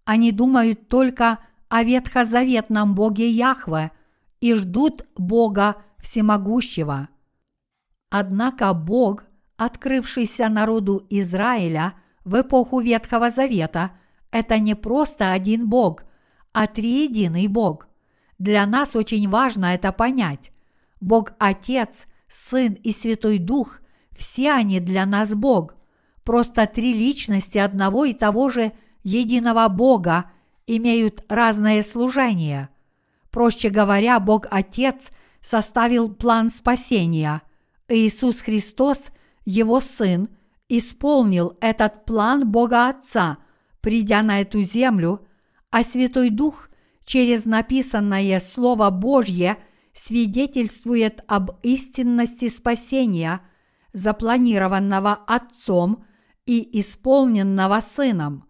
[0.05, 1.39] Они думают только
[1.71, 3.91] о ветхозаветном Боге Яхве
[4.41, 7.07] и ждут Бога Всемогущего.
[8.09, 9.23] Однако Бог,
[9.55, 11.93] открывшийся народу Израиля
[12.25, 13.91] в эпоху Ветхого Завета,
[14.31, 16.03] это не просто один Бог,
[16.51, 17.87] а триединый Бог.
[18.37, 20.51] Для нас очень важно это понять.
[20.99, 23.79] Бог Отец, Сын и Святой Дух–
[24.11, 25.75] все они для нас Бог–
[26.23, 30.31] Просто три личности одного и того же единого Бога
[30.77, 32.69] имеют разное служение.
[33.29, 35.11] Проще говоря, Бог Отец
[35.41, 37.41] составил план спасения.
[37.87, 39.07] Иисус Христос,
[39.45, 40.29] Его Сын,
[40.69, 43.37] исполнил этот план Бога Отца,
[43.81, 45.27] придя на эту землю,
[45.69, 46.69] а Святой Дух
[47.05, 49.57] через написанное Слово Божье
[49.93, 53.41] свидетельствует об истинности спасения,
[53.93, 56.05] запланированного Отцом–
[56.45, 58.45] и исполненного Сыном.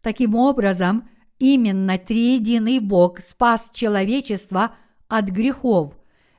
[0.00, 1.08] Таким образом,
[1.52, 4.74] именно триединый Бог спас человечество
[5.08, 5.92] от грехов,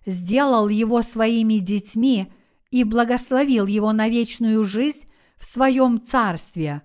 [0.06, 2.32] сделал его своими детьми
[2.72, 5.06] и благословил его на вечную жизнь
[5.38, 6.82] в своем царстве.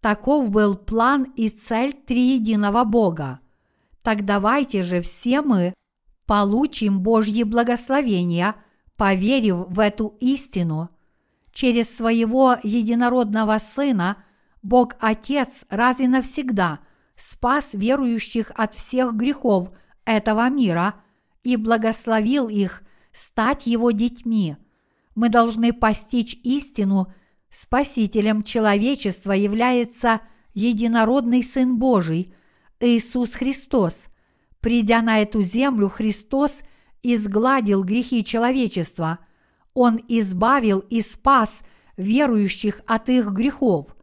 [0.00, 3.40] Таков был план и цель триединого Бога.
[4.02, 5.74] Так давайте же все мы
[6.26, 8.54] получим Божье благословение,
[8.96, 10.88] поверив в эту истину–
[11.52, 14.16] через своего единородного Сына
[14.62, 16.80] Бог Отец раз и навсегда
[17.20, 19.70] спас верующих от всех грехов
[20.04, 20.94] этого мира
[21.42, 24.56] и благословил их стать Его детьми.
[25.14, 27.12] Мы должны постичь истину,
[27.50, 30.20] Спасителем человечества является
[30.54, 32.32] единородный Сын Божий,
[32.78, 34.04] Иисус Христос.
[34.60, 36.60] Придя на эту землю, Христос
[37.02, 39.18] изгладил грехи человечества–
[39.74, 41.62] он избавил и спас
[41.96, 43.96] верующих от их грехов.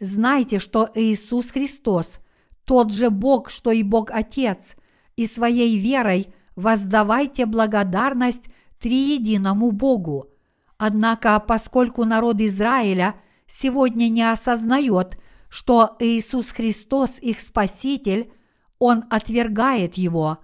[0.00, 2.18] Знайте, что Иисус Христос–
[2.64, 4.76] тот же Бог, что и Бог Отец,
[5.16, 8.46] и своей верой воздавайте благодарность
[8.80, 10.28] триединому Богу.
[10.76, 13.14] Однако, поскольку народ Израиля
[13.46, 18.32] сегодня не осознает, что Иисус Христос их Спаситель,
[18.78, 20.38] он отвергает Его.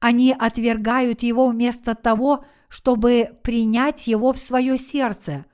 [0.00, 5.46] Они отвергают Его вместо того, чтобы принять его в свое сердце.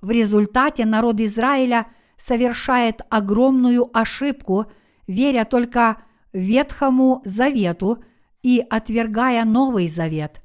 [0.00, 1.86] В результате народ Израиля
[2.16, 4.66] совершает огромную ошибку,
[5.06, 5.98] веря только
[6.32, 8.02] Ветхому Завету
[8.42, 10.42] и отвергая Новый Завет.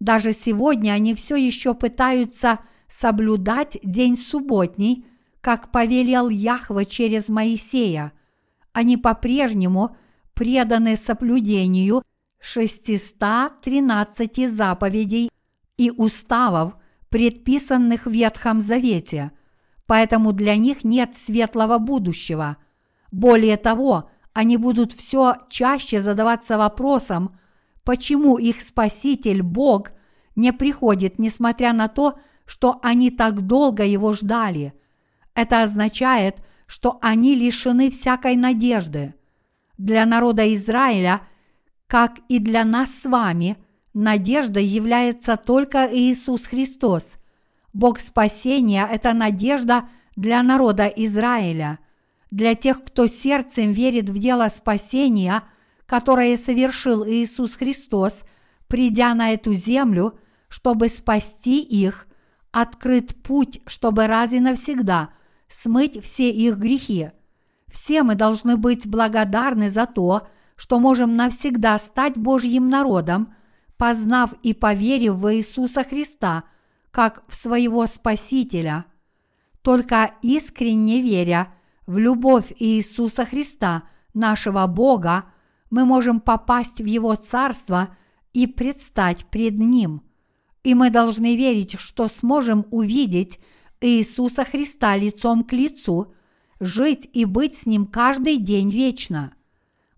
[0.00, 5.06] Даже сегодня они все еще пытаются соблюдать день субботний,
[5.40, 8.12] как повелел Яхва через Моисея.
[8.72, 9.96] Они по-прежнему
[10.34, 12.02] преданы соблюдению
[12.40, 15.30] 613 заповедей
[15.76, 16.74] и уставов,
[17.08, 19.32] предписанных в Ветхом Завете,
[19.86, 22.56] поэтому для них нет светлого будущего.
[23.10, 27.38] Более того, они будут все чаще задаваться вопросом,
[27.84, 29.92] почему их Спаситель Бог
[30.34, 34.74] не приходит, несмотря на то, что они так долго его ждали.
[35.34, 39.14] Это означает, что они лишены всякой надежды.
[39.78, 41.22] Для народа Израиля,
[41.86, 43.56] как и для нас с вами,
[43.94, 47.14] надеждой является только Иисус Христос.
[47.72, 51.78] Бог спасения– это надежда для народа Израиля,
[52.30, 55.42] для тех, кто сердцем верит в дело спасения,
[55.86, 58.24] которое совершил Иисус Христос,
[58.66, 60.18] придя на эту землю,
[60.48, 62.06] чтобы спасти их,
[62.50, 65.10] открыт путь, чтобы раз и навсегда
[65.48, 67.10] смыть все их грехи.
[67.70, 73.34] Все мы должны быть благодарны за то, что можем навсегда стать Божьим народом,
[73.76, 76.44] познав и поверив в Иисуса Христа
[76.90, 78.86] как в своего Спасителя.
[79.60, 81.52] Только искренне веря
[81.86, 83.84] в любовь Иисуса Христа,
[84.14, 85.26] нашего Бога,
[85.70, 87.96] мы можем попасть в Его Царство
[88.32, 90.02] и предстать пред Ним.
[90.62, 93.38] И мы должны верить, что сможем увидеть
[93.80, 96.12] Иисуса Христа лицом к лицу,
[96.60, 99.34] жить и быть с Ним каждый день вечно.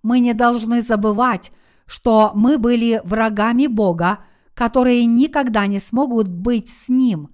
[0.02, 1.52] Мы не должны забывать,
[1.86, 4.24] что мы были врагами Бога,
[4.54, 7.30] которые никогда не смогут быть с Ним.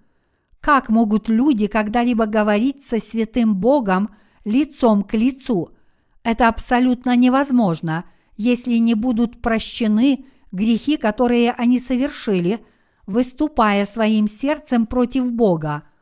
[0.60, 4.14] Как могут люди когда-либо говорить со святым Богом
[4.44, 5.70] лицом к лицу?
[6.22, 8.04] Это абсолютно невозможно,
[8.36, 12.64] если не будут прощены грехи, которые они совершили,
[13.06, 15.84] выступая своим сердцем против Бога–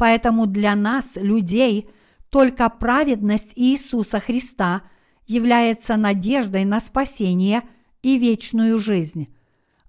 [0.00, 1.86] Поэтому для нас, людей,
[2.30, 4.80] только праведность Иисуса Христа
[5.26, 7.64] является надеждой на спасение
[8.02, 9.28] и вечную жизнь.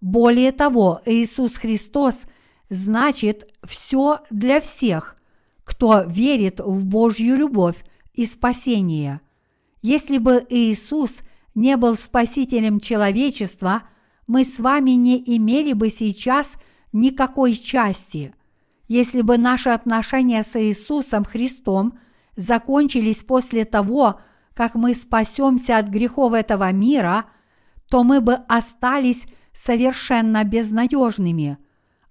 [0.02, 2.24] Более того, Иисус Христос
[2.68, 5.16] значит все для всех,
[5.64, 7.82] кто верит в Божью любовь
[8.14, 9.22] и спасение.
[9.82, 11.22] Если бы Иисус
[11.56, 13.84] не был спасителем человечества,
[14.28, 16.58] мы с вами не имели бы сейчас
[16.92, 18.34] никакой части–
[18.92, 21.98] если бы наши отношения с Иисусом Христом
[22.36, 24.20] закончились после того,
[24.54, 27.24] как мы спасемся от грехов этого мира,
[27.90, 31.58] то мы бы остались совершенно безнадежными.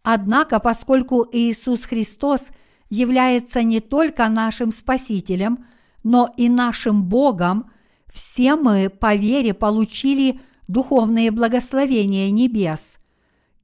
[0.03, 2.49] Однако, поскольку Иисус Христос
[2.89, 5.67] является не только нашим Спасителем,
[6.03, 7.71] но и нашим Богом,
[8.13, 12.99] все мы по вере получили духовные благословения небес.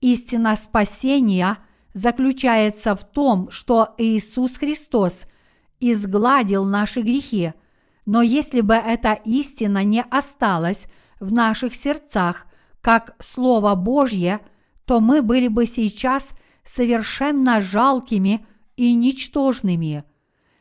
[0.01, 1.59] Истина спасения–
[1.97, 5.23] заключается в том, что Иисус Христос
[5.81, 7.55] изгладил наши грехи,
[8.05, 10.89] но если бы эта истина не осталась
[11.21, 12.45] в наших сердцах,
[12.83, 14.41] как Слово Божье,
[14.85, 16.33] то мы были бы сейчас
[16.65, 20.05] совершенно жалкими и ничтожными.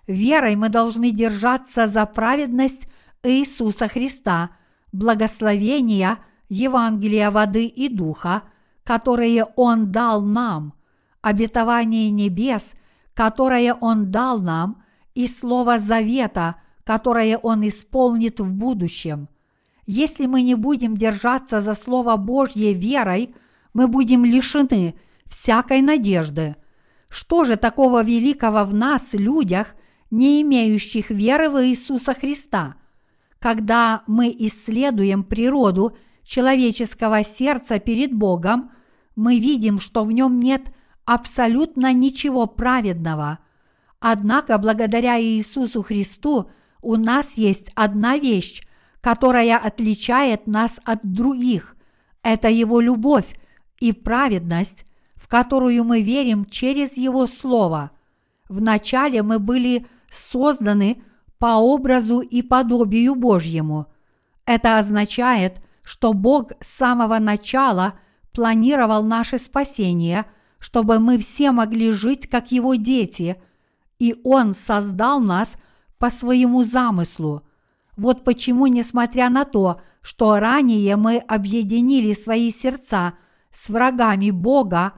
[0.07, 2.87] Верой мы должны держаться за праведность
[3.23, 4.51] Иисуса Христа,
[4.91, 8.43] благословения Евангелия воды и духа,
[8.83, 10.73] которые Он дал нам–
[11.25, 12.75] обетование небес,
[13.15, 14.83] которое Он дал нам,
[15.15, 19.27] и Слово Завета, которое Он исполнит в будущем.
[19.87, 23.33] Если мы не будем держаться за Слово Божье верой,
[23.73, 24.93] мы будем лишены
[25.25, 26.57] всякой надежды.
[27.09, 29.73] Что же такого великого в нас, людях,
[30.11, 32.75] не имеющих веры в Иисуса Христа?
[33.39, 38.71] Когда мы исследуем природу человеческого сердца перед Богом,
[39.15, 40.73] мы видим, что в нем нет
[41.05, 43.39] абсолютно ничего праведного.
[43.99, 46.49] Однако благодаря Иисусу Христу
[46.81, 48.61] у нас есть одна вещь,
[49.01, 51.75] которая отличает нас от других.
[52.23, 53.37] Это Его любовь
[53.79, 54.85] и праведность,
[55.15, 57.91] в которую мы верим через Его Слово.
[58.49, 59.85] Вначале мы были
[60.15, 61.01] созданы
[61.37, 63.87] по образу и подобию Божьему.
[64.45, 67.95] Это означает, что Бог с самого начала
[68.31, 70.25] планировал наше спасение–
[70.65, 73.39] чтобы мы все могли жить как Его дети,
[73.99, 75.57] и Он создал нас
[75.99, 77.43] по своему замыслу.
[77.95, 83.13] Вот почему, несмотря на то, что ранее мы объединили свои сердца
[83.51, 84.93] с врагами Бога,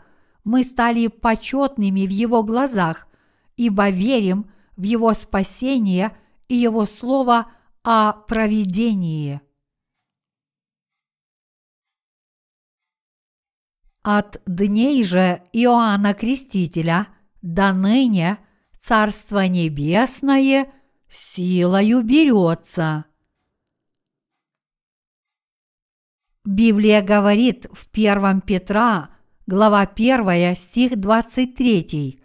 [0.46, 3.06] мы стали почетными в Его глазах,
[3.58, 6.16] ибо верим в Его спасение
[6.48, 7.52] и Его Слово
[7.84, 9.42] о провидении.
[14.04, 17.10] От дней же Иоанна Крестителя
[17.42, 18.38] до ныне
[18.80, 20.72] Царство Небесное
[21.10, 23.06] силою берется.
[26.46, 29.10] Библия говорит в 1 Петра,
[29.46, 32.22] глава 1, стих 23,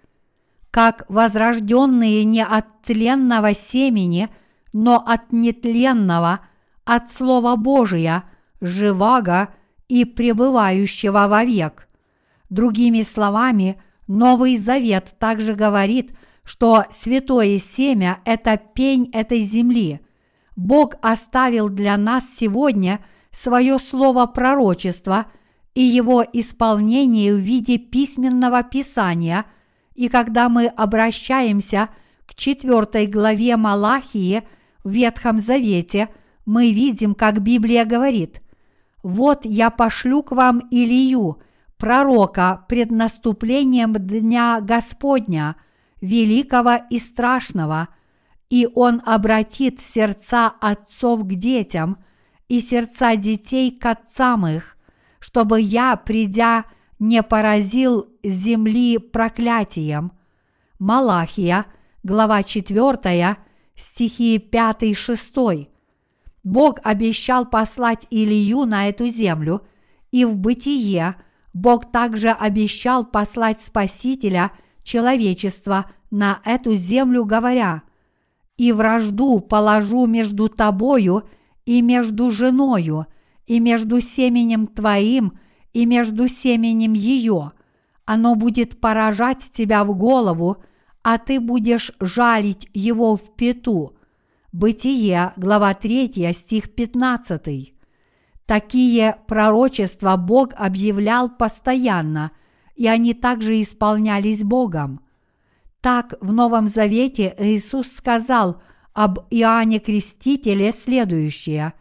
[0.73, 4.31] как возрожденные не от тленного семени,
[4.73, 6.41] но от нетленного,
[6.85, 8.25] от Слова Божия,
[8.61, 9.51] живаго
[9.89, 11.89] и пребывающего вовек.
[12.49, 20.01] Другими словами, Новый Завет также говорит, что святое семя– это пень этой земли.
[20.57, 25.27] Бог оставил для нас сегодня свое слово пророчества
[25.75, 29.45] и его исполнение в виде письменного писания,
[29.95, 31.89] и когда мы обращаемся
[32.27, 34.43] к четвертой главе Малахии
[34.85, 36.09] в Ветхом Завете,
[36.47, 38.43] мы видим, как Библия говорит
[39.03, 41.41] «Вот я пошлю к вам Илию,
[41.77, 45.57] пророка пред наступлением Дня Господня–
[46.03, 47.89] великого и страшного,
[48.51, 52.05] и Он обратит сердца отцов к детям
[52.49, 54.77] и сердца детей к отцам их,
[55.21, 56.67] чтобы я, придя,
[57.03, 60.13] не поразил земли проклятием.
[60.79, 61.67] Малахия,
[62.03, 63.37] глава 4,
[63.75, 65.69] стихи 5-6.
[66.45, 69.63] Бог обещал послать Илью на эту землю,
[70.13, 71.17] и в бытие
[71.53, 77.83] Бог также обещал послать Спасителя– человечества на эту землю, говоря,
[78.57, 81.25] «И вражду положу между тобою
[81.65, 83.07] и между женою,
[83.47, 85.39] и между семенем твоим,
[85.73, 87.53] и между семенем ее.
[88.05, 90.59] Оно будет поражать тебя в голову,
[91.03, 93.97] а ты будешь жалить его в пету».
[94.53, 97.73] Бытие, глава 3, стих 15.
[98.45, 102.33] Такие пророчества Бог объявлял постоянно–
[102.77, 105.01] и они также исполнялись Богом.
[105.81, 108.63] Так в Новом Завете Иисус сказал
[108.93, 111.75] об Иоанне Крестителе следующее.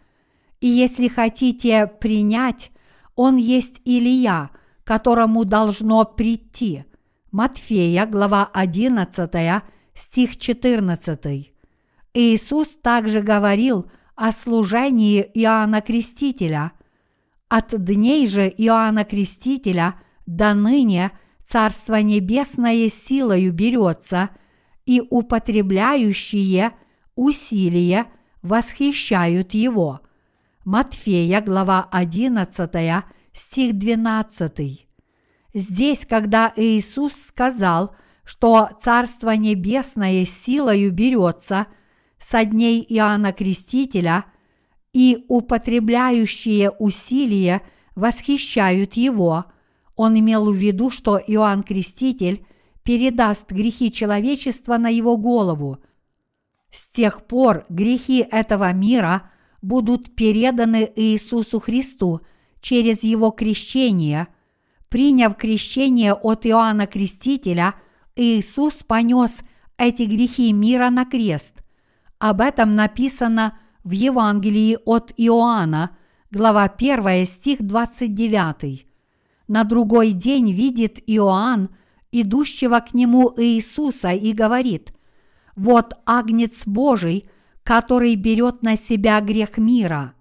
[0.59, 2.71] «И если хотите принять,
[3.21, 4.49] он есть Илия,
[4.83, 6.85] которому должно прийти».
[7.31, 9.63] Матфея, глава 11,
[9.93, 11.53] стих 14.
[12.13, 16.73] Иисус также говорил о служении Иоанна Крестителя.
[17.47, 19.95] От дней же Иоанна Крестителя–
[20.25, 21.11] до ныне
[21.45, 24.29] Царство Небесное силою берется,
[24.85, 26.71] и употребляющие
[27.15, 28.07] усилия
[28.41, 30.01] восхищают его.
[30.63, 33.03] Матфея, глава 11,
[33.33, 34.87] стих 12.
[35.53, 41.67] Здесь, когда Иисус сказал, что Царство Небесное силою берется
[42.19, 44.25] со дней Иоанна Крестителя,
[44.93, 47.61] и употребляющие усилия
[47.95, 49.45] восхищают его–
[49.95, 52.45] он имел в виду, что Иоанн Креститель
[52.83, 55.77] передаст грехи человечества на его голову.
[56.71, 59.30] С тех пор грехи этого мира
[59.61, 62.21] будут переданы Иисусу Христу
[62.61, 64.27] через его крещение.
[64.89, 67.75] Приняв крещение от Иоанна Крестителя,
[68.15, 69.41] Иисус понес
[69.77, 71.63] эти грехи мира на крест.
[72.19, 75.97] Об этом написано в Евангелии от Иоанна,
[76.29, 78.85] глава 1, стих 29.
[79.47, 81.69] На другой день видит Иоанн,
[82.11, 84.93] идущего к нему Иисуса, и говорит,
[85.55, 87.25] «Вот агнец Божий,
[87.63, 90.13] который берет на себя грех мира.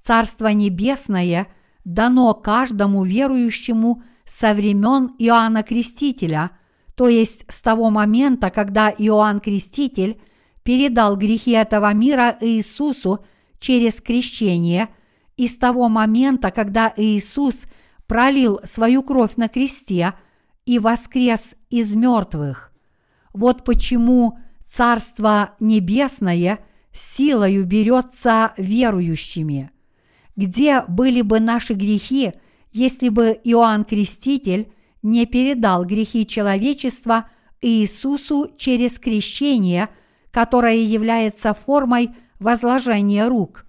[0.00, 1.48] Царство Небесное
[1.84, 6.52] дано каждому верующему со времен Иоанна Крестителя,
[6.94, 10.20] то есть с того момента, когда Иоанн Креститель
[10.62, 13.24] передал грехи этого мира Иисусу
[13.58, 14.88] через крещение,
[15.36, 17.62] и с того момента, когда Иисус–
[18.10, 20.14] пролил свою кровь на кресте
[20.66, 22.72] и воскрес из мертвых.
[23.32, 24.36] Вот почему
[24.66, 26.58] Царство Небесное
[26.92, 29.70] силою берется верующими.
[30.36, 32.32] Где были бы наши грехи,
[32.72, 34.72] если бы Иоанн Креститель
[35.02, 37.26] не передал грехи человечества
[37.60, 39.88] Иисусу через крещение,
[40.30, 43.66] которое является формой возложения рук?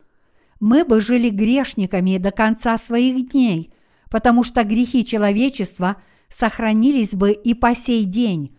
[0.60, 3.74] Мы бы жили грешниками до конца своих дней–
[4.12, 5.96] потому что грехи человечества
[6.30, 8.56] сохранились бы и по сей день.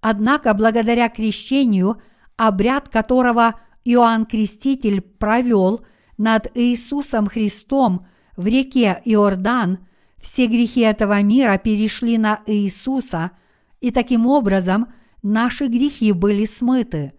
[0.00, 2.02] Однако благодаря крещению,
[2.36, 5.84] обряд которого Иоанн Креститель провел
[6.18, 8.06] над Иисусом Христом
[8.36, 9.86] в реке Иордан,
[10.20, 13.32] все грехи этого мира перешли на Иисуса,
[13.80, 14.92] и таким образом
[15.22, 17.12] наши грехи были смыты.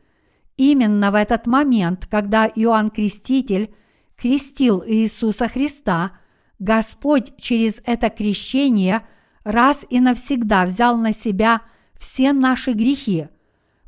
[0.57, 3.73] Именно в этот момент, когда Иоанн Креститель
[4.15, 6.11] крестил Иисуса Христа–
[6.59, 9.03] Господь через это крещение
[9.43, 11.61] раз и навсегда взял на себя
[11.97, 13.27] все наши грехи.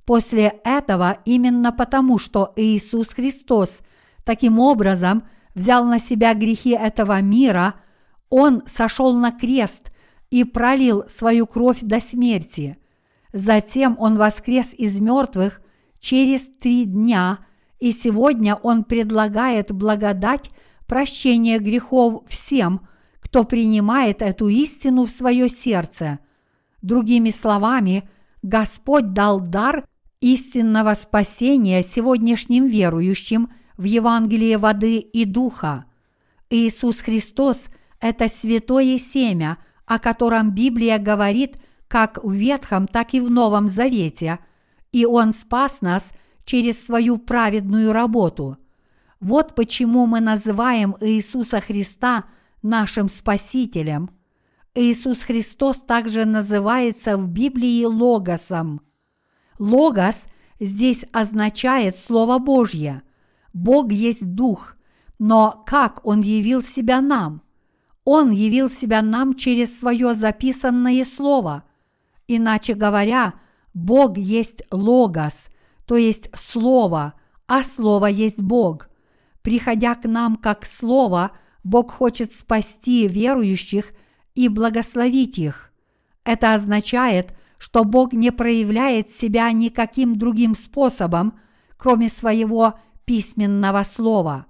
[0.09, 3.81] После этого именно потому, что Иисус Христос
[4.23, 5.21] таким образом
[5.53, 7.75] взял на себя грехи этого мира,
[8.31, 9.91] Он сошел на крест
[10.31, 12.79] и пролил свою кровь до смерти.
[13.33, 15.61] Затем Он воскрес из мертвых
[15.99, 17.45] через три дня,
[17.79, 20.49] и сегодня Он предлагает благодать–
[20.87, 22.87] прощение грехов всем,
[23.19, 26.17] кто принимает эту истину в свое сердце.
[26.81, 28.09] Другими словами,
[28.41, 29.85] Господь дал дар
[30.21, 35.85] истинного спасения сегодняшним верующим в Евангелие воды и духа.
[36.49, 37.65] Иисус Христос–
[38.01, 44.39] это святое семя, о котором Библия говорит как в Ветхом, так и в Новом Завете,
[44.91, 46.11] и Он спас нас
[46.43, 48.57] через свою праведную работу.
[49.19, 52.25] Вот почему мы называем Иисуса Христа
[52.61, 54.09] нашим Спасителем.
[54.75, 58.81] Иисус Христос также называется в Библии Логосом–
[59.59, 60.27] Логос
[60.59, 63.03] здесь означает Слово Божье.
[63.53, 64.75] Бог есть Дух,
[65.19, 67.41] но как Он явил себя нам?
[68.05, 71.63] Он явил себя нам через свое записанное Слово.
[72.27, 73.35] Иначе говоря,
[73.73, 75.47] Бог есть Логос,
[75.85, 77.13] то есть Слово,
[77.47, 78.89] а Слово есть Бог.
[79.41, 81.31] Приходя к нам как Слово,
[81.63, 83.91] Бог хочет спасти верующих
[84.35, 85.71] и благословить их.
[86.23, 91.37] Это означает, что Бог не проявляет себя никаким другим способом,
[91.77, 94.47] кроме своего письменного слова.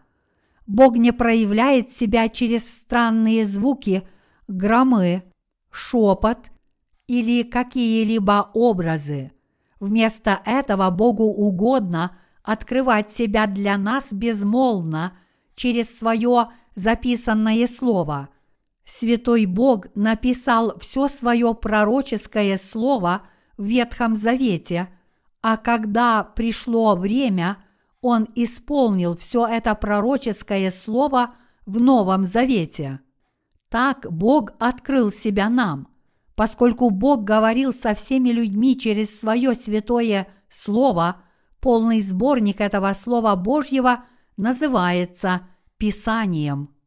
[0.67, 4.07] Бог не проявляет себя через странные звуки,
[4.47, 5.23] громы,
[5.71, 6.37] шепот
[7.07, 9.31] или какие-либо образы.
[9.79, 15.17] Вместо этого Богу угодно открывать себя для нас безмолвно
[15.55, 18.29] через свое записанное слово–
[18.89, 23.21] Святой Бог написал все свое пророческое слово
[23.55, 24.89] в Ветхом Завете,
[25.43, 27.57] а когда пришло время,
[28.01, 31.35] Он исполнил все это пророческое слово
[31.67, 32.99] в Новом Завете.
[33.69, 35.89] Так Бог открыл себя нам,
[36.33, 41.21] поскольку Бог говорил со всеми людьми через свое святое слово,
[41.61, 44.05] полный сборник этого Слова Божьего
[44.35, 45.41] называется
[45.77, 46.78] Писанием.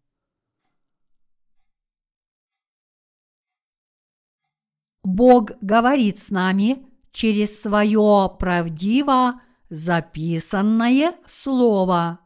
[5.05, 12.21] Бог говорит с нами через свое правдиво записанное слово.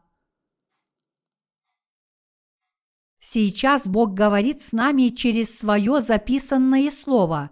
[3.19, 7.49] Сейчас Бог говорит с нами через свое записанное слово.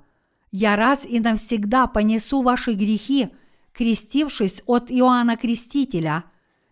[0.51, 3.29] Я раз и навсегда понесу ваши грехи,
[3.73, 6.25] крестившись от Иоанна Крестителя.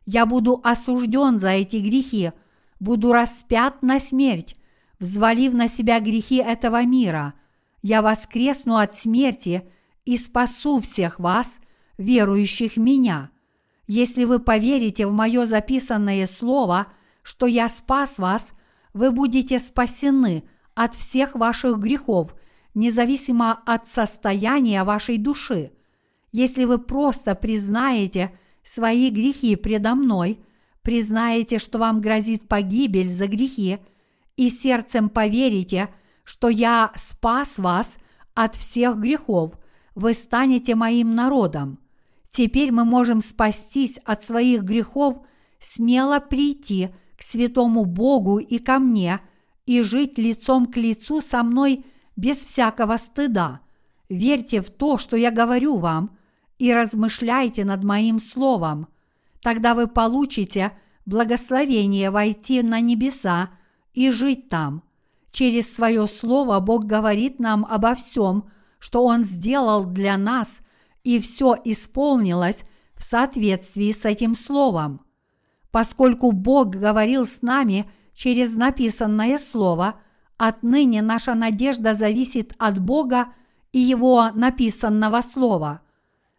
[0.05, 2.31] Я буду осужден за эти грехи,
[2.79, 4.55] буду распят на смерть,
[4.99, 7.33] взвалив на себя грехи этого мира–
[7.83, 9.69] я воскресну от смерти
[10.05, 11.59] и спасу всех вас,
[11.97, 13.29] верующих в меня.
[13.85, 16.87] Если вы поверите в мое записанное слово,
[17.21, 18.53] что я спас вас,
[18.93, 20.43] вы будете спасены
[20.73, 22.33] от всех ваших грехов,
[22.73, 25.73] независимо от состояния вашей души.
[26.31, 28.31] Если вы просто признаете
[28.63, 30.39] свои грехи предо мной,
[30.83, 33.79] признаете, что вам грозит погибель за грехи,
[34.37, 35.89] и сердцем поверите–
[36.23, 37.97] что я спас вас
[38.33, 39.53] от всех грехов,
[39.95, 41.79] вы станете моим народом.
[42.27, 45.23] Теперь мы можем спастись от своих грехов,
[45.59, 49.19] смело прийти к святому Богу и ко мне
[49.65, 51.85] и жить лицом к лицу со мной
[52.15, 53.61] без всякого стыда.
[54.09, 56.17] Верьте в то, что я говорю вам,
[56.57, 58.87] и размышляйте над моим словом.
[59.41, 60.71] Тогда вы получите
[61.05, 63.49] благословение войти на небеса
[63.93, 64.83] и жить там–
[65.33, 68.45] Через свое слово Бог говорит нам обо всем,
[68.77, 70.61] что Он сделал для нас,
[71.03, 72.63] и все исполнилось
[72.95, 75.01] в соответствии с этим словом.
[75.71, 79.95] Поскольку Бог говорил с нами через написанное слово,
[80.37, 83.29] отныне наша надежда зависит от Бога
[83.71, 85.81] и Его написанного слова.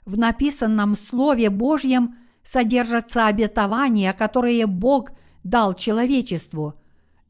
[0.06, 2.14] В написанном Слове Божьем
[2.44, 5.10] содержатся обетования, которые Бог
[5.42, 6.74] дал человечеству.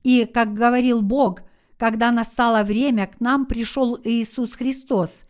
[0.03, 1.41] И, как говорил Бог–
[1.79, 5.21] когда настало время, к нам пришел Иисус Христос.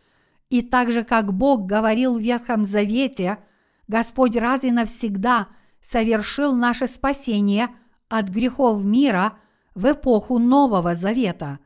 [0.49, 3.39] И так же, как Бог говорил в Ветхом Завете,
[3.87, 5.47] Господь раз и навсегда
[5.81, 7.69] совершил наше спасение
[8.09, 9.33] от грехов мира
[9.73, 11.59] в эпоху Нового Завета.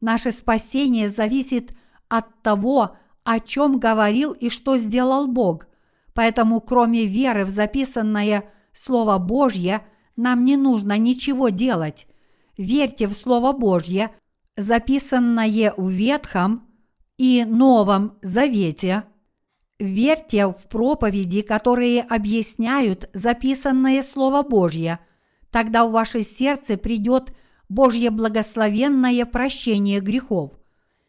[0.00, 1.74] Наше спасение зависит
[2.08, 5.66] от того, о чем говорил и что сделал Бог.
[6.14, 9.86] Поэтому, кроме веры в записанное Слово Божье,
[10.16, 12.06] нам не нужно ничего делать
[12.60, 14.10] верьте в Слово Божье,
[14.56, 16.68] записанное в Ветхом
[17.16, 19.04] и Новом Завете.
[19.78, 25.00] Верьте в проповеди, которые объясняют записанное Слово Божье.
[25.50, 27.34] Тогда в ваше сердце придет
[27.70, 30.52] Божье благословенное прощение грехов.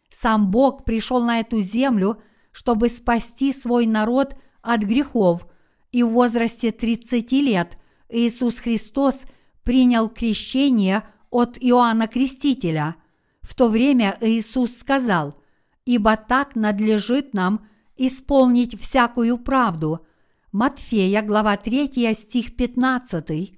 [0.10, 2.22] Сам Бог пришел на эту землю,
[2.54, 5.48] чтобы спасти свой народ от грехов,
[5.92, 9.24] и в возрасте 30 лет Иисус Христос
[9.64, 12.96] принял крещение от Иоанна Крестителя.
[13.42, 15.36] В то время Иисус сказал,
[15.86, 17.66] «Ибо так надлежит нам
[17.98, 20.06] исполнить всякую правду.
[20.52, 23.54] Матфея, глава 3, стих 15.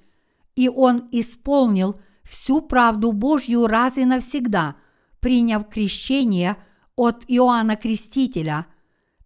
[0.55, 4.75] И он исполнил всю правду Божью раз и навсегда,
[5.19, 6.57] приняв крещение
[6.95, 8.67] от Иоанна Крестителя.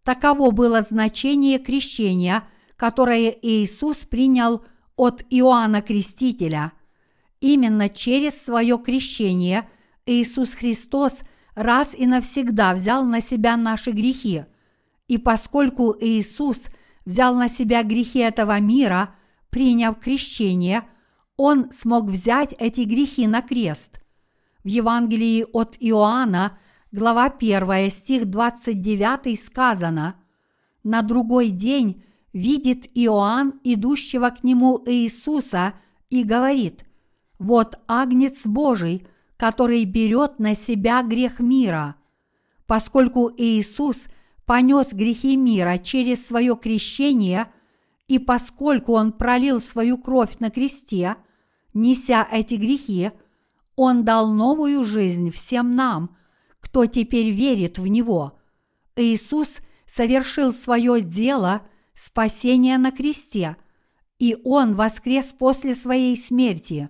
[0.03, 2.43] Таково было значение крещения,
[2.75, 4.63] которое Иисус принял
[4.95, 6.71] от Иоанна Крестителя.
[7.39, 9.69] Именно через свое крещение
[10.05, 11.21] Иисус Христос
[11.55, 14.45] раз и навсегда взял на себя наши грехи.
[15.07, 16.65] И поскольку Иисус
[17.05, 19.15] взял на себя грехи этого мира,
[19.49, 20.83] приняв крещение,
[21.35, 23.99] Он смог взять эти грехи на крест.
[24.63, 26.57] В Евангелии от Иоанна,
[26.91, 30.15] глава 1, стих 29 сказано
[30.83, 32.03] «На другой день
[32.33, 35.73] видит Иоанн идущего к нему Иисуса
[36.09, 36.86] и говорит,
[37.39, 39.05] «Вот Агнец Божий,
[39.37, 41.95] который берет на себя грех мира».
[42.65, 44.07] Поскольку Иисус
[44.45, 47.47] понес грехи мира через свое крещение,
[48.07, 51.15] и поскольку Он пролил свою кровь на кресте,
[51.73, 53.11] неся эти грехи,
[53.75, 56.17] Он дал новую жизнь всем нам,
[56.59, 58.39] кто теперь верит в Него.
[58.95, 61.61] Иисус совершил свое дело–
[61.97, 63.57] спасения на кресте,
[64.19, 66.89] и Он воскрес после своей смерти.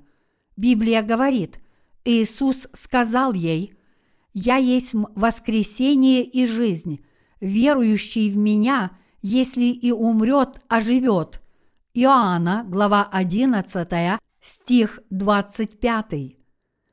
[0.57, 1.59] Библия говорит,
[2.03, 3.75] Иисус сказал ей,
[4.34, 6.99] «Я есть воскресение и жизнь,
[7.39, 11.41] верующий в Меня, если и умрет, оживет».
[11.93, 16.38] Иоанна, глава 11, стих 25.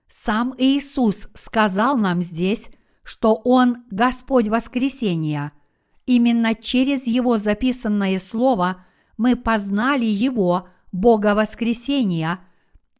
[0.06, 2.70] Сам Иисус сказал нам здесь,
[3.02, 5.52] что Он Господь воскресения–
[6.06, 8.84] Именно через Его записанное Слово
[9.16, 12.40] мы познали Его, Бога воскресения.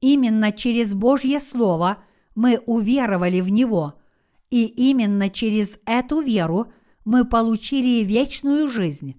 [0.05, 1.97] Именно через Божье Слово
[2.35, 3.95] мы уверовали в Него.
[4.51, 6.71] И именно через эту веру
[7.07, 9.15] мы получили вечную жизнь.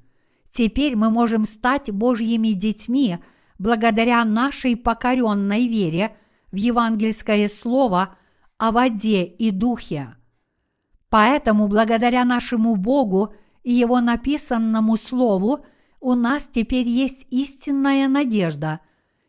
[0.47, 3.17] Теперь мы можем стать Божьими детьми
[3.57, 6.15] благодаря нашей покоренной вере
[6.51, 8.15] в евангельское Слово
[8.59, 10.15] о воде и духе.
[11.09, 13.33] Поэтому благодаря нашему Богу–
[13.65, 15.65] и Его написанному Слову
[15.99, 18.79] у нас теперь есть истинная надежда.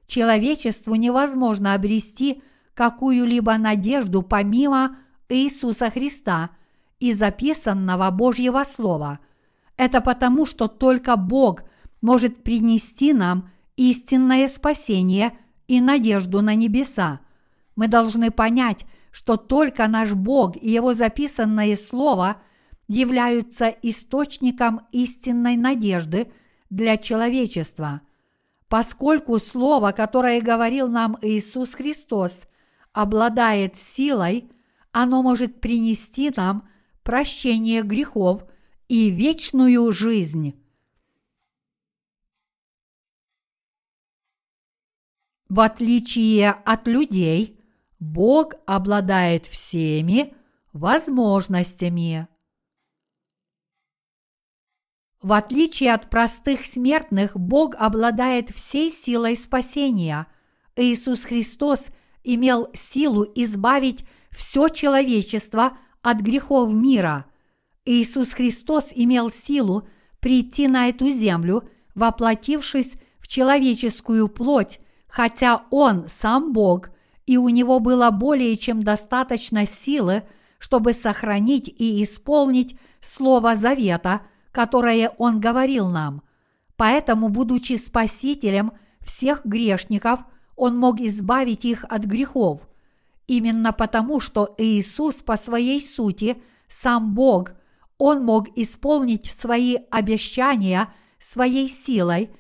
[0.07, 2.43] Человечеству невозможно обрести
[2.75, 6.51] какую-либо надежду помимо Иисуса Христа
[7.01, 9.19] и записанного Божьего Слова.
[9.77, 11.63] Это потому, что только Бог
[12.01, 15.37] может принести нам истинное спасение
[15.69, 17.21] и надежду на небеса.
[17.75, 22.41] Мы должны понять, что только наш Бог и Его записанное Слово–
[22.89, 26.31] являются источником истинной надежды
[26.71, 28.03] для человечества,
[28.69, 32.43] поскольку Слово, которое говорил нам Иисус Христос,
[32.93, 34.51] обладает силой,
[34.93, 36.69] оно может принести нам
[37.03, 38.45] прощение грехов
[38.89, 40.55] и вечную жизнь.
[45.49, 47.61] В отличие от людей,
[48.01, 50.35] Бог обладает всеми
[50.73, 52.29] возможностями.
[55.27, 60.29] В отличие от простых смертных, Бог обладает всей силой спасения.
[60.77, 61.89] Иисус Христос
[62.23, 67.25] имел силу избавить все человечество от грехов мира.
[67.85, 69.89] Иисус Христос имел силу
[70.21, 74.79] прийти на эту землю, воплотившись в человеческую плоть,
[75.09, 76.91] хотя Он сам Бог,
[77.27, 80.23] и у него было более чем достаточно силы,
[80.61, 84.21] чтобы сохранить и исполнить Слово Завета–
[84.57, 86.23] которое Он говорил нам.
[86.79, 88.73] Поэтому, будучи спасителем
[89.03, 90.21] всех грешников,
[90.57, 92.67] Он мог избавить их от грехов.
[93.27, 97.53] Именно потому, что Иисус по своей сути сам Бог,
[97.99, 100.89] Он мог исполнить свои обещания
[101.19, 102.31] своей силой.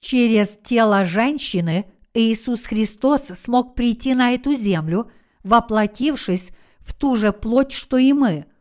[0.00, 1.84] Через тело женщины
[2.14, 5.10] Иисус Христос смог прийти на эту землю,
[5.44, 6.50] воплотившись
[6.80, 8.46] в ту же плоть, что и мы–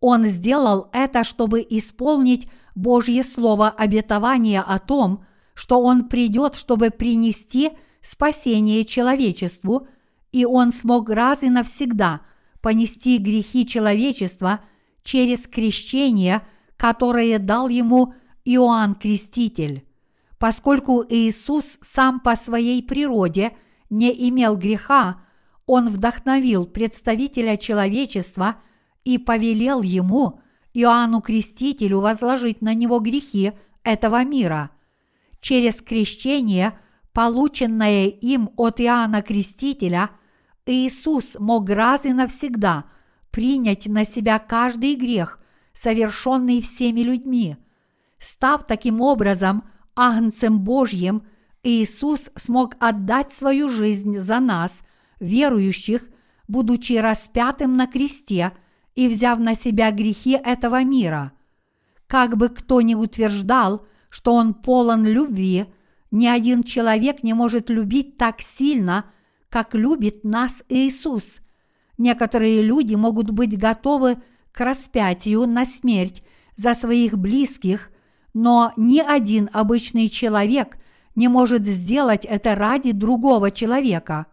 [0.00, 5.24] он сделал это, чтобы исполнить Божье Слово обетования о том,
[5.54, 9.86] что Он придет, чтобы принести спасение человечеству,
[10.32, 12.22] и Он смог раз и навсегда
[12.62, 14.60] понести грехи человечества
[15.02, 16.42] через крещение,
[16.76, 18.14] которое дал ему
[18.44, 19.86] Иоанн Креститель.
[20.38, 23.52] Поскольку Иисус сам по своей природе
[23.90, 25.20] не имел греха,
[25.66, 28.56] Он вдохновил представителя человечества–
[29.04, 30.40] и повелел ему,
[30.72, 33.52] Иоанну Крестителю, возложить на него грехи
[33.82, 34.70] этого мира.
[35.40, 36.78] Через крещение,
[37.12, 40.10] полученное им от Иоанна Крестителя,
[40.66, 42.84] Иисус мог раз и навсегда
[43.30, 45.40] принять на себя каждый грех,
[45.72, 47.56] совершенный всеми людьми.
[48.18, 49.64] став таким образом
[49.96, 51.22] агнцем Божьим,
[51.62, 54.82] Иисус смог отдать свою жизнь за нас,
[55.20, 56.08] верующих,
[56.48, 58.52] будучи распятым на кресте
[58.94, 61.32] и взяв на себя грехи этого мира.
[62.06, 65.66] Как бы кто ни утверждал, что он полон любви,
[66.10, 69.04] ни один человек не может любить так сильно,
[69.48, 71.40] как любит нас Иисус.
[71.98, 74.16] Некоторые люди могут быть готовы
[74.52, 76.22] к распятию на смерть
[76.56, 77.90] за своих близких,
[78.34, 80.78] но ни один обычный человек
[81.14, 84.26] не может сделать это ради другого человека.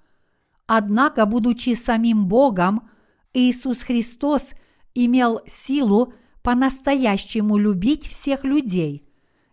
[0.66, 2.90] Однако, будучи самим Богом,
[3.34, 4.52] Иисус Христос
[4.96, 9.08] имел силу по-настоящему любить всех людей.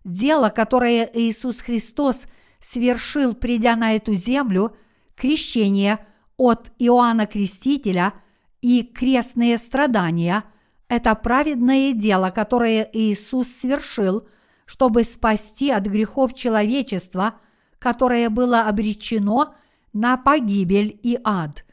[0.05, 2.25] Дело, которое Иисус Христос
[2.61, 4.77] свершил, придя на эту землю,
[5.15, 6.07] крещение
[6.37, 8.15] от Иоанна Крестителя
[8.61, 10.45] и крестные страдания–
[10.89, 14.29] это праведное дело, которое Иисус совершил,
[14.67, 17.35] чтобы спасти от грехов человечества,
[17.79, 19.55] которое было обречено
[19.93, 21.64] на погибель и ад.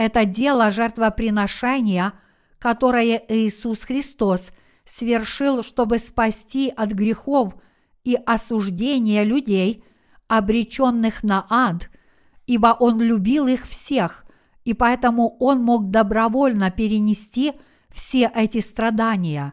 [0.00, 2.14] Это дело жертвоприношения,
[2.58, 4.52] которое Иисус Христос
[4.86, 7.54] свершил, чтобы спасти от грехов
[8.02, 9.84] и осуждения людей,
[10.26, 11.90] обреченных на ад,
[12.46, 14.24] ибо Он любил их всех,
[14.64, 17.52] и поэтому Он мог добровольно перенести–
[17.92, 19.52] все эти страдания.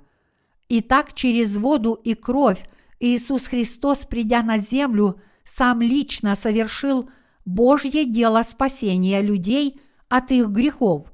[0.70, 2.64] И так через воду и кровь
[3.02, 7.10] Иисус Христос, придя на землю, сам лично совершил
[7.44, 11.06] Божье дело спасения людей от их грехов.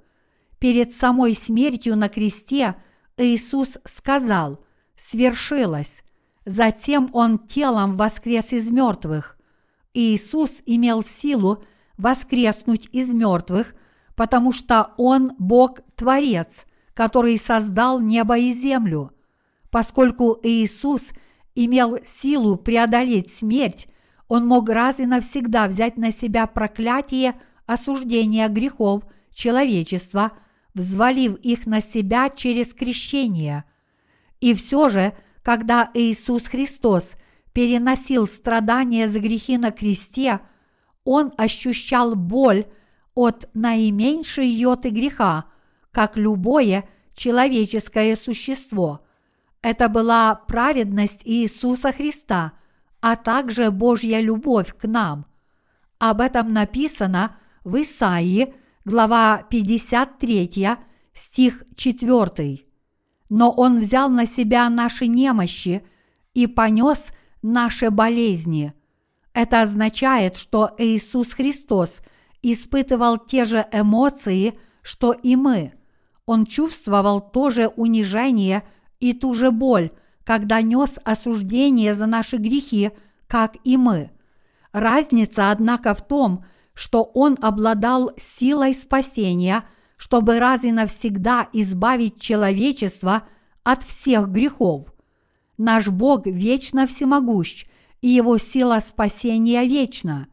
[0.60, 2.76] Перед самой смертью на кресте
[3.18, 4.60] Иисус сказал
[4.95, 6.03] «Свершилось».
[6.45, 9.38] Затем Он телом воскрес из мертвых.
[9.94, 11.64] Иисус имел силу
[11.98, 13.76] воскреснуть из мертвых,
[14.15, 19.11] потому что Он Бог-творец– который создал небо и землю.
[19.70, 21.10] Поскольку Иисус
[21.56, 23.88] имел силу преодолеть смерть,
[24.28, 29.03] он мог раз и навсегда взять на себя проклятие осуждения грехов
[29.34, 30.34] человечества,
[30.73, 33.65] взвалив их на себя через крещение.
[34.40, 37.14] И все же, когда Иисус Христос
[37.53, 40.40] переносил страдания за грехи на кресте,
[41.03, 42.65] Он ощущал боль
[43.14, 45.45] от наименьшей йоты греха,
[45.91, 49.06] как любое человеческое существо.
[49.61, 52.53] Это была праведность Иисуса Христа,
[53.02, 55.26] а также Божья любовь к нам.
[55.99, 58.53] Об этом написано в Исаии,
[58.85, 60.69] глава 53,
[61.14, 62.60] стих 4.
[63.30, 65.84] Но Он взял на себя наши немощи
[66.34, 67.11] и понес
[67.41, 68.73] наши болезни.
[69.34, 71.99] Это означает, что Иисус Христос
[72.41, 75.73] испытывал те же эмоции, что и мы–
[76.26, 78.64] он чувствовал то же унижение
[78.99, 79.91] и ту же боль,
[80.23, 82.91] когда нес осуждение за наши грехи,
[83.27, 84.11] как и мы.
[84.72, 89.64] Разница, однако, в том, что он обладал силой спасения,
[89.98, 93.24] чтобы раз и навсегда избавить человечество
[93.64, 94.94] от всех грехов.
[95.58, 97.66] Наш Бог вечно всемогущ,
[98.02, 100.28] и Его сила спасения вечна.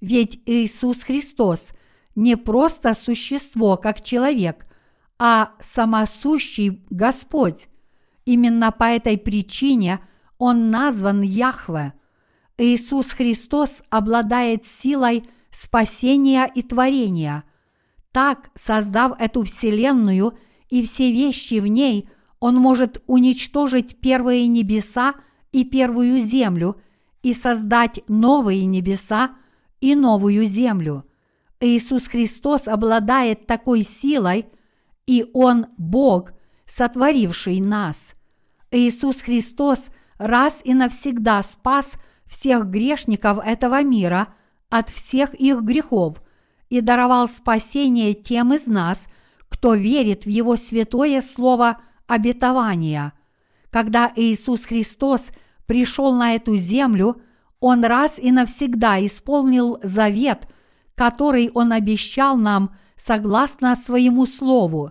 [0.00, 1.70] Ведь Иисус Христос
[2.14, 4.66] не просто существо, как человек–
[5.18, 7.68] а самосущий Господь.
[8.24, 10.00] Именно по этой причине
[10.38, 11.92] Он назван Яхве.
[12.56, 17.44] Иисус Христос обладает силой спасения и творения.
[18.12, 20.36] Так, создав эту вселенную
[20.68, 22.08] и все вещи в ней,
[22.40, 25.14] Он может уничтожить первые небеса
[25.52, 26.80] и первую землю
[27.22, 29.36] и создать новые небеса
[29.80, 31.04] и новую землю.
[31.60, 34.46] Иисус Христос обладает такой силой–
[35.06, 36.32] и Он Бог,
[36.66, 38.14] сотворивший нас.
[38.70, 44.34] Иисус Христос раз и навсегда спас всех грешников этого мира
[44.74, 46.20] от всех их грехов
[46.68, 49.06] и даровал спасение тем из нас,
[49.48, 51.78] кто верит в Его святое Слово
[52.08, 53.12] обетования.
[53.70, 55.28] Когда Иисус Христос
[55.66, 57.22] пришел на эту землю,
[57.60, 60.48] Он раз и навсегда исполнил завет,
[60.96, 64.90] который Он обещал нам согласно своему Слову.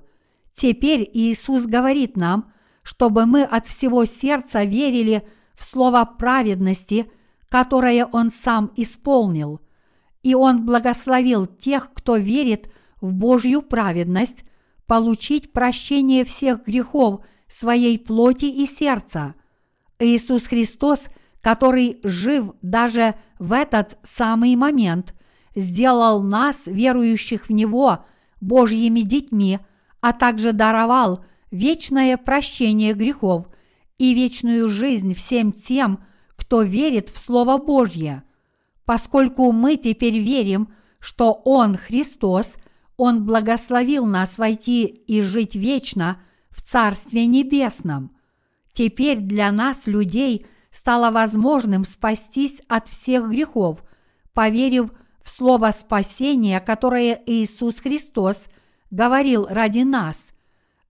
[0.53, 2.53] Теперь Иисус говорит нам,
[2.83, 5.27] чтобы мы от всего сердца верили
[5.57, 7.05] в слово праведности,
[7.49, 9.59] которое Он сам исполнил.
[10.23, 12.71] И Он благословил тех, кто верит
[13.01, 14.43] в Божью праведность,
[14.87, 19.35] получить прощение всех грехов своей плоти и сердца.
[19.99, 21.05] Иисус Христос,
[21.41, 25.13] который жив даже в этот самый момент,
[25.55, 28.05] сделал нас, верующих в Него,
[28.41, 29.59] Божьими детьми–
[30.03, 33.47] а также даровал вечное прощение грехов
[33.97, 36.03] и вечную жизнь всем тем,
[36.35, 38.23] кто верит в Слово Божье.
[38.85, 42.55] Поскольку мы теперь верим, что Он Христос,
[42.97, 48.15] Он благословил нас войти и жить вечно в Царстве Небесном.
[48.71, 53.83] Теперь для нас, людей, стало возможным спастись от всех грехов,
[54.33, 54.91] поверив
[55.23, 58.47] в Слово спасения, которое Иисус Христос
[58.91, 60.31] говорил ради нас.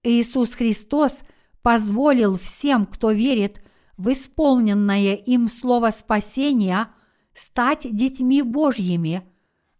[0.02, 1.20] Иисус Христос
[1.62, 3.64] позволил всем, кто верит
[3.98, 6.88] в исполненное им Слово спасения,
[7.34, 9.24] стать детьми Божьими.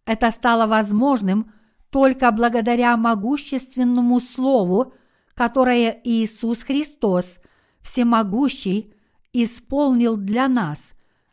[0.04, 1.52] Это стало возможным
[1.90, 4.94] только благодаря могущественному Слову,
[5.34, 7.38] которое Иисус Христос,
[7.80, 8.92] всемогущий,
[9.32, 10.92] исполнил для нас.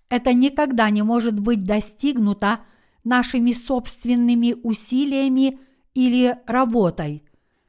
[0.09, 2.59] Это никогда не может быть достигнуто
[3.03, 5.59] нашими собственными усилиями
[5.93, 7.23] или работой.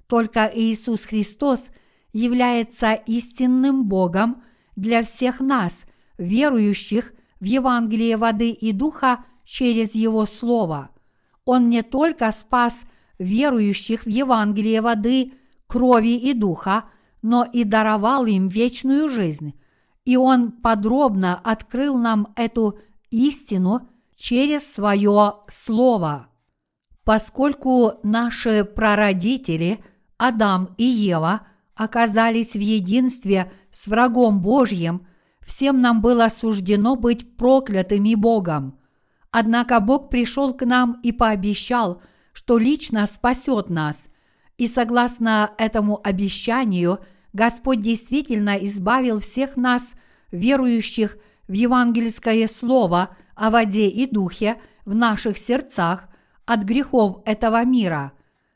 [0.07, 1.67] Только Иисус Христос
[2.13, 4.43] является истинным Богом
[4.77, 5.85] для всех нас,
[6.19, 10.91] верующих в Евангелие воды и духа через Его Слово.
[11.45, 12.85] Он не только спас
[13.19, 15.33] верующих в Евангелие воды,
[15.67, 16.85] крови и духа,
[17.21, 19.55] но и даровал им вечную жизнь.
[20.05, 22.79] И Он подробно открыл нам эту
[23.11, 26.29] истину через свое Слово.
[27.03, 29.85] Поскольку наши прародители
[30.17, 31.45] Адам и Ева
[31.75, 35.09] оказались в единстве с врагом Божьим,
[35.47, 38.79] всем нам было суждено быть проклятыми Богом.
[39.31, 42.03] Однако Бог пришел к нам и пообещал,
[42.33, 44.07] что лично спасет нас.
[44.59, 47.01] И согласно этому обещанию,
[47.33, 49.95] Господь действительно избавил всех нас,
[50.31, 51.17] верующих
[51.49, 56.09] в евангельское слово о воде и духе в наших сердцах
[56.45, 58.13] от грехов этого мира.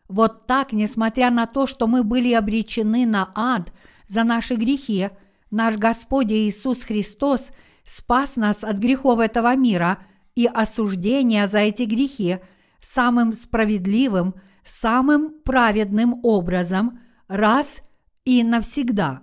[0.08, 3.72] Вот так, несмотря на то, что мы были обречены на ад
[4.06, 5.10] за наши грехи,
[5.50, 7.50] наш Господь Иисус Христос
[7.84, 9.98] спас нас от грехов этого мира
[10.34, 12.38] и осуждения за эти грехи
[12.80, 17.78] самым справедливым, самым праведным образом раз
[18.24, 19.22] и навсегда.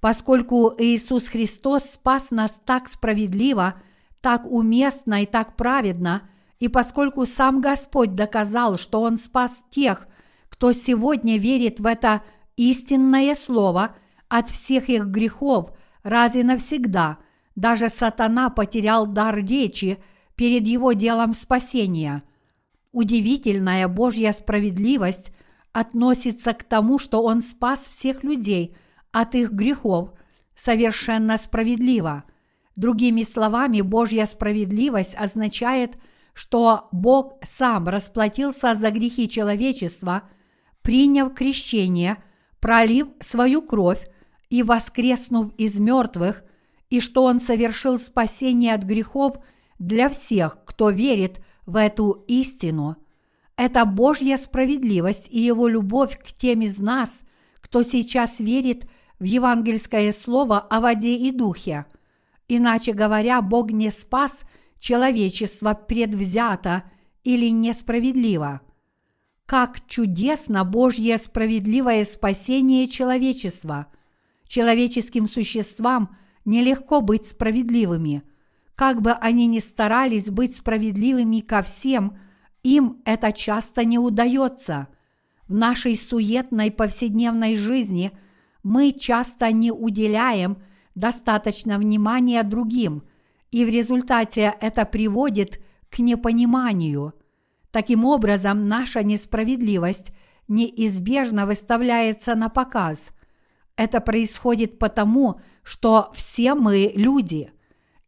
[0.00, 3.74] Поскольку Иисус Христос спас нас так справедливо,
[4.20, 6.22] так уместно и так праведно–
[6.58, 10.06] и поскольку сам Господь доказал, что Он спас тех,
[10.48, 12.22] кто сегодня верит в это
[12.56, 13.94] истинное Слово
[14.28, 15.72] от всех их грехов
[16.02, 17.18] раз и навсегда,
[17.54, 19.98] даже сатана потерял дар речи
[20.34, 22.22] перед его делом спасения.
[22.92, 25.32] Удивительная Божья справедливость
[25.72, 28.76] относится к тому, что Он спас всех людей
[29.12, 30.10] от их грехов
[30.54, 32.24] совершенно справедливо.
[32.76, 35.96] Другими словами, Божья справедливость означает–
[36.36, 40.24] что Бог сам расплатился за грехи человечества,
[40.82, 42.22] приняв крещение,
[42.60, 44.06] пролив свою кровь
[44.50, 46.44] и воскреснув из мертвых,
[46.90, 49.36] и что Он совершил спасение от грехов
[49.78, 52.96] для всех, кто верит в эту истину.
[53.56, 57.22] Это Божья справедливость и Его любовь к тем из нас,
[57.60, 61.86] кто сейчас верит в евангельское слово о воде и духе.
[62.48, 64.42] Иначе говоря, Бог не спас–
[64.78, 66.84] человечество предвзято
[67.24, 68.60] или несправедливо.
[69.46, 73.86] Как чудесно Божье справедливое спасение человечества!
[74.48, 78.22] Человеческим существам нелегко быть справедливыми.
[78.74, 82.18] Как бы они ни старались быть справедливыми ко всем,
[82.62, 84.88] им это часто не удается.
[85.48, 88.12] В нашей суетной повседневной жизни
[88.62, 90.58] мы часто не уделяем
[90.94, 93.02] достаточно внимания другим–
[93.50, 97.14] и в результате это приводит к непониманию.
[97.70, 100.12] Таким образом, наша несправедливость
[100.48, 103.10] неизбежно выставляется на показ.
[103.76, 107.50] Это происходит потому, что все мы люди.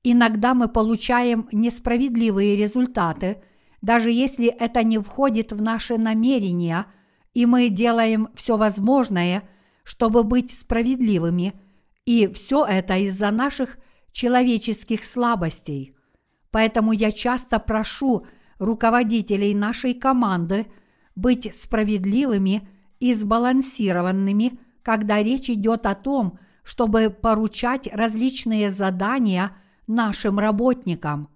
[0.03, 3.43] Иногда мы получаем несправедливые результаты,
[3.82, 6.86] даже если это не входит в наши намерения,
[7.35, 9.49] и мы делаем все возможное,
[9.85, 11.55] чтобы быть справедливыми,
[12.07, 13.78] и все это из-за наших
[14.12, 15.95] человеческих слабостей.
[16.51, 18.27] Поэтому я часто прошу
[18.59, 20.66] руководителей нашей команды
[21.15, 22.69] быть справедливыми
[23.01, 24.59] и сбалансированными,
[24.89, 29.55] когда речь идет о том, чтобы поручать различные задания
[29.86, 31.28] нашим работникам.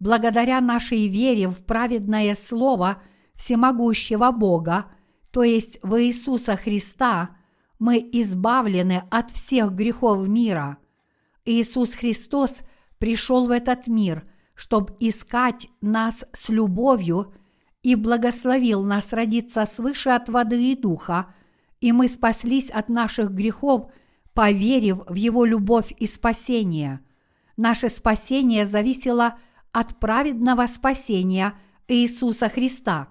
[0.00, 3.02] Благодаря нашей вере в праведное Слово
[3.34, 4.86] всемогущего Бога,
[5.30, 7.36] то есть в Иисуса Христа,
[7.78, 10.78] мы избавлены от всех грехов мира–
[11.46, 12.58] Иисус Христос
[12.98, 14.24] пришел в этот мир,
[14.54, 17.34] чтобы искать нас с любовью
[17.82, 21.34] и благословил нас родиться свыше от воды и духа,
[21.80, 23.90] и мы спаслись от наших грехов
[24.34, 27.00] поверив в Его любовь и спасение.
[27.56, 29.38] Наше спасение зависело
[29.72, 31.54] от праведного спасения
[31.88, 33.08] Иисуса Христа.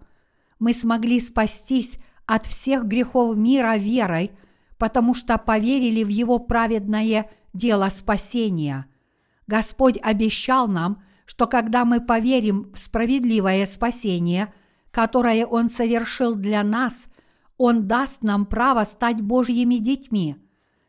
[0.60, 4.32] Мы смогли спастись от всех грехов мира верой,
[4.78, 8.86] потому что поверили в Его праведное дело спасения.
[9.48, 14.54] Господь обещал нам, что когда мы поверим в справедливое спасение,
[14.92, 17.08] которое Он совершил для нас,
[17.58, 20.36] Он даст нам право стать Божьими детьми.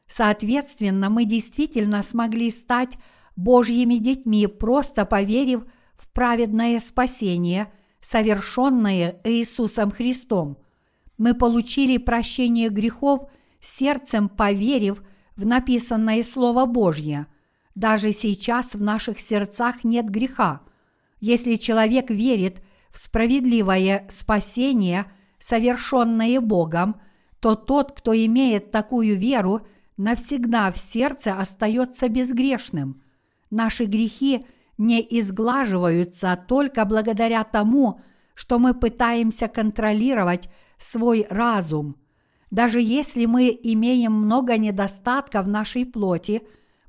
[0.07, 2.99] Соответственно, мы действительно смогли стать
[3.37, 5.65] Божьими детьми, просто поверив
[5.97, 10.59] в праведное спасение, совершенное Иисусом Христом.
[11.19, 13.29] Мы получили прощение грехов
[13.61, 15.03] сердцем, поверив
[15.37, 17.27] в написанное Слово Божье.
[17.75, 20.63] Даже сейчас в наших сердцах нет греха.
[21.21, 27.01] Если человек верит в справедливое спасение, совершенное Богом,
[27.41, 33.03] то тот, кто имеет такую веру, навсегда в сердце остается безгрешным.
[33.51, 34.47] Наши грехи
[34.79, 38.01] не изглаживаются только благодаря тому,
[38.35, 41.97] что мы пытаемся контролировать свой разум.
[42.51, 46.43] Даже если мы имеем много недостатков нашей плоти,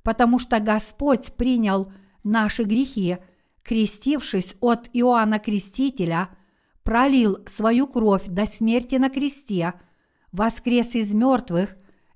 [0.03, 1.91] потому что Господь принял
[2.23, 3.17] наши грехи,
[3.63, 6.29] крестившись от Иоанна Крестителя,
[6.87, 9.73] пролил свою кровь до смерти на кресте,
[10.31, 11.75] воскрес из мертвых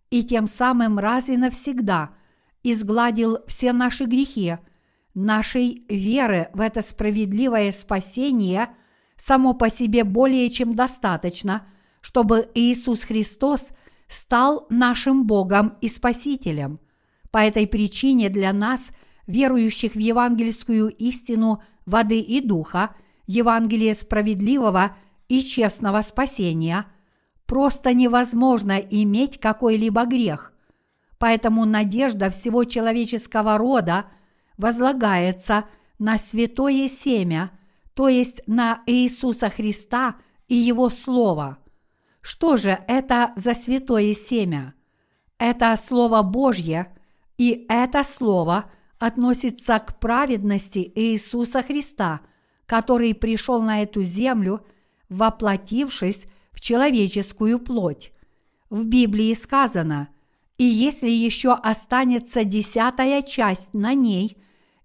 [0.09, 2.11] и тем самым раз и навсегда
[2.63, 4.59] изгладил все наши грехи,
[5.13, 8.69] нашей веры в это справедливое спасение
[9.17, 11.67] само по себе более чем достаточно,
[11.99, 13.71] чтобы Иисус Христос
[14.07, 16.79] стал нашим Богом и Спасителем.
[17.29, 18.91] По этой причине для нас,
[19.27, 22.95] верующих в евангельскую истину воды и духа,
[23.31, 24.95] Евангелие справедливого
[25.29, 26.85] и честного спасения,
[27.45, 30.53] просто невозможно иметь какой-либо грех.
[31.17, 34.05] Поэтому надежда всего человеческого рода
[34.57, 35.65] возлагается
[35.99, 37.51] на святое семя,
[37.93, 40.15] то есть на Иисуса Христа
[40.47, 41.57] и Его Слово.
[42.21, 44.73] Что же это за святое семя?
[45.37, 46.95] Это Слово Божье,
[47.37, 48.65] и это Слово
[48.99, 52.21] относится к праведности Иисуса Христа,
[52.71, 54.65] который пришел на эту землю,
[55.09, 58.13] воплотившись в человеческую плоть.
[58.69, 60.07] В Библии сказано,
[60.57, 64.37] и если еще останется десятая часть на ней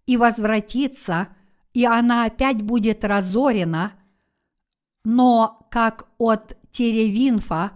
[0.05, 1.29] и возвратится,
[1.75, 3.93] и она опять будет разорена,
[5.05, 7.71] но как от теревинфа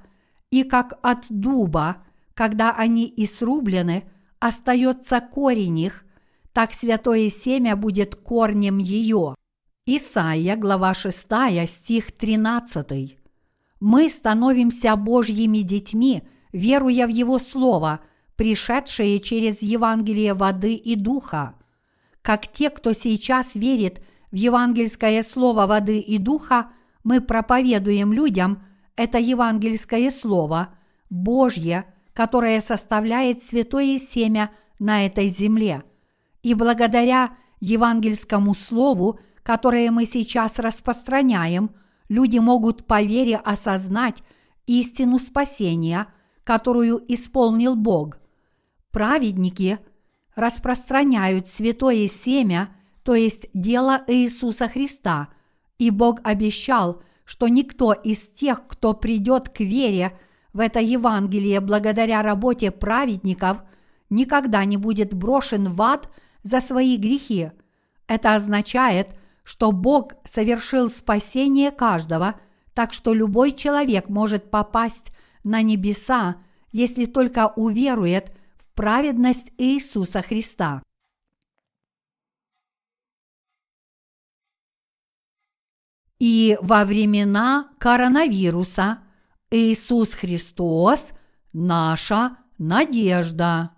[0.51, 1.99] и как от дуба,
[2.35, 4.11] когда они и срублены,
[4.41, 6.05] остается корень их,
[6.53, 9.37] так святое семя будет корнем ее.
[9.92, 11.26] Исайя, глава 6,
[11.66, 13.18] стих 13.
[13.80, 16.22] Мы становимся Божьими детьми,
[16.52, 17.98] веруя в Его Слово,
[18.36, 21.56] пришедшее через Евангелие воды и духа.
[22.22, 24.00] Как те, кто сейчас верит
[24.30, 26.70] в евангельское Слово воды и духа,
[27.02, 28.62] мы проповедуем людям
[28.94, 30.68] это евангельское Слово,
[31.08, 35.82] Божье, которое составляет святое семя на этой земле.
[36.44, 39.18] И благодаря евангельскому Слову,
[39.51, 41.72] которое мы сейчас распространяем,
[42.09, 44.22] люди могут по вере осознать
[44.68, 46.06] истину спасения,
[46.44, 48.20] которую исполнил Бог.
[48.93, 49.81] Праведники
[50.36, 55.31] распространяют святое семя, то есть дело Иисуса Христа,
[55.78, 60.16] и Бог обещал, что никто из тех, кто придет к вере
[60.52, 63.64] в это Евангелие благодаря работе праведников,
[64.10, 66.09] никогда не будет брошен в ад
[66.44, 67.51] за свои грехи.
[68.06, 72.40] Это означает, что Бог совершил спасение каждого,
[72.74, 75.12] так что любой человек может попасть
[75.44, 76.36] на небеса,
[76.72, 80.82] если только уверует в праведность Иисуса Христа.
[86.18, 88.98] И во времена коронавируса
[89.50, 91.12] Иисус Христос–
[91.52, 93.70] наша надежда.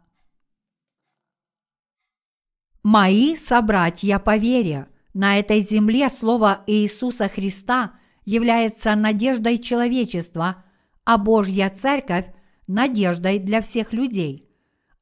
[2.82, 7.93] Мои собратья по вере, на этой земле слово Иисуса Христа
[8.24, 10.64] является надеждой человечества,
[11.05, 12.26] а Божья Церковь–
[12.66, 14.48] надеждой для всех людей.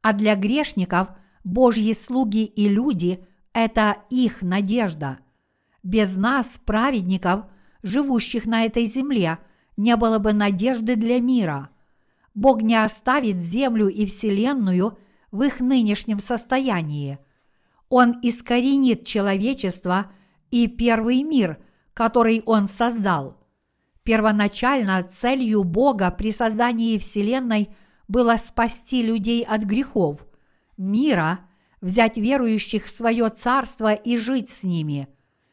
[0.03, 1.11] А для грешников
[1.45, 5.19] Божьи слуги и люди– это их надежда.
[5.83, 7.45] Без нас, праведников,
[7.83, 9.39] живущих на этой земле,
[9.77, 11.71] не было бы надежды для мира.
[12.35, 14.99] Бог не оставит землю и вселенную
[15.31, 17.19] в их нынешнем состоянии–
[17.91, 20.11] он искоренит человечество
[20.51, 21.59] и первый мир,
[21.93, 23.37] который Он создал.
[24.05, 27.69] Первоначально целью Бога при создании Вселенной
[28.09, 30.25] было спасти людей от грехов,
[30.79, 31.41] мира,
[31.83, 35.09] взять верующих в свое царство и жить с ними.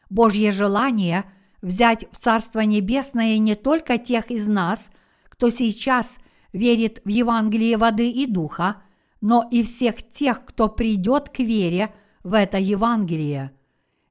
[0.09, 1.26] Божье желание–
[1.61, 4.89] взять в Царство Небесное не только тех из нас,
[5.26, 6.19] кто сейчас
[6.53, 8.81] верит в Евангелие воды и духа,
[9.22, 11.93] но и всех тех, кто придет к вере
[12.28, 13.52] в это Евангелие.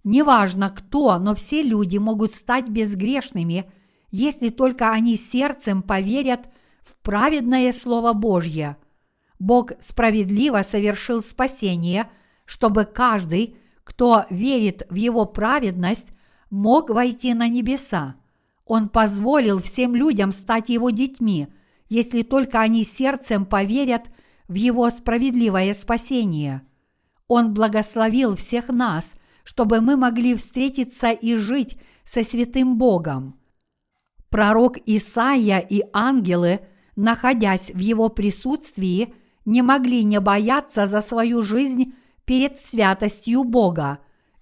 [0.02, 3.70] Неважно кто, но все люди могут стать безгрешными,
[4.10, 6.48] если только они сердцем поверят
[6.82, 8.78] в праведное Слово Божье.
[9.38, 12.08] Бог справедливо совершил спасение,
[12.46, 16.08] чтобы каждый, кто верит в Его праведность,
[16.48, 18.16] мог войти на небеса.
[18.64, 21.48] Он позволил всем людям стать Его детьми,
[21.90, 24.06] если только они сердцем поверят
[24.48, 26.62] в Его справедливое спасение.
[27.28, 33.38] Он благословил всех нас, чтобы мы могли встретиться и жить со святым Богом.
[34.28, 36.60] Пророк Исаия и ангелы,
[36.94, 41.94] находясь в его присутствии, не могли не бояться за свою жизнь
[42.24, 43.98] перед святостью Бога,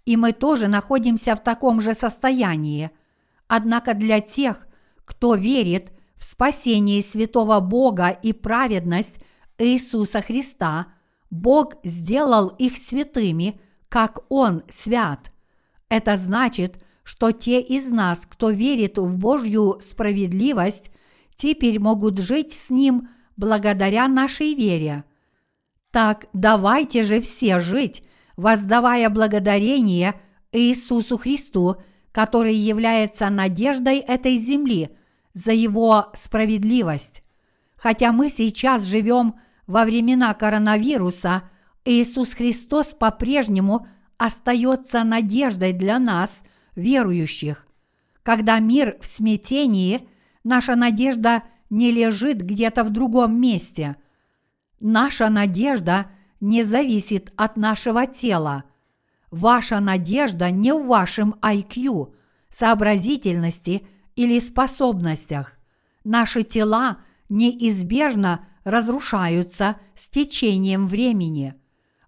[0.07, 2.91] и мы тоже находимся в таком же состоянии.
[3.47, 4.67] Однако для тех,
[5.05, 9.17] кто верит в спасение святого Бога и праведность
[9.59, 10.94] Иисуса Христа,
[11.31, 15.33] Бог сделал их святыми, как Он свят.
[15.89, 20.91] Это значит, что те из нас, кто верит в Божью справедливость,
[21.35, 25.05] теперь могут жить с Ним благодаря нашей вере.
[25.91, 28.03] Так давайте же все жить
[28.37, 30.21] воздавая благодарение
[30.53, 31.77] Иисусу Христу,
[32.13, 34.97] который является надеждой этой земли
[35.35, 37.23] за Его справедливость.
[37.77, 39.35] Хотя мы сейчас живем
[39.67, 41.43] во времена коронавируса,
[41.85, 43.87] Иисус Христос по-прежнему
[44.17, 46.43] остается надеждой для нас,
[46.77, 47.67] верующих.
[48.23, 50.09] Когда мир в смятении,
[50.45, 53.97] наша надежда не лежит где-то в другом месте.
[54.81, 56.07] Наша надежда
[56.41, 58.65] не зависит от нашего тела.
[59.31, 62.15] Ваша надежда не в вашем IQ,
[62.51, 65.55] сообразительности или способностях.
[66.05, 71.55] Наши тела неизбежно разрушаются с течением времени.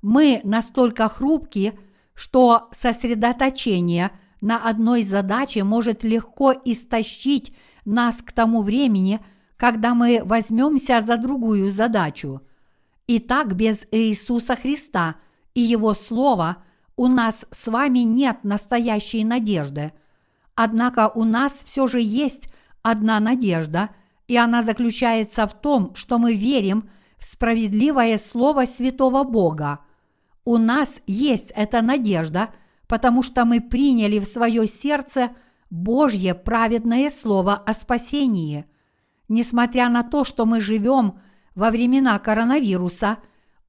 [0.03, 1.78] Мы настолько хрупки,
[2.15, 4.11] что сосредоточение
[4.41, 7.55] на одной задаче может легко истощить
[7.85, 9.20] нас к тому времени,
[9.57, 12.43] когда мы возьмемся за другую задачу–
[13.07, 15.16] и так без Иисуса Христа
[15.55, 16.65] и Его Слова
[16.97, 19.93] у нас с вами нет настоящей надежды.
[20.55, 22.49] Однако у нас все же есть
[22.83, 23.91] одна надежда,
[24.28, 26.89] и она заключается в том, что мы верим
[27.19, 29.81] в справедливое Слово Святого Бога.
[30.44, 32.51] У нас есть эта надежда,
[32.86, 35.31] потому что мы приняли в свое сердце
[35.70, 38.66] Божье праведное Слово о спасении.
[39.28, 41.19] Несмотря на то, что мы живем–
[41.57, 43.19] во времена коронавируса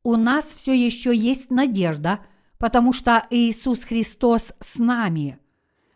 [0.04, 2.20] у нас все еще есть надежда,
[2.60, 5.40] потому что Иисус Христос с нами.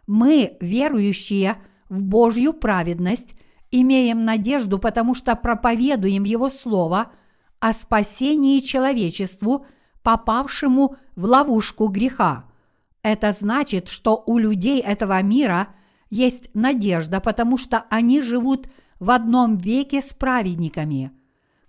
[0.07, 1.57] Мы, верующие
[1.89, 3.35] в Божью праведность,
[3.71, 7.11] имеем надежду, потому что проповедуем Его Слово
[7.59, 9.65] о спасении человечеству,
[10.03, 12.45] попавшему в ловушку греха.
[13.03, 15.69] Это значит, что у людей этого мира
[16.09, 18.67] есть надежда, потому что они живут
[18.99, 21.11] в одном веке с праведниками–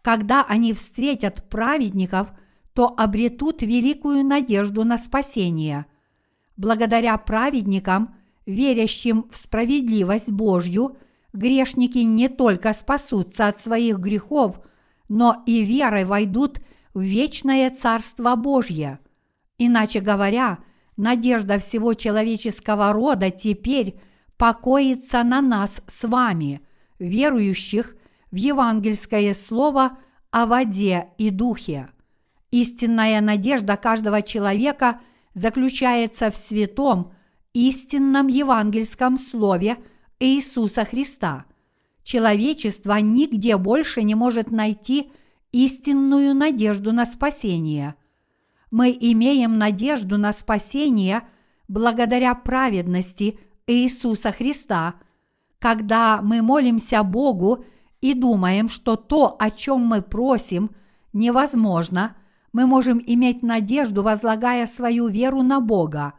[0.03, 2.33] когда они встретят праведников,
[2.74, 5.87] то обретут великую надежду на спасение.
[6.57, 8.15] Благодаря праведникам,
[8.45, 10.97] верящим в справедливость Божью,
[11.33, 14.61] грешники не только спасутся от своих грехов,
[15.09, 16.61] но и верой войдут
[16.95, 18.99] в вечное Царство Божье.
[19.59, 20.59] Иначе говоря,
[20.97, 24.01] надежда всего человеческого рода теперь
[24.37, 26.61] покоится на нас с вами,
[26.99, 27.97] верующих
[28.31, 29.99] в евангельское слово
[30.31, 31.91] о воде и духе.
[32.51, 35.01] Истинная надежда каждого человека
[35.35, 37.13] заключается в святом,
[37.55, 39.79] истинном евангельском слове
[40.23, 41.47] Иисуса Христа.
[42.05, 45.11] Человечество нигде больше не может найти
[45.51, 47.97] истинную надежду на спасение.
[48.70, 51.23] Мы имеем надежду на спасение
[51.66, 54.94] благодаря праведности Иисуса Христа,
[55.59, 57.65] когда мы молимся Богу
[58.01, 60.70] и думаем, что то, о чем мы просим,
[61.12, 62.16] невозможно,
[62.53, 66.15] мы можем иметь надежду, возлагая свою веру на Бога.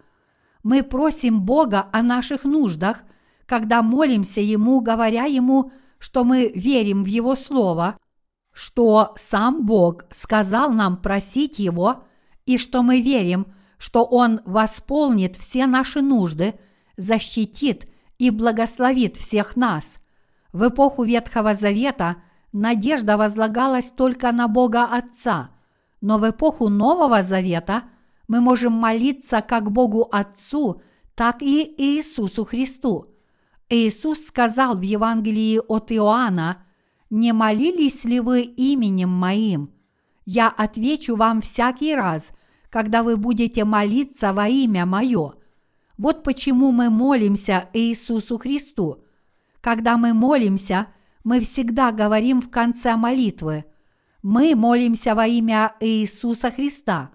[0.61, 3.03] Мы просим Бога о наших нуждах,
[3.45, 7.97] когда молимся Ему, говоря Ему, что мы верим в Его Слово,
[8.51, 12.03] что сам Бог сказал нам просить Его,
[12.45, 13.47] и что мы верим,
[13.77, 16.55] что Он восполнит все наши нужды,
[16.97, 19.97] защитит и благословит всех нас–
[20.53, 22.17] в эпоху Ветхого Завета
[22.51, 25.49] надежда возлагалась только на Бога Отца,
[25.99, 27.83] но в эпоху Нового Завета
[28.27, 30.83] мы можем молиться как Богу Отцу,
[31.15, 33.07] так и Иисусу Христу.
[33.69, 36.63] Иисус сказал в Евангелии от Иоанна,
[37.09, 39.71] «Не молились ли вы именем Моим?
[40.25, 42.31] Я отвечу вам всякий раз,
[42.69, 45.33] когда вы будете молиться во имя Мое».
[45.97, 49.03] Вот почему мы молимся Иисусу Христу.
[49.61, 50.87] Когда мы молимся,
[51.23, 53.65] мы всегда говорим в конце молитвы
[54.21, 57.11] «Мы молимся во имя Иисуса Христа».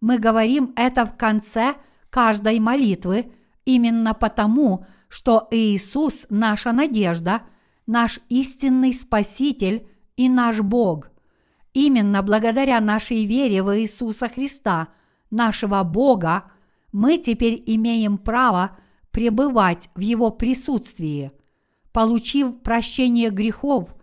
[0.00, 1.74] Мы говорим это в конце
[2.08, 3.32] каждой молитвы
[3.64, 7.42] именно потому, что Иисус– наша надежда,
[7.86, 11.10] наш истинный Спаситель и наш Бог.
[11.74, 14.88] Именно благодаря нашей вере в Иисуса Христа,
[15.30, 16.44] нашего Бога,
[16.92, 18.78] мы теперь имеем право
[19.10, 21.32] пребывать в Его присутствии.
[21.92, 23.94] Получив прощение грехов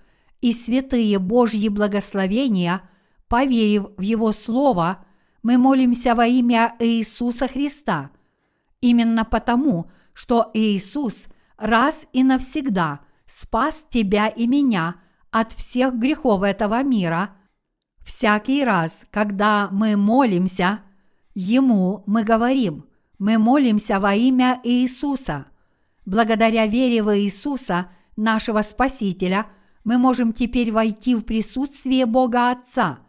[0.42, 2.82] и святые Божьи благословения,
[3.30, 5.06] поверив в Его Слово,
[5.42, 8.12] мы молимся во имя Иисуса Христа.
[8.82, 11.26] Именно потому, что Иисус
[11.58, 14.96] раз и навсегда спас тебя и меня
[15.30, 17.36] от всех грехов этого мира.
[18.04, 20.80] Всякий раз, когда мы молимся,
[21.36, 22.86] Ему мы говорим,
[23.20, 25.46] мы молимся во имя Иисуса.
[26.04, 29.46] Благодаря вере в Иисуса, нашего Спасителя,
[29.84, 33.02] мы можем теперь войти в присутствие Бога Отца,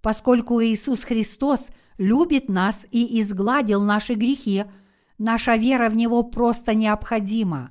[0.00, 1.66] поскольку Иисус Христос
[1.98, 4.64] любит нас и изгладил наши грехи–
[5.18, 7.70] Наша вера в Него просто необходима.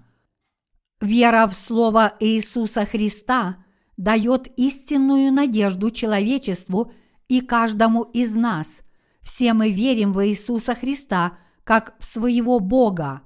[1.01, 3.57] Вера в Слово Иисуса Христа
[3.97, 6.93] дает истинную надежду человечеству
[7.27, 8.79] и каждому из нас.
[9.21, 13.21] Все мы верим в Иисуса Христа как в своего Бога.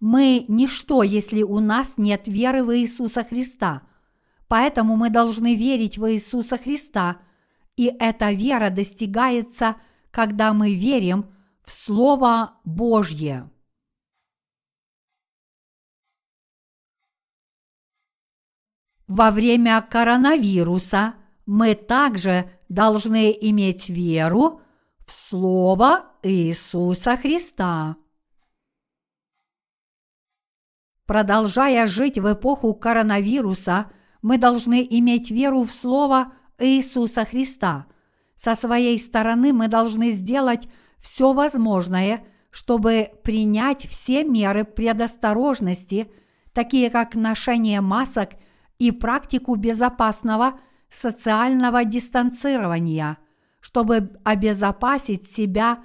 [0.00, 3.82] Мы– ничто, если у нас нет веры в Иисуса Христа.
[4.48, 7.18] Поэтому мы должны верить в Иисуса Христа,
[7.76, 9.76] и эта вера достигается,
[10.10, 11.26] когда мы верим–
[11.70, 13.48] Слово Божье.
[19.06, 21.14] Во время коронавируса
[21.46, 24.62] мы также должны иметь веру
[25.06, 27.96] в Слово Иисуса Христа.
[31.06, 33.90] Продолжая жить в эпоху коронавируса,
[34.22, 37.86] мы должны иметь веру в Слово Иисуса Христа.
[38.36, 40.68] Со своей стороны мы должны сделать
[41.00, 46.10] все возможное, чтобы принять все меры предосторожности,
[46.52, 48.30] такие как ношение масок
[48.78, 50.58] и практику безопасного
[50.90, 53.18] социального дистанцирования,
[53.60, 55.82] чтобы обезопасить себя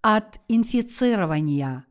[0.00, 1.86] от инфицирования.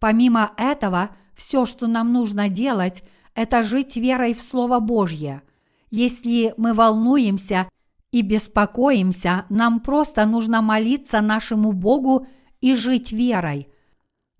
[0.00, 3.04] Помимо этого, все, что нам нужно делать,
[3.34, 5.42] это жить верой в Слово Божье.
[5.90, 7.68] Если мы волнуемся
[8.14, 12.28] и беспокоимся, нам просто нужно молиться нашему Богу
[12.60, 13.66] и жить верой.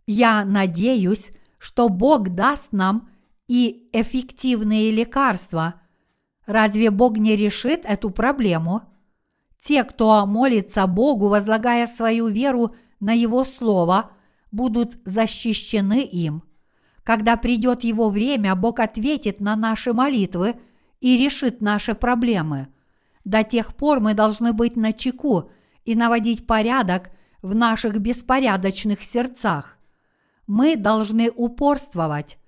[0.07, 3.09] Я надеюсь, что Бог даст нам
[3.49, 5.75] и эффективные лекарства.
[6.47, 8.83] Разве Бог не решит эту проблему?
[9.59, 14.13] Те, кто молится Богу, возлагая свою веру на Его Слово,
[14.53, 16.45] будут защищены им.
[17.03, 20.55] Когда придет Его время, Бог ответит на наши молитвы
[21.01, 22.69] и решит наши проблемы–
[23.25, 25.51] до тех пор мы должны быть на чеку
[25.85, 27.11] и наводить порядок
[27.43, 29.79] в наших беспорядочных сердцах.
[30.47, 32.39] Мы должны упорствовать.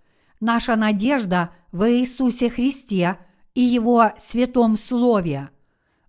[0.40, 3.18] Наша надежда в Иисусе Христе
[3.54, 5.48] и Его святом Слове.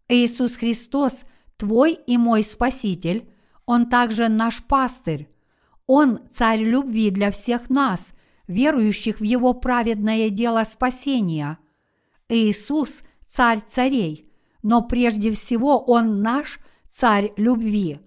[0.10, 1.24] Иисус Христос–
[1.58, 3.30] твой и мой Спаситель,
[3.66, 5.30] Он также наш пастырь.
[5.86, 8.12] Он– царь любви для всех нас,
[8.48, 11.58] верующих в Его праведное дело спасения.
[12.28, 14.26] Иисус– царь царей–
[14.64, 16.60] но прежде всего Он наш
[16.90, 18.00] Царь любви.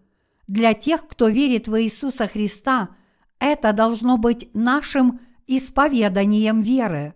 [0.48, 2.88] Для тех, кто верит в Иисуса Христа,
[3.38, 7.14] это должно быть нашим исповеданием веры.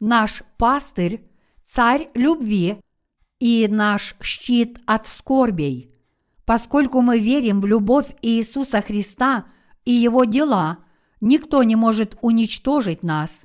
[0.00, 1.24] Наш пастырь–
[1.64, 2.80] Царь любви
[3.38, 5.94] и наш щит от скорбей.
[6.44, 9.46] Поскольку мы верим в любовь Иисуса Христа
[9.84, 10.78] и Его дела,
[11.20, 13.44] никто не может уничтожить нас.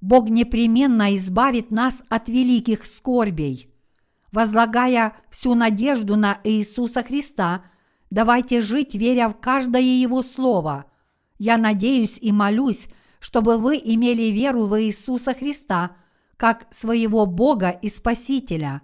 [0.00, 3.72] Бог непременно избавит нас от великих скорбей
[4.36, 7.64] возлагая всю надежду на Иисуса Христа,
[8.10, 10.84] давайте жить, веря в каждое Его Слово.
[11.38, 12.88] Я надеюсь и молюсь,
[13.18, 15.96] чтобы вы имели веру в Иисуса Христа
[16.36, 18.82] как своего Бога и Спасителя.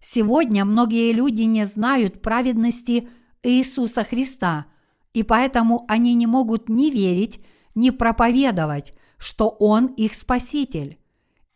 [0.00, 3.08] Сегодня многие люди не знают праведности
[3.42, 4.66] Иисуса Христа,
[5.12, 7.44] и поэтому они не могут ни верить,
[7.74, 11.00] ни проповедовать, что Он их Спаситель.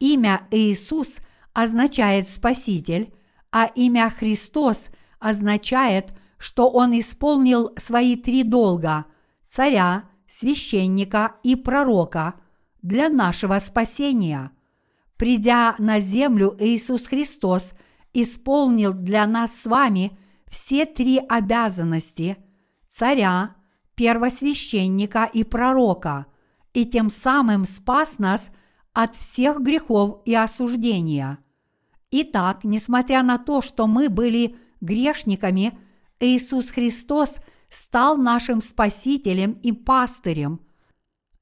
[0.00, 1.18] Имя Иисус–
[1.52, 3.12] означает Спаситель,
[3.52, 9.06] а имя Христос означает, что Он исполнил свои три долга–
[9.46, 12.34] царя, священника и пророка
[12.82, 14.52] для нашего спасения.
[15.16, 17.72] Придя на землю, Иисус Христос
[18.14, 20.18] исполнил для нас с вами
[20.48, 22.36] все три обязанности–
[22.88, 23.56] царя,
[23.94, 26.26] первосвященника и пророка,
[26.72, 28.50] и тем самым спас нас
[28.92, 31.38] от всех грехов и осуждения.
[32.10, 35.78] Итак, несмотря на то, что мы были грешниками,
[36.18, 37.36] Иисус Христос
[37.68, 40.60] стал нашим Спасителем и пастырем.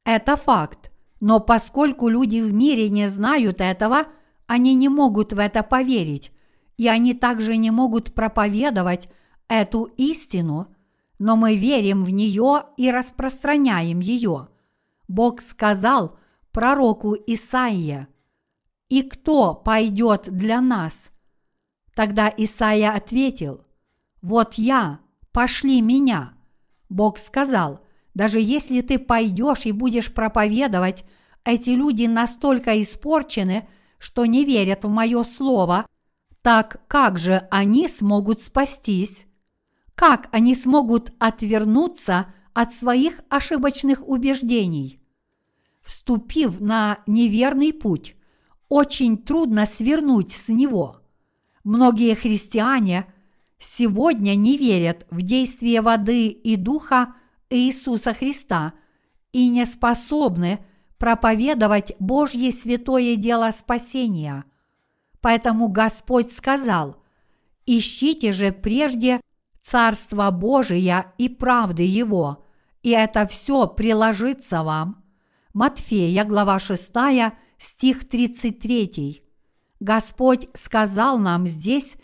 [0.04, 0.90] Это факт,
[1.20, 4.04] но поскольку люди в мире не знают этого,
[4.46, 6.32] они не могут в это поверить,
[6.76, 9.08] и они также не могут проповедовать
[9.48, 10.74] эту истину,
[11.18, 14.48] но мы верим в нее и распространяем ее.
[15.08, 16.18] Бог сказал
[16.52, 18.08] пророку Исаия,
[18.88, 21.10] «И кто пойдет для нас?»
[21.94, 23.64] Тогда Исаия ответил,
[24.22, 25.00] «Вот я,
[25.32, 26.34] пошли меня».
[26.88, 27.80] Бог сказал,
[28.14, 31.04] даже если ты пойдешь и будешь проповедовать,
[31.44, 35.86] эти люди настолько испорчены, что не верят в мое слово,
[36.42, 39.26] так как же они смогут спастись?
[39.94, 45.00] Как они смогут отвернуться от своих ошибочных убеждений?
[45.82, 48.14] Вступив на неверный путь,
[48.68, 51.00] очень трудно свернуть с него.
[51.64, 53.06] Многие христиане–
[53.58, 57.14] сегодня не верят в действие воды и духа
[57.50, 58.74] Иисуса Христа
[59.32, 60.60] и не способны
[60.98, 64.44] проповедовать Божье святое дело спасения.
[65.20, 66.96] Поэтому Господь сказал,
[67.66, 69.20] «Ищите же прежде
[69.60, 72.46] Царство Божие и правды Его,
[72.82, 75.04] и это все приложится вам».
[75.52, 76.92] Матфея, глава 6,
[77.58, 79.22] стих 33.
[79.80, 81.94] Господь сказал нам здесь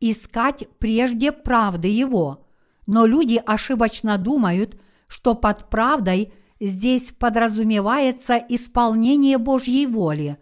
[0.00, 2.46] искать прежде правды Его.
[2.86, 10.38] Но люди ошибочно думают, что под правдой здесь подразумевается исполнение Божьей воли.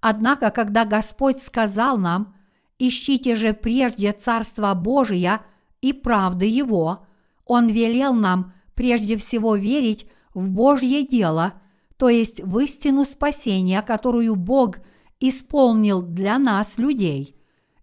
[0.00, 2.34] Однако, когда Господь сказал нам
[2.78, 5.40] «Ищите же прежде Царство Божие
[5.80, 7.06] и правды Его»,
[7.44, 11.54] Он велел нам прежде всего верить в Божье дело,
[12.00, 14.78] то есть в истину спасения, которую Бог
[15.20, 17.36] исполнил для нас, людей–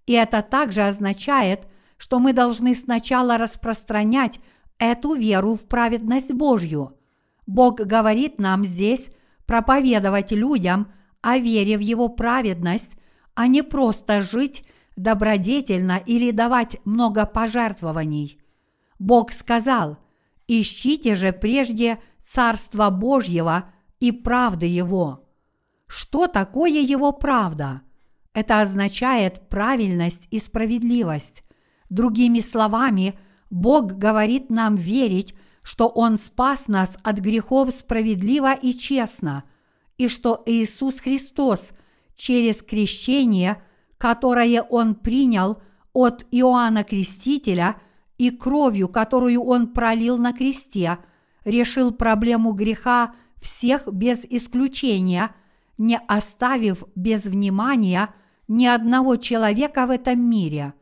[0.07, 1.67] и это также означает,
[1.97, 4.39] что мы должны сначала распространять
[4.79, 6.97] эту веру в праведность Божью.
[7.45, 9.09] Бог говорит нам здесь
[9.45, 10.91] проповедовать людям
[11.21, 12.93] о вере в Его праведность,
[13.35, 14.65] а не просто жить
[14.95, 18.39] добродетельно или давать много пожертвований.
[18.99, 19.97] Бог сказал,
[20.47, 25.27] «Ищите же прежде Царство Божьего и правды Его».
[25.87, 27.81] Что такое Его правда?
[28.33, 31.43] Это означает правильность и справедливость.
[31.89, 33.17] Другими словами,
[33.49, 35.33] Бог говорит нам верить,
[35.63, 39.45] что Он спас нас от грехов справедливо и честно,
[39.97, 41.71] и что Иисус Христос
[42.15, 43.61] через крещение,
[43.97, 45.61] которое Он принял
[45.93, 47.77] от Иоанна Крестителя
[48.17, 50.99] и кровью, которую Он пролил на кресте,
[51.43, 55.35] решил проблему греха всех без исключения,
[55.77, 58.13] не оставив без внимания–
[58.47, 60.73] ни одного человека в этом мире.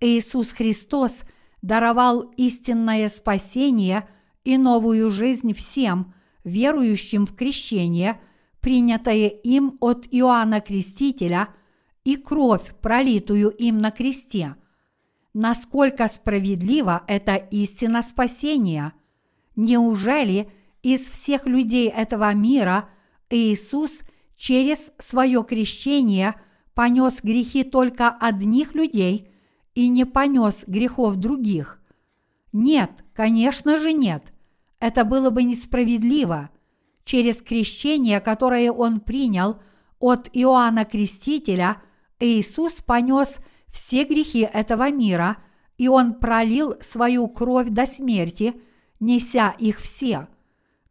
[0.00, 1.20] Иисус Христос
[1.62, 4.08] даровал истинное спасение
[4.44, 6.14] и новую жизнь всем,
[6.44, 8.20] верующим в крещение,
[8.60, 11.48] принятое им от Иоанна Крестителя
[12.04, 14.56] и кровь, пролитую им на кресте.
[15.32, 18.92] Насколько справедлива эта истина спасения?
[19.56, 20.50] Неужели
[20.84, 22.88] из всех людей этого мира
[23.30, 24.00] Иисус
[24.36, 26.34] через свое крещение–
[26.74, 29.30] понес грехи только одних людей
[29.74, 31.80] и не понес грехов других?
[32.52, 34.32] Нет, конечно же нет.
[34.80, 36.50] Это было бы несправедливо.
[37.04, 39.60] Через крещение, которое он принял
[39.98, 41.82] от Иоанна Крестителя,
[42.20, 43.38] Иисус понес
[43.68, 45.38] все грехи этого мира,
[45.78, 48.54] и он пролил свою кровь до смерти,
[49.00, 50.28] неся их все.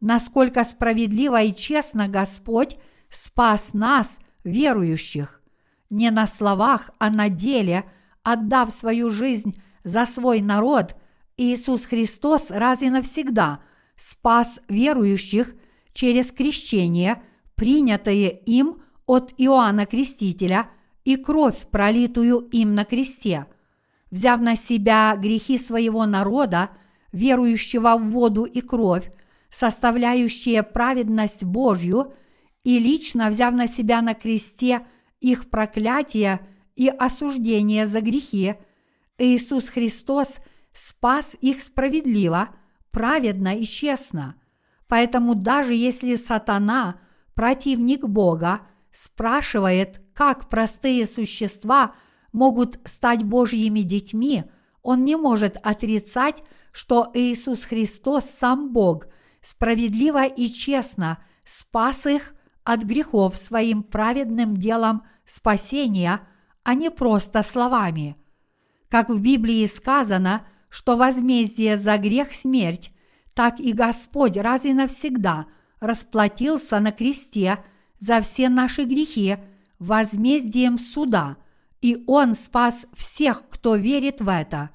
[0.04, 2.76] Насколько справедливо и честно Господь
[3.08, 5.40] спас нас, верующих
[5.88, 7.90] не на словах, а на деле,
[8.22, 10.94] отдав свою жизнь за свой народ,
[11.38, 13.60] Иисус Христос раз и навсегда
[13.96, 15.54] спас верующих
[15.94, 17.22] через крещение,
[17.54, 20.68] принятое им от Иоанна Крестителя
[21.04, 23.46] и кровь, пролитую им на кресте.
[24.10, 26.68] Взяв на себя грехи своего народа,
[27.10, 29.10] верующего в воду и кровь,
[29.54, 32.12] составляющие праведность Божью,
[32.64, 34.84] и лично взяв на себя на кресте
[35.20, 36.40] их проклятие
[36.74, 38.56] и осуждение за грехи,
[39.16, 40.38] Иисус Христос
[40.72, 42.48] спас их справедливо,
[42.90, 44.34] праведно и честно.
[44.88, 47.00] Поэтому даже если сатана,
[47.34, 51.94] противник Бога, спрашивает, как простые существа
[52.32, 54.44] могут стать Божьими детьми,
[54.82, 59.06] он не может отрицать, что Иисус Христос сам Бог,
[59.44, 62.34] справедливо и честно спас их
[62.64, 66.20] от грехов своим праведным делом спасения,
[66.62, 68.16] а не просто словами.
[68.88, 72.90] Как в Библии сказано, что возмездие за грех– смерть,
[73.34, 75.46] так и Господь раз и навсегда
[75.78, 77.62] расплатился на кресте
[77.98, 79.36] за все наши грехи
[79.78, 81.36] возмездием суда,
[81.82, 84.70] и Он спас всех, кто верит в это.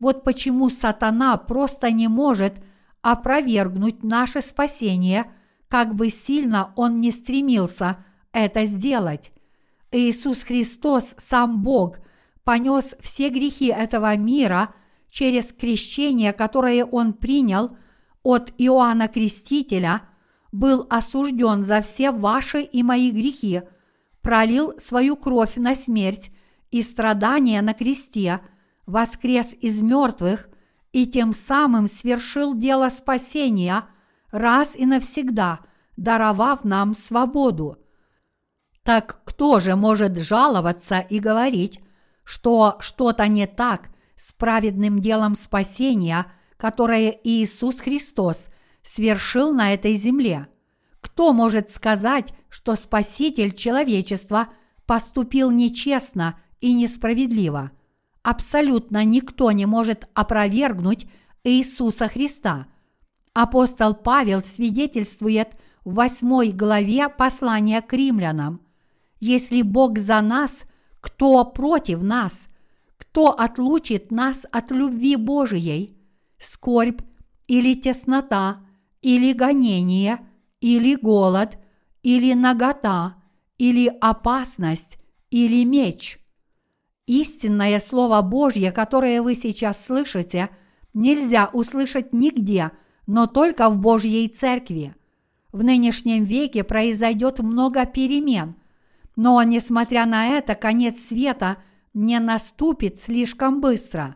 [0.00, 2.54] Вот почему сатана просто не может
[3.02, 5.32] опровергнуть наше спасение–
[5.70, 9.30] как бы сильно он не стремился это сделать.
[9.92, 12.00] Иисус Христос, сам Бог,
[12.42, 14.74] понес все грехи этого мира
[15.08, 17.76] через крещение, которое он принял
[18.24, 20.02] от Иоанна Крестителя,
[20.50, 23.62] был осужден за все ваши и мои грехи,
[24.22, 26.32] пролил свою кровь на смерть
[26.72, 28.40] и страдания на кресте,
[28.86, 30.48] воскрес из мертвых
[30.92, 33.84] и тем самым свершил дело спасения–
[34.30, 35.60] раз и навсегда,
[35.96, 37.78] даровав нам свободу.
[38.82, 41.80] Так кто же может жаловаться и говорить,
[42.24, 46.26] что что-то не так с праведным делом спасения,
[46.56, 48.46] которое Иисус Христос
[48.82, 50.48] свершил на этой земле?
[51.00, 54.48] Кто может сказать, что Спаситель человечества
[54.86, 57.72] поступил нечестно и несправедливо?
[58.22, 61.06] Абсолютно никто не может опровергнуть
[61.44, 62.66] Иисуса Христа–
[63.32, 65.50] Апостол Павел свидетельствует
[65.84, 68.60] в восьмой главе послания к римлянам.
[69.20, 70.62] Если Бог за нас,
[71.00, 72.48] кто против нас?
[72.96, 75.96] Кто отлучит нас от любви Божией?
[76.38, 77.02] Скорбь
[77.46, 78.60] или теснота,
[79.00, 80.20] или гонение,
[80.60, 81.56] или голод,
[82.02, 83.14] или нагота,
[83.58, 84.98] или опасность,
[85.30, 86.19] или меч.
[87.10, 90.50] Истинное Слово Божье, которое вы сейчас слышите,
[90.94, 92.70] нельзя услышать нигде–
[93.10, 94.94] но только в Божьей Церкви.
[95.50, 98.54] В нынешнем веке произойдет много перемен,
[99.16, 101.56] но, несмотря на это, конец света
[101.92, 104.14] не наступит слишком быстро.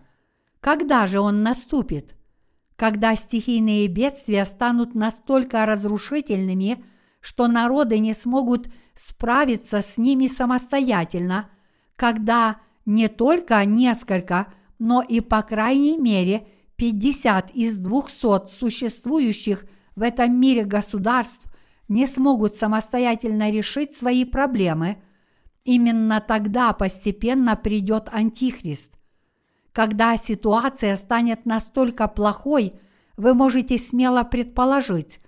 [0.61, 2.15] Когда же он наступит?
[2.77, 6.85] Когда стихийные бедствия станут настолько разрушительными,
[7.21, 11.51] что народы не смогут справиться с ними самостоятельно,
[11.97, 16.47] когда не только несколько, но и по крайней мере
[16.77, 19.65] 50 из 200 существующих
[19.97, 21.45] в этом мире государств
[21.89, 24.97] не смогут самостоятельно решить свои проблемы,
[25.65, 28.93] именно тогда постепенно придет Антихрист.
[29.73, 32.75] Когда ситуация станет настолько плохой,
[33.17, 35.21] вы можете смело предположить,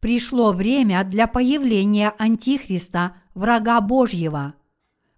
[0.00, 4.54] пришло время для появления Антихриста, врага Божьего.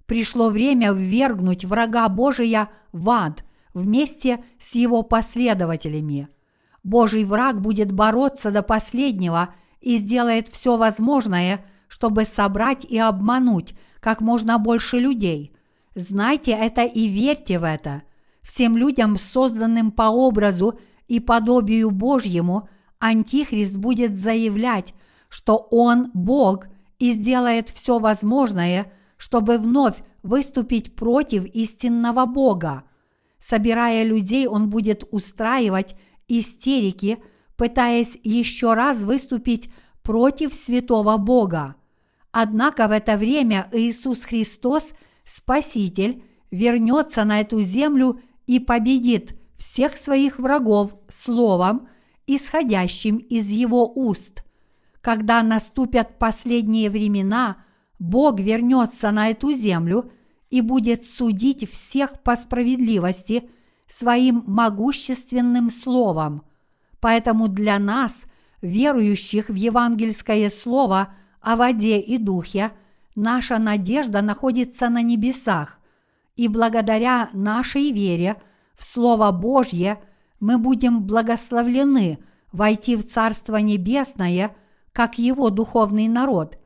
[0.06, 6.28] Пришло время ввергнуть врага Божия в ад– вместе с его последователями.
[6.82, 14.20] Божий враг будет бороться до последнего и сделает все возможное, чтобы собрать и обмануть как
[14.20, 15.54] можно больше людей.
[15.94, 18.02] Знайте это и верьте в это.
[18.42, 22.68] Всем людям, созданным по образу и подобию Божьему,
[22.98, 24.94] Антихрист будет заявлять,
[25.28, 26.66] что он Бог
[26.98, 28.92] и сделает все возможное,
[29.22, 32.84] чтобы вновь выступить против истинного Бога–
[33.42, 35.96] Собирая людей, он будет устраивать
[36.28, 37.18] истерики,
[37.56, 39.68] пытаясь еще раз выступить
[40.04, 41.74] против святого Бога.
[42.30, 44.92] Однако в это время Иисус Христос,
[45.24, 46.22] Спаситель,
[46.52, 51.88] вернется на эту землю и победит всех своих врагов словом,
[52.28, 54.44] исходящим из его уст.
[55.00, 57.64] Когда наступят последние времена,
[58.02, 60.10] Бог вернется на эту землю–
[60.52, 63.48] и будет судить всех по справедливости
[63.86, 66.42] своим могущественным словом.
[67.00, 68.26] Поэтому для нас,
[68.60, 72.72] верующих в евангельское слово о воде и духе,
[73.16, 75.78] наша надежда находится на небесах,
[76.36, 78.36] и благодаря нашей вере
[78.76, 80.02] в Слово Божье
[80.38, 82.18] мы будем благословлены
[82.52, 84.54] войти в Царство Небесное,
[84.92, 86.58] как Его духовный народ.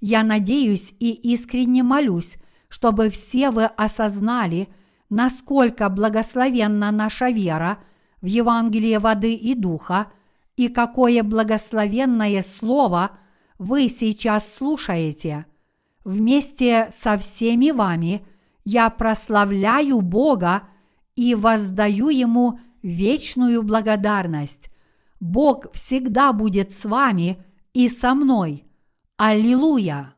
[0.00, 2.36] Я надеюсь и искренне молюсь,
[2.68, 4.68] чтобы все вы осознали,
[5.10, 7.78] насколько благословенна наша вера
[8.22, 10.10] в Евангелие воды и духа,
[10.56, 13.18] и какое благословенное слово
[13.58, 15.46] вы сейчас слушаете.
[16.04, 18.26] вместе со всеми вами
[18.64, 20.62] я прославляю Бога
[21.14, 24.70] и воздаю Ему вечную благодарность.
[25.18, 27.44] Бог всегда будет с вами
[27.74, 28.69] и со мной.
[29.22, 30.16] Аллилуйя!